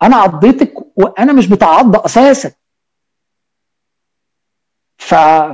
[0.03, 2.51] أنا عضيتك وأنا مش بتعض أساسا.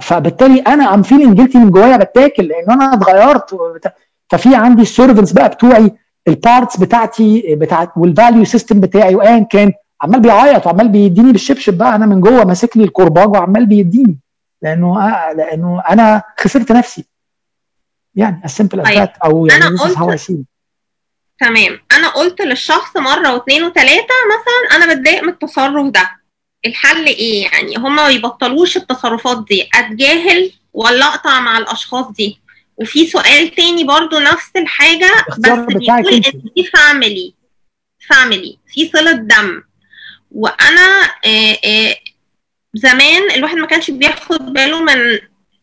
[0.01, 3.53] فبالتالي أنا I'm feeling guilty من جوايا بتاكل لأن أنا اتغيرت.
[3.53, 3.93] وبت...
[4.37, 5.91] ففي عندي ال servants بقى بتوعي
[6.27, 11.77] ال parts بتاعتي بتاعت وال value system بتاعي وايا كان عمال بيعيط وعمال بيديني بالشبشب
[11.77, 11.95] بقى.
[11.95, 14.17] أنا من جوه ماسك لي الكرباج وعمال بيديني
[14.61, 17.05] لأنه آه لأنه أنا خسرت نفسي.
[18.15, 19.97] يعني ال simple ذات أو يعني أنا قلت-
[21.39, 21.79] تمام.
[21.91, 26.09] أنا قلت للشخص مرة واثنين وثلاثة مثلا أنا بتضايق من التصرف ده.
[26.65, 29.69] الحل إيه؟ يعني هما ما يبطلوش التصرفات دي.
[29.75, 32.39] أتجاهل ولا أقطع مع الأشخاص دي؟
[32.77, 36.14] وفي سؤال تاني برضو نفس الحاجة بس بيقول.
[36.14, 36.22] إن
[36.56, 37.34] دي family
[38.09, 39.64] family في صلة دم.
[40.31, 41.95] وأنا آه، آه،
[42.73, 45.19] زمان الواحد ما كانش بياخد باله من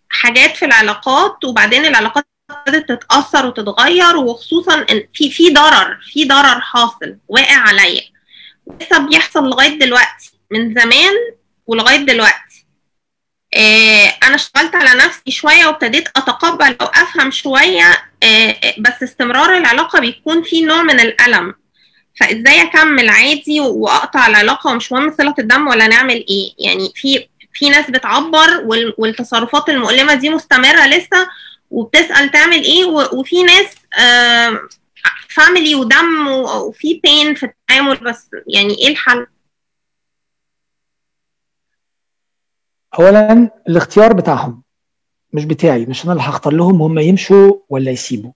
[0.08, 6.60] حاجات في العلاقات وبعدين العلاقات ابتدت تتأثر وتتغير وخصوصا إن في في ضرر في ضرر
[6.60, 8.02] حاصل واقع عليا.
[8.80, 11.12] لسه بيحصل لغاية دلوقتي من زمان
[11.66, 12.51] ولغاية دلوقتي.
[14.22, 17.84] أنا اشتغلت على نفسي شوية وابتديت أتقبل أو افهم شوية
[18.22, 21.54] آه آه، بس استمرار العلاقة بيكون فيه نوع من الألم.
[22.20, 27.70] فإزاي أكمل عادي وأقطع العلاقة ومش مهم صلة الدم ولا نعمل إيه؟ يعني في في
[27.70, 28.62] ناس بتعبر
[28.98, 31.28] والتصرفات المؤلمة دي مستمرة لسه
[31.70, 33.66] وبتسأل تعمل إيه وفي ناس
[35.28, 38.26] فاميلي ودم وفي بين في التعامل بس.
[38.54, 39.26] يعني إيه الحل؟
[42.98, 44.62] اولا الاختيار بتاعهم
[45.32, 48.32] مش بتاعي مش أنا اللي هختار لهم هم يمشوا ولا يسيبوا.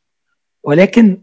[0.63, 1.23] ولكن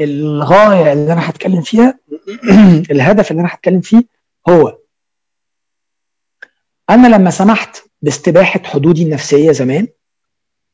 [0.00, 1.98] الغاية اللي أنا هتكلم فيها
[2.90, 4.02] الهدف اللي أنا هتكلم فيه
[4.48, 4.78] هو
[6.90, 9.88] أنا لما سمحت باستباحة حدودي النفسية زمان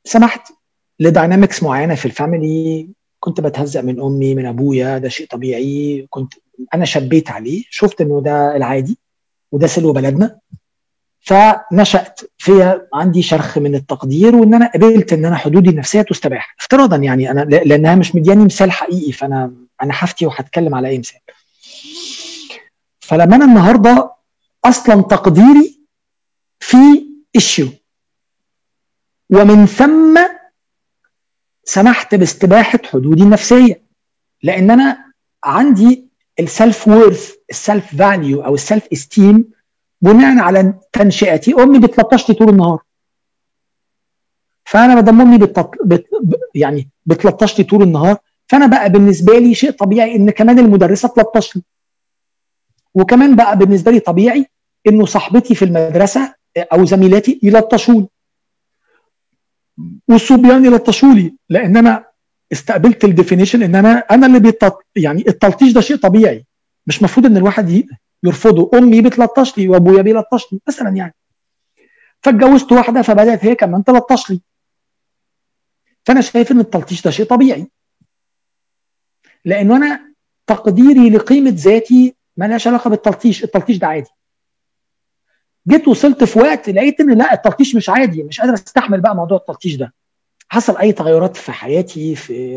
[0.05, 0.53] سمحت
[1.01, 2.89] ل dynamics معينة في ال family.
[3.21, 6.07] كنت بتهزق من أمي من أبويا ده شيء طبيعي.
[6.11, 6.35] كنت
[6.75, 8.99] أنا شبيت عليه شفت إنه ده العادي
[9.53, 10.41] وده سلو بلدنا.
[11.21, 16.57] فنشأت فيها عندي شرخ من التقدير وإن أنا قبلت إن أنا حدودي النفسية تستباح.
[16.61, 19.53] افتراضا يعني أنا لأنها مش مدياني مثال حقيقي فأنا
[19.83, 21.21] أنا هفتي وهتكلم على أي مثال.
[23.01, 24.15] فلما أنا النهارده
[24.65, 25.81] أصلا تقديري
[26.61, 26.77] في
[27.37, 27.69] ايشيو
[29.31, 30.21] ومن ثم
[31.65, 33.83] سمحت باستباحة حدودي النفسية.
[34.43, 35.05] لأن أنا
[35.45, 36.11] عندي
[36.41, 39.51] ال self worth ال self value أو ال self esteem
[40.01, 42.79] بناء على تنشئتي أمي بتلطش لي طول النهار.
[44.65, 45.71] فأنا ما دام أمي بتط...
[45.85, 46.07] بت...
[46.55, 48.17] يعني بتلطش لي طول النهار
[48.49, 51.63] فأنا بقى بالنسبة لي شيء طبيعي إن كمان المدرسة تلطش لي
[52.95, 54.47] وكمان بقى بالنسبة لي طبيعي
[54.89, 58.09] إنه صاحبتي في المدرسة أو زميلاتي يلطشوني.
[60.09, 62.05] والصبيان يلطشوا لي لأن أنا
[62.53, 66.47] استقبلت ال definition إن أنا أنا اللي بيتلطش يعني التلطيش ده شيء طبيعي.
[66.87, 67.85] مش المفروض إن الواحد
[68.25, 68.71] يرفضه.
[68.79, 71.15] أمي بتلطش لي وأبويا بيلطش لي مثلا يعني.
[72.23, 74.41] فاتجوزت واحدة فبدأت هي كمان تلطش لي.
[76.05, 77.67] فأنا شايف إن التلطيش ده شيء طبيعي.
[79.45, 80.15] لأنه أنا
[80.47, 84.11] تقديري لقيمة ذاتي مالهاش علاقة بالتلطيش التلطيش ده عادي.
[85.69, 88.23] جيت وصلت في وقت لقيت ان لا التلطيش مش عادي.
[88.23, 89.95] مش قادر أستحمل بقى موضوع التلطيش ده.
[90.49, 92.55] حصل أي تغيرات في حياتي في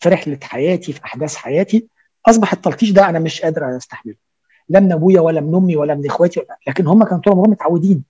[0.00, 1.88] في رحلة حياتي في أحداث حياتي
[2.26, 4.25] أصبح التلطيش ده أنا مش قادر أستحمله.
[4.68, 7.50] لا من أبويا ولا من أمي ولا من إخواتي ولا لكن هم كانوا طول عمرهم
[7.50, 8.02] متعودين.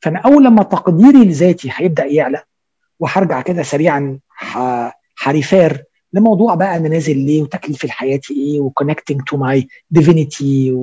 [0.00, 2.42] فأنا أول لما تقديري لذاتي هيبدأ يعلى
[3.00, 4.18] وهرجع كده سريعا
[5.22, 10.76] ه refer لموضوع بقى أنا نازل ليه وتكليف الحياة إيه و connecting to my divinity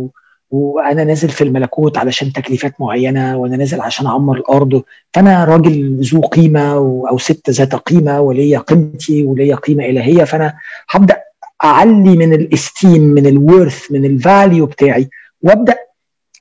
[0.52, 4.84] وأنا نازل في الملكوت علشان تكليفات معينة وأنا نازل عشان أعمر الأرض.
[5.14, 6.72] فأنا راجل ذو قيمة
[7.10, 10.24] أو ست ذات قيمة وليا قيمتي وليا قيمة إلهية.
[10.24, 10.54] فأنا
[10.90, 11.22] هبدأ
[11.64, 15.10] أعلي من ال esteem من ال worth من ال value بتاعي
[15.41, 15.77] وأبدأ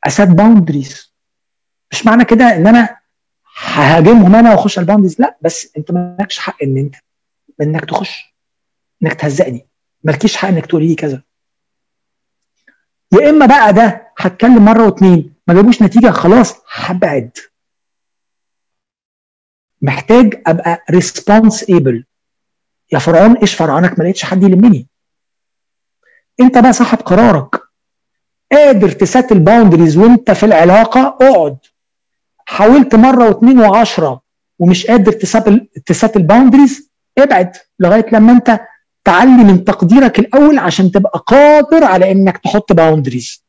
[0.07, 1.15] أ set boundaries
[1.93, 2.97] مش معنى كده إن أنا
[3.65, 6.95] ههاجمهم أنا وأخش ال boundaries لا بس أنت مالكش حق إن أنت
[7.61, 8.35] إنك تخش
[9.03, 9.69] إنك تهزقني.
[10.05, 11.23] مالكيش حق إنك تقولي لي كذا.
[13.13, 17.31] يا إما بقى ده هتكلم مرة واثنين ما جابوش نتيجة خلاص هبعد.
[19.83, 22.05] محتاج أبقى responsible
[22.93, 24.89] يا فرعون إيش فرعونك ما لقيتش حد يلمني؟
[26.41, 27.61] انت بقى صاحب قرارك.
[28.53, 31.59] قادر ت set ال boundaries وانت في العلاقة اقعد.
[32.47, 34.21] حاولت مرة واثنين وعشرة
[34.59, 35.13] ومش قادر
[35.87, 38.61] ت set ال boundaries ابعد لغاية لما انت
[39.05, 43.45] تعلي من تقديرك الأول عشان تبقى قادر على إنك تحط boundaries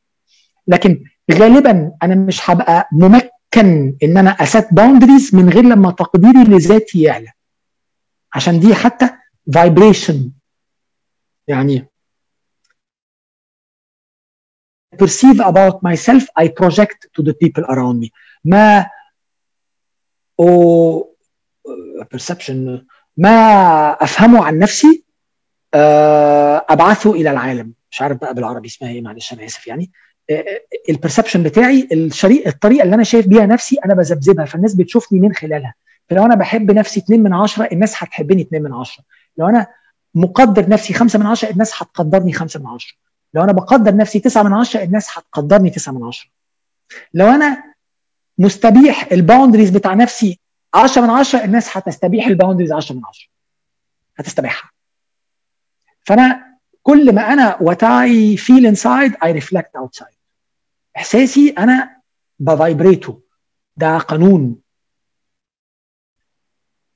[0.67, 1.03] لكن
[1.33, 7.01] غالبا أنا مش هبقى ممكن إن أنا أ set boundaries من غير لما تقديري لذاتي
[7.01, 7.31] يعلى.
[8.33, 9.09] عشان دي حتى
[9.53, 10.31] vibration
[11.47, 11.87] يعني
[14.97, 18.09] perceive about myself I project to the people around me.
[18.45, 18.85] ما
[20.39, 21.15] أو
[22.15, 22.83] perception.
[23.17, 23.29] ما
[23.91, 25.03] أفهمه عن نفسي
[26.69, 27.73] أبعثه إلى العالم.
[27.91, 29.91] مش عارف بقى بالعربي اسمها إيه معلش أنا آسف يعني.
[30.89, 34.45] ال perception بتاعي الشريط الطريقة اللي أنا شايف بيها نفسي أنا بذبذبها.
[34.45, 35.73] فالناس بتشوفني من خلالها.
[36.09, 39.03] فلو أنا بحب نفسي 2 من 10 الناس هتحبني 2 من 10
[39.37, 39.67] لو أنا
[40.15, 42.93] مقدر نفسي 5 من 10 الناس هتقدرني 5 من 10
[43.33, 46.29] لو أنا بقدر نفسي 9 من 10 الناس هتقدرني 9 من 10
[47.13, 47.73] لو أنا
[48.37, 50.39] مستبيح ال boundaries بتاع نفسي
[50.73, 53.27] 10 من 10 الناس هتستبيح ال boundaries 10 من 10
[54.17, 54.71] هتستبيحها.
[56.01, 60.15] فأنا كل ما أنا what I feel inside I reflect outside.
[60.97, 62.01] إحساسي أنا
[62.39, 63.21] ب vibrate ه
[63.77, 64.55] ده قانون.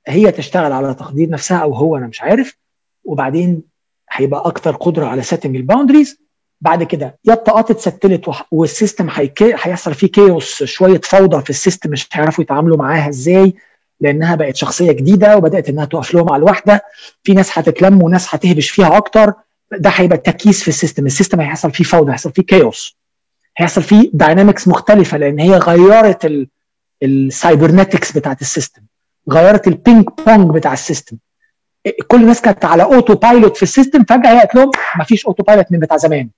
[0.06, 2.56] هي تشتغل على تقدير نفسها أو هو أنا مش عارف.
[3.04, 3.62] وبعدين
[4.10, 6.23] هيبقى أكتر قدرة على setting ال boundaries
[6.64, 9.08] بعد كده يا الطاقات ات settle ت وال system
[9.40, 13.54] هيحصل فيه chaos شوية فوضى في ال system مش هيعرفوا يتعاملوا معاها إزاي
[14.00, 16.84] لأنها بقت شخصية جديدة وبدأت إنها تقف لهم على الواحدة.
[17.22, 19.32] في ناس هتتلم وناس هتهبش فيها أكتر.
[19.72, 21.06] ده هيبقى تكييس في ال system.
[21.06, 22.96] ال system هيحصل فيه فوضى هيحصل فيه chaos
[23.58, 26.46] هيحصل فيه dynamics مختلفة لأن هي غيرت
[27.02, 28.82] ال cybernetics بتاعت ال system.
[29.30, 31.16] غيرت ال ping pong بتاع ال system.
[32.08, 35.26] كل الناس كانت على auto pilot في ال system فجأة هي قالت لهم ما فيش
[35.26, 36.30] auto pilot من بتاع زمان.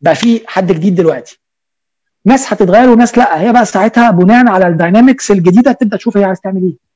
[0.00, 1.38] بقى في حد جديد دلوقتي.
[2.24, 6.40] ناس هتتغير وناس لا هي بقى ساعتها بناء على الداينامكس الجديدة تبدا تشوف هي عايز
[6.40, 6.88] تعمل إيه.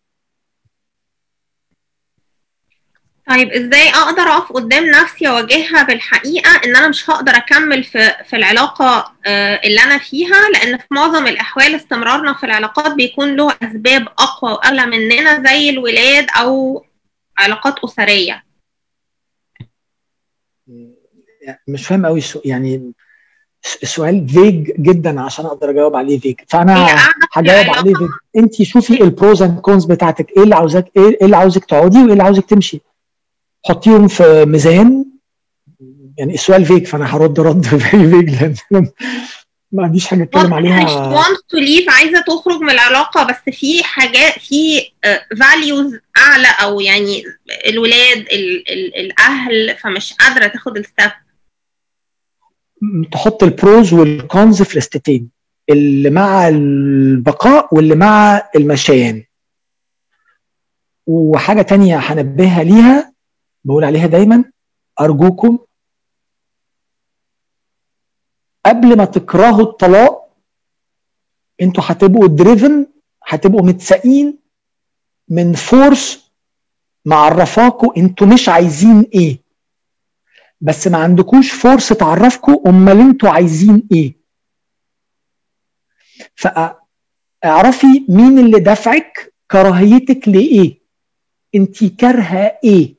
[3.29, 8.37] طيب إزاي أقدر أقف قدام نفسي وأواجهها بالحقيقة إن أنا مش هقدر أكمل في في
[8.37, 9.13] العلاقة
[9.65, 14.87] اللي أنا فيها؟ لأن في معظم الأحوال استمرارنا في العلاقات بيكون له أسباب أقوى وأغلى
[14.87, 16.85] مننا زي الولاد أو
[17.39, 18.45] علاقات أسرية.
[21.69, 22.93] مش فاهم قوي يعني
[23.83, 26.99] السؤال vague جدا عشان أقدر أجاوب عليه vague فأنا
[27.33, 30.31] هجاوب عليه vague انت شوفي ال pros and cons بتاعتك.
[30.37, 32.81] إيه اللي عاوزك إيه اللي عاوزك تقعدي وإيه اللي عاوزك تمشي.
[33.67, 35.05] حطيهم في ميزان.
[36.19, 38.57] يعني السؤال vague فأنا هرد رد vague لأن
[39.73, 40.87] ما عنديش حاجة أتكلم عليها.
[41.55, 44.81] leave عايزة تخرج من العلاقة بس في حاجات في
[45.41, 47.25] values أعلى أو يعني
[47.67, 51.13] الولاد ال ال الأهل فمش قادرة تاخد الستep
[53.13, 55.31] تحط البروز والكونز في لستتين
[55.71, 59.25] اللي مع البقاء واللي مع المشيان.
[61.07, 63.13] وحاجة تانية هنبهها ليها
[63.65, 64.45] بقول عليها دايما
[65.01, 65.59] أرجوكم
[68.67, 70.29] قبل ما تكرهوا الطلاق
[71.63, 72.87] أنتوا هتبقوا دريفن
[73.25, 74.39] هتبقوا متساقين
[75.29, 76.33] من force
[77.05, 79.39] معرفاكوا أنتوا مش عايزين إيه.
[80.63, 84.17] بس ما عندكوش force تعرفكم امال أنتوا عايزين إيه.
[86.35, 90.83] فاعرفي مين اللي دفعك كراهيتك لإيه.
[91.55, 92.95] انت كارهة إيه.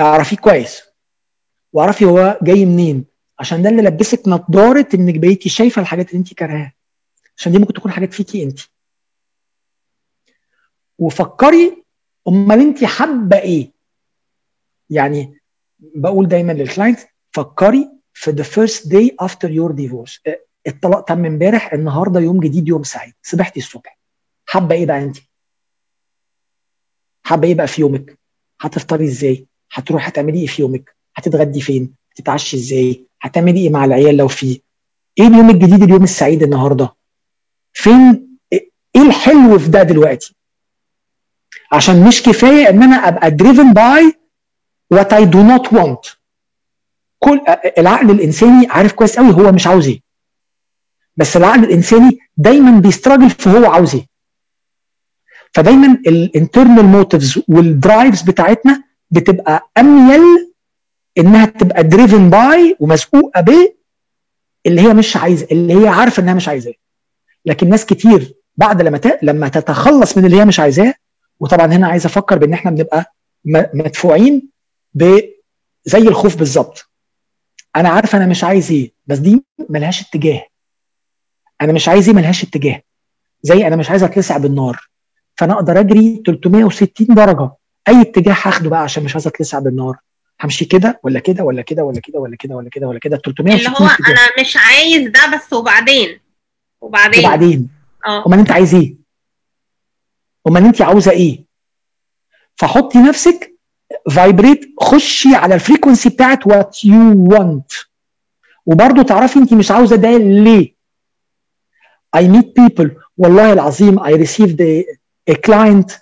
[0.00, 0.82] اعرفيه كويس.
[1.72, 3.04] واعرفي هو جاي منين.
[3.38, 6.74] عشان ده اللي لبسك نضارة انك بقيتي شايفة الحاجات اللي انت كارهاها.
[7.36, 8.60] عشان دي ممكن تكون حاجات فيكي انت.
[10.98, 11.84] وفكري
[12.28, 13.72] امال انت حابة إيه.
[14.90, 15.40] يعني
[15.94, 16.98] بقول دايما للكلاينت
[17.32, 20.20] فكري في the first day after your divorce.
[20.66, 23.12] الطلاق تم امبارح النهارده يوم جديد يوم سعيد.
[23.22, 23.98] صبحتي الصبح.
[24.46, 25.16] حابة إيه بقى انت؟
[27.22, 28.18] حابة إيه بقى في يومك؟
[28.60, 34.16] هتفطري إزاي؟ هتروحي هتعملي إيه في يومك؟ هتتغدي فين؟ هتتعشي إزاي؟ هتعملي إيه مع العيال
[34.16, 34.60] لو في؟
[35.18, 36.94] إيه اليوم الجديد اليوم السعيد النهارده؟
[37.72, 40.34] فين؟ إيه الحلو في ده دلوقتي؟
[41.72, 44.16] عشان مش كفاية إن أنا أبقى driven by
[44.94, 46.16] what I do not want.
[47.18, 47.40] كل
[47.78, 50.00] العقل الإنساني عارف كويس قوي هو مش عاوز إيه.
[51.16, 54.06] بس العقل الإنساني دايما بيستراجل في هو عاوز إيه.
[55.54, 60.20] فدايما ال internal motives وال drives بتاعتنا بتبقى أميل
[61.18, 63.50] إنها تبقى driven by ومسوقة ب
[64.66, 66.74] اللي هي مش عايزه اللي هي عارفة إنها مش عايزاه.
[67.44, 69.00] لكن ناس كتير بعد لما.
[69.22, 70.94] لما تتخلص من اللي هي مش عايزاه
[71.40, 73.14] وطبعا هنا عايز أفكر بإن إحنا بنبقى
[73.74, 74.53] مدفوعين
[75.84, 76.90] زي الخوف بالظبط.
[77.76, 80.46] أنا عارف أنا مش عايز إيه بس دي ملهاش اتجاه.
[81.60, 82.82] أنا مش عايز إيه ملهاش اتجاه.
[83.42, 84.88] زي أنا مش عايز أتلسع بالنار.
[85.36, 87.50] فأنا أقدر أجري 360 درجة.
[87.88, 89.96] أي اتجاه هاخده بقى عشان مش عايز أتلسع بالنار.
[90.40, 93.58] همشي كده ولا كده ولا كده ولا كده ولا كده ولا كده ولا كده؟ 360
[93.58, 94.10] اللي هو اتجاه.
[94.10, 96.20] أنا مش عايز ده بس وبعدين؟
[96.80, 97.68] وبعدين؟ وبعدين؟
[98.06, 98.26] آه.
[98.26, 98.94] أمال أنت عايز إيه؟
[100.46, 101.44] أمال أنت عاوزة إيه؟
[102.56, 103.53] فحطي نفسك
[104.10, 107.72] vibrate خشي على ال frequency بتاعت what you want
[108.66, 110.74] وبرضه تعرفي انت مش عاوزة ده ليه؟
[112.16, 112.88] I meet people.
[113.18, 114.84] والله العظيم I received a,
[115.30, 115.92] a client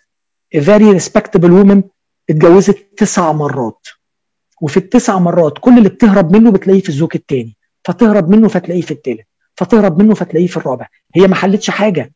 [0.56, 1.82] a very respectable woman
[2.30, 3.86] اتجوزت تسع مرات.
[4.62, 8.90] وفي التسع مرات كل اللي بتهرب منه بتلاقيه في الزوج الثاني فتهرب منه فتلاقيه في
[8.90, 9.20] الثالث
[9.56, 10.88] فتهرب منه فتلاقيه في الرابع.
[11.14, 12.12] هي ما حلتش حاجة.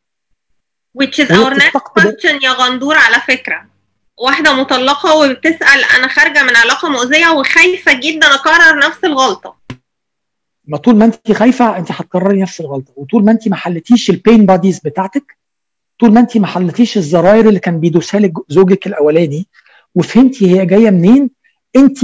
[1.03, 3.76] Which is our next question يا غندور على فكرة.
[4.17, 9.57] واحدة مطلقة وبتسأل أنا خارجة من علاقة مؤذية وخايفة جدا أكرر نفس الغلطة.
[10.67, 14.16] ما طول ما أنت خايفة أنت هتكرري نفس الغلطة وطول ما أنت ما حلتيش ال
[14.16, 15.37] pain bodies بتاعتك
[15.99, 19.47] طول ما أنت ما حلتيش الزراير اللي كان بيدوسها لك زوجك الأولاني
[19.95, 21.29] وفهمتي هي جاية منين
[21.75, 21.97] أنت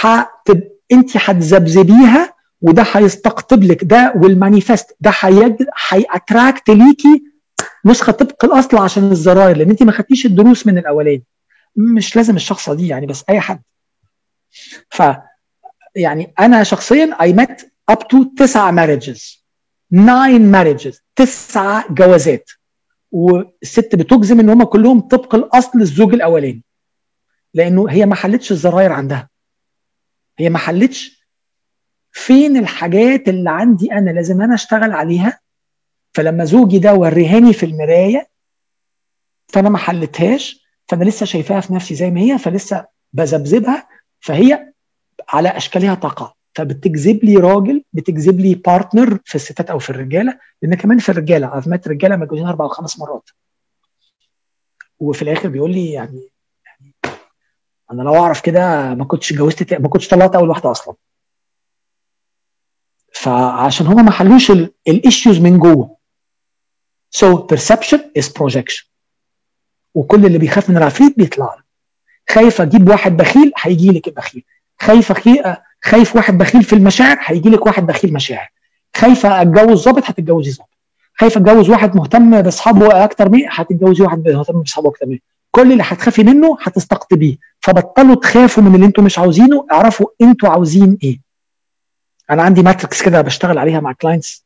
[0.00, 0.62] هتب...
[0.92, 5.12] أنت هتذبذبيها وده هيستقطب لك ده وال manifest ده
[5.90, 7.22] هي attract ليكي
[7.84, 11.24] نسخة طبق الأصل عشان الزراير لأن أنت ما خدتيش الدروس من الأولاني.
[11.78, 13.62] مش لازم الشخصه دي يعني بس أي حد.
[14.90, 15.02] ف
[15.96, 19.38] يعني أنا شخصيا I met up to تسعة marriages
[19.94, 22.50] nine marriages تسعة جوازات.
[23.12, 26.64] والست بتجزم إن هم كلهم طبق الأصل الزوج الأولاني.
[27.54, 29.28] لأنه هي ما حلتش الزراير عندها.
[30.38, 31.26] هي ما حلتش
[32.12, 35.40] فين الحاجات اللي عندي أنا لازم أنا أشتغل عليها.
[36.14, 38.28] فلما زوجي ده وريهاني في المراية
[39.48, 40.67] فأنا ما حلتهاش.
[40.88, 43.88] فأنا لسه شايفاها في نفسي زي ما هي فلسه بذبذبها
[44.20, 44.72] فهي
[45.28, 46.32] على أشكالها تقع.
[46.54, 51.52] فبتجذب لي راجل بتجذب لي partner في الستات أو في الرجالة لأن كمان في الرجالة
[51.52, 53.30] أنا met رجالة متجوزين أربع أو خمس مرات.
[54.98, 56.28] وفي الآخر بيقول لي يعني,
[57.90, 60.94] أنا لو أعرف كده ما كنتش اتجوزت ما كنتش طلعت أول واحدة أصلا.
[63.12, 64.50] فعشان هما ما حلوش
[64.88, 65.96] ال issues من جوه.
[67.16, 68.87] So perception is projection.
[69.98, 71.62] وكل اللي بيخاف من العفريت بيطلع له.
[72.34, 74.44] خايف أجيب واحد بخيل هيجي لك البخيل
[74.80, 75.12] خايف.
[75.84, 78.48] خايف واحد بخيل في المشاعر هيجي لك واحد بخيل مشاعر.
[78.96, 80.68] خايفه أتجوز ظابط هتتجوزي ظابط
[81.14, 85.82] خايفه أتجوز واحد مهتم بأصحابه أكتر مني هتتجوزي واحد مهتم بأصحابه أكتر مني كل اللي
[85.86, 87.36] هتخافي منه هتستقطبيه.
[87.60, 89.66] فبطلوا تخافوا من اللي أنتم مش عاوزينه.
[89.72, 91.20] اعرفوا أنتوا عاوزين إيه.
[92.30, 94.44] أنا عندي matrix كده بشتغل عليها مع clients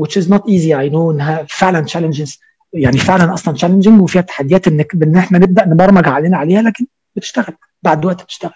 [0.00, 0.72] which is not easy.
[0.72, 2.38] I know إنها فعلا challenges.
[2.74, 6.86] يعني فعلا أصلا challenging وفيها تحديات إنك ان إحنا نبدأ نبرمج علينا عليها لكن
[7.16, 7.54] بتشتغل.
[7.82, 8.52] بعد وقت بتشتغل.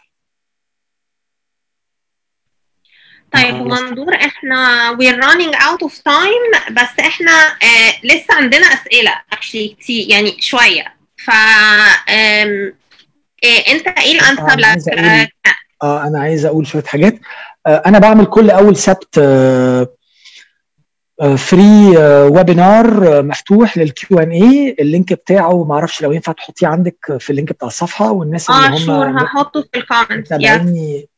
[3.32, 9.74] طيب مندور إحنا we're running out of time بس إحنا آه لسه عندنا أسئلة actually
[9.80, 10.94] كتير يعني شوية.
[11.24, 11.30] ف
[12.08, 17.14] إيه أنت إيه الأنسب لك؟ أقول- آه أنا عايز أقول شوية حاجات.
[17.66, 19.18] آه أنا بعمل كل أول سبت
[21.36, 21.96] free
[22.28, 27.35] webinar مفتوح لل Q&A ال link بتاعه ما أعرفش لو ينفع تحطيه عندك في ال
[27.35, 28.12] link بتاع الصفحة.
[28.12, 31.08] والناس اللي آه هم sure هحطه في ال comments yes متابعيني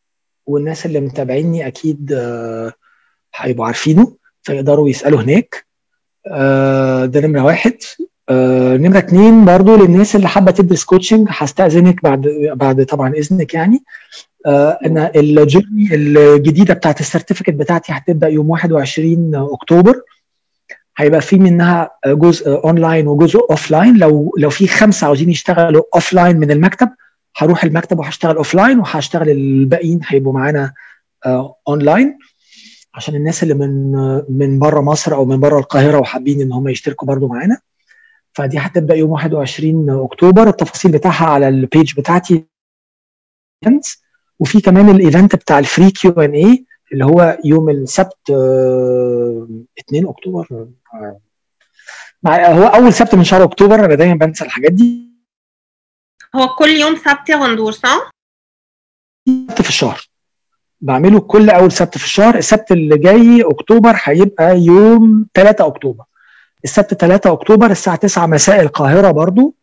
[0.46, 2.72] والناس اللي متابعيني أكيد آه،
[3.34, 5.66] هيبقوا عارفينه فيقدروا يسألوا هناك.
[6.26, 7.76] آه، ده نمرة واحد.
[8.30, 13.84] آه، نمرة اتنين برضو للناس اللي حابة تدرس coaching هستأذنك بعد بعد طبعا إذنك يعني.
[14.46, 20.00] آه، أنا ال journey الجديدة بتاعت ال certificate بتاعتي هتبدأ يوم 21 أكتوبر.
[20.96, 26.50] هيبقى في منها جزء اونلاين وجزء offline لو لو في خمسة عاوزين يشتغلوا offline من
[26.50, 26.88] المكتب
[27.36, 30.72] هروح المكتب وهشتغل offline وهشتغل الباقيين هيبقوا معانا
[31.68, 32.18] اونلاين
[32.94, 36.68] عشان الناس اللي من آه، من بره مصر أو من بره القاهرة وحابين إن هم
[36.68, 37.58] يشتركوا برضو معانا.
[38.32, 42.46] فدي هتبدا يوم 21 أكتوبر التفاصيل بتاعها على ال page بتاعتي.
[44.38, 49.48] وفي كمان ال event بتاع ال free Q&A اللي هو يوم السبت آه،
[49.78, 50.68] 2 أكتوبر.
[50.94, 51.20] آه،
[52.22, 55.10] مع- هو أول سبت من شهر أكتوبر أنا دايما بنسى الحاجات دي.
[56.36, 58.10] هو كل يوم سبت يا غندور صح؟
[59.28, 60.08] سبت في الشهر.
[60.80, 62.38] بعمله كل أول سبت في الشهر.
[62.38, 66.04] السبت اللي جاي أكتوبر هيبقى يوم 3 أكتوبر.
[66.64, 69.54] السبت 3 أكتوبر الساعة 9 مساء القاهرة برضو.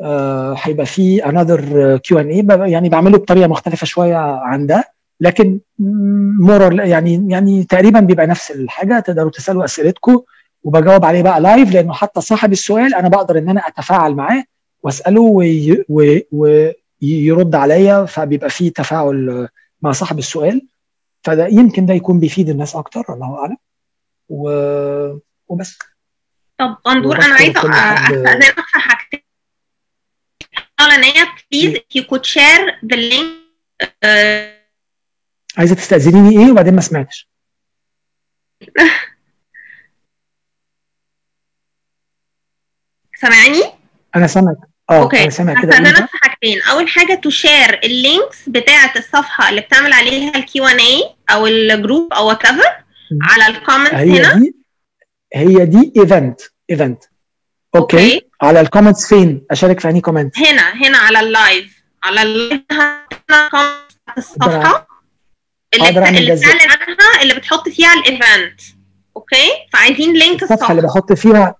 [0.00, 4.84] آه، هيبقى في another Q&A يعني بعمله بطريقة مختلفة شوية عن ده.
[5.20, 5.60] لكن
[6.40, 9.00] more يعني يعني تقريبا بيبقى نفس الحاجة.
[9.00, 10.20] تقدروا تسألوا أسئلتكم.
[10.62, 14.44] وبجاوب عليه بقى live لأنه حتى صاحب السؤال أنا بقدر إن أنا أتفاعل معاه
[14.82, 16.26] وأسأله وي- وي-
[17.02, 18.04] ويرد عليا.
[18.04, 19.48] فبيبقى في تفاعل
[19.82, 20.66] مع صاحب السؤال.
[21.22, 23.56] فده يمكن ده يكون بيفيد الناس أكتر الله أعلم.
[24.28, 24.50] و...
[25.48, 25.78] وبس.
[26.58, 29.20] طب غندور أنا عايزة استاذنك في حاجتين.
[30.80, 33.26] الاولانيه please if you could share the link
[34.02, 34.58] آه،
[35.58, 37.28] عايزة تستأذنيني إيه وبعدين ما سمعتش؟
[43.20, 43.62] سامعني؟
[44.16, 44.56] أنا سامعك.
[44.90, 45.22] آه okay.
[45.22, 45.72] أنا سامع كده.
[45.72, 46.08] هستأذنك بقى.
[46.08, 46.62] في حاجتين.
[46.62, 51.57] أول حاجة ت share ال links بتاعة الصفحة اللي بتعمل عليها ال Q&A أو ال
[51.57, 52.84] group أو whatever.
[53.22, 54.32] على ال comments هي هنا.
[54.38, 54.54] دي
[55.34, 57.04] هي دي event event
[57.76, 58.26] okay okay.
[58.42, 62.30] على ال comments فين؟ أشارك في أنهي comment هنا هنا على ال live على ال
[62.30, 63.78] live هنا
[64.18, 64.88] الصفحة.
[65.74, 68.60] اللي اللي؟ بتعلن عنها اللي بتحط فيها ال event
[69.16, 71.00] okay فعايزين link الصفحة اللي الصفحة.
[71.00, 71.54] بحط فيها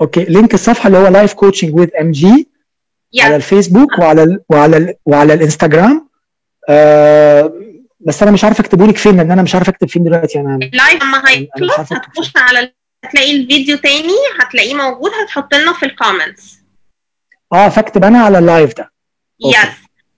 [0.00, 2.48] okay link الصفحة اللي هو Life Coaching with MG
[3.20, 6.08] على yes الفيسبوك وعلى ال وعلى ال وعلى الإنستجرام.
[6.68, 7.52] آه
[8.00, 10.40] بس أنا مش عارف أكتبه لك فين لأن أنا مش عارف أكتب فين دلوقتي.
[10.40, 12.72] أنا ال live لما هيخلص هتخش على
[13.04, 16.54] هتلاقي الفيديو تاني هتلاقيه موجود هتحط لنا في ال comments
[17.52, 18.92] آه فاكتب أنا على ال live ده.
[19.46, 19.68] yes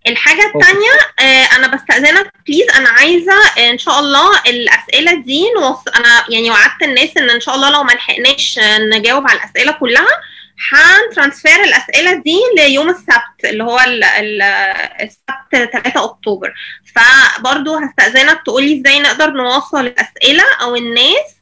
[0.07, 0.91] الحاجة التانية
[1.21, 5.79] آه أنا بستأذنك please أنا عايزة آه، إن شاء الله الأسئلة دي نوص...
[5.97, 9.73] أنا يعني وعدت الناس إن إن شاء الله لو ما لحقناش آه، نجاوب على الأسئلة
[9.73, 10.07] كلها
[10.73, 14.05] هن transfer الأسئلة دي ليوم السبت اللي هو ال...
[14.05, 14.43] ال...
[15.03, 16.55] السبت 3 أكتوبر.
[16.95, 21.36] فبرضو هستأذنك تقولي إزاي نقدر نوصل الأسئلة أو الناس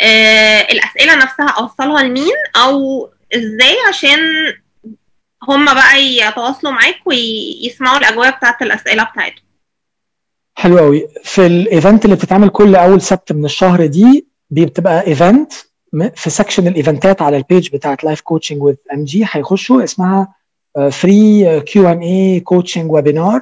[0.00, 4.18] آه الأسئلة نفسها أوصلها لمين أو إزاي عشان
[5.48, 9.46] هم بقى يتواصلوا معاك ويسمعوا الأجوبة بتاعت الأسئلة بتاعتهم.
[10.58, 15.52] حلو قوي في ال event اللي بتتعمل كل أول سبت من الشهر دي بتبقى event
[16.14, 19.84] في section الايفنتات على ال page بتاعت Life Coaching with MG هيخشوا.
[19.84, 20.34] اسمها
[20.90, 23.40] free Q&A coaching webinar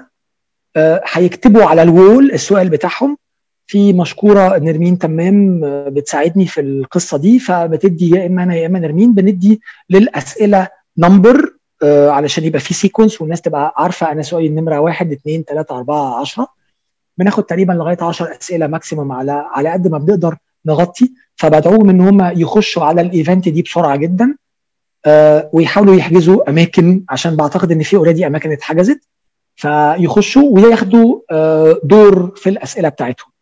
[1.12, 3.18] هيكتبوا على ال wall السؤال بتاعهم.
[3.66, 9.14] في مشكورة نرمين تمام بتساعدني في القصة دي فبتدي يا إما أنا يا إما نرمين
[9.14, 9.60] بندي
[9.90, 10.68] للأسئلة
[10.98, 16.20] number علشان يبقى في sequence والناس تبقى عارفة أنا سؤالي النمرة واحد اثنين ثلاثة أربعة
[16.20, 16.48] 10
[17.18, 20.36] بناخد تقريبا لغاية 10 أسئلة maximum على على قد ما بنقدر
[20.66, 21.12] نغطي.
[21.36, 24.36] فبدعوهم إن هم يخشوا على ال event دي بسرعة جدا
[25.06, 29.00] آه ويحاولوا يحجزوا أماكن عشان بعتقد إن في already أماكن اتحجزت.
[29.56, 33.33] فيخشوا وياخدوا آه دور في الأسئلة بتاعتهم.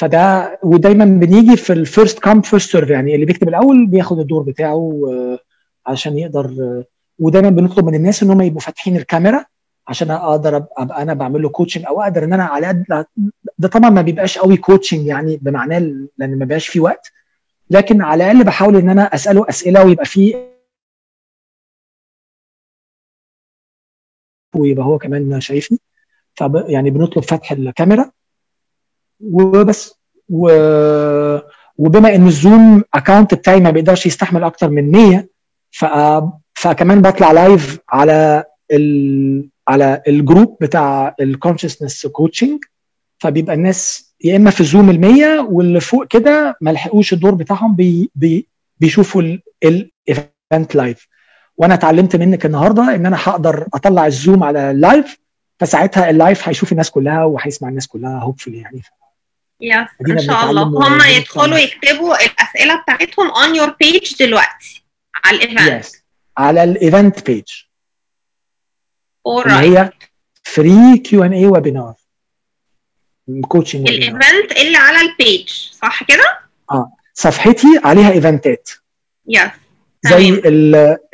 [0.00, 4.42] فده ودايما بنيجي في ال first come first serve يعني اللي بيكتب الأول بياخد الدور
[4.42, 5.38] بتاعه آه
[5.90, 6.84] عشان يقدر آه
[7.18, 9.44] ودايما بنطلب من الناس إن هم يبقوا فاتحين الكاميرا
[9.88, 13.06] عشان أقدر أبقى أنا بعمل له coaching أو أقدر إن أنا على قد
[13.58, 15.78] ده طبعا ما بيبقاش قوي coaching يعني بمعناه
[16.18, 17.12] لأن ما بيبقاش في وقت.
[17.70, 20.34] لكن على الأقل بحاول إن أنا أسأله أسئلة ويبقى في
[24.56, 25.78] ويبقى هو كمان شايفني.
[26.34, 28.10] فب يعني بنطلب فتح الكاميرا.
[29.20, 29.94] وبس.
[30.28, 30.48] و...
[31.78, 35.26] وبما إن ال Zoom account بتاعي ما بيقدرش يستحمل أكتر من 100
[35.70, 35.84] ف...
[36.54, 39.48] فكمان بطلع live على ال...
[39.68, 42.64] على ال group بتاع ال consciousness coaching
[43.18, 47.74] فبيبقى الناس يا إما في Zoom ال 100 واللي فوق كده ما لحقوش الدور بتاعهم
[47.74, 48.48] بي بي
[48.80, 49.22] بيشوفوا
[49.62, 51.08] ال event live
[51.56, 55.18] وأنا اتعلمت منك النهارده إن أنا هقدر أطلع ال Zoom على ال live
[55.58, 58.82] فساعتها ال live هيشوف الناس كلها وهيسمع الناس كلها hopefully يعني.
[59.60, 60.62] yes ان شاء الله.
[60.62, 64.84] هم يدخلوا يكتبوا الأسئلة بتاعتهم on your page دلوقتي
[65.24, 65.96] على ال event yes.
[66.38, 67.44] على ال event page.
[69.46, 69.90] اللي هي
[70.42, 71.94] free Q&A webinar
[73.48, 75.48] coaching ال event اللي على ال page
[75.82, 76.38] صح كده؟
[76.70, 76.92] آه.
[77.14, 78.70] صفحتي عليها event ات
[79.28, 79.50] yes
[80.02, 80.42] زي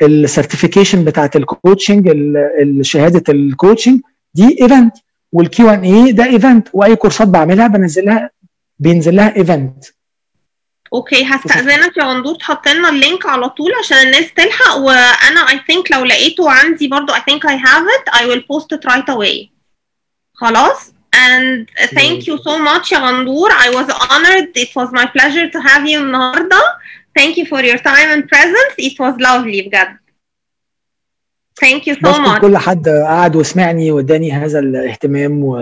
[0.01, 2.11] ال certification بتاعت ال coaching
[2.81, 4.01] شهادة ال coaching
[4.33, 4.93] دي event
[5.31, 8.29] وال Q&A ده event وأي كورسات بعملها بنزلها
[8.79, 9.85] بينزل لها event
[10.93, 15.55] okay هستأذنك يا غندور تحط لنا ال link على طول عشان الناس تلحق وأنا I
[15.55, 19.09] think لو لقيته عندي برضو I think I have it I will post it right
[19.09, 19.49] away
[20.33, 25.49] خلاص and thank you so much يا غندور I was honored it was my pleasure
[25.51, 26.61] to have you النهارده
[27.19, 29.97] thank you for your time and presence it was lovely بجد
[31.65, 35.57] thank you so much كل حد قعد وسمعني واداني هذا الاهتمام و...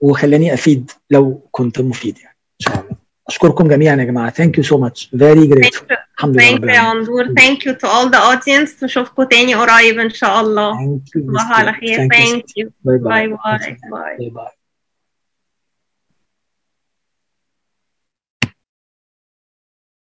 [0.00, 2.36] وخلاني أفيد لو كنت مفيد يعني.
[2.60, 2.96] إن شاء الله.
[3.28, 4.30] أشكركم جميعا يا جماعة.
[4.30, 5.08] Thank you so much.
[5.14, 5.96] Very grateful.
[6.18, 8.84] الحمد لله thank you يا غندور thank you to all the audience.
[8.84, 11.00] نشوفكم تاني قريب إن شاء الله.
[11.14, 12.08] تصبحوا على خير.
[12.08, 12.70] Thank you.
[12.84, 14.57] باي باي باي باي باي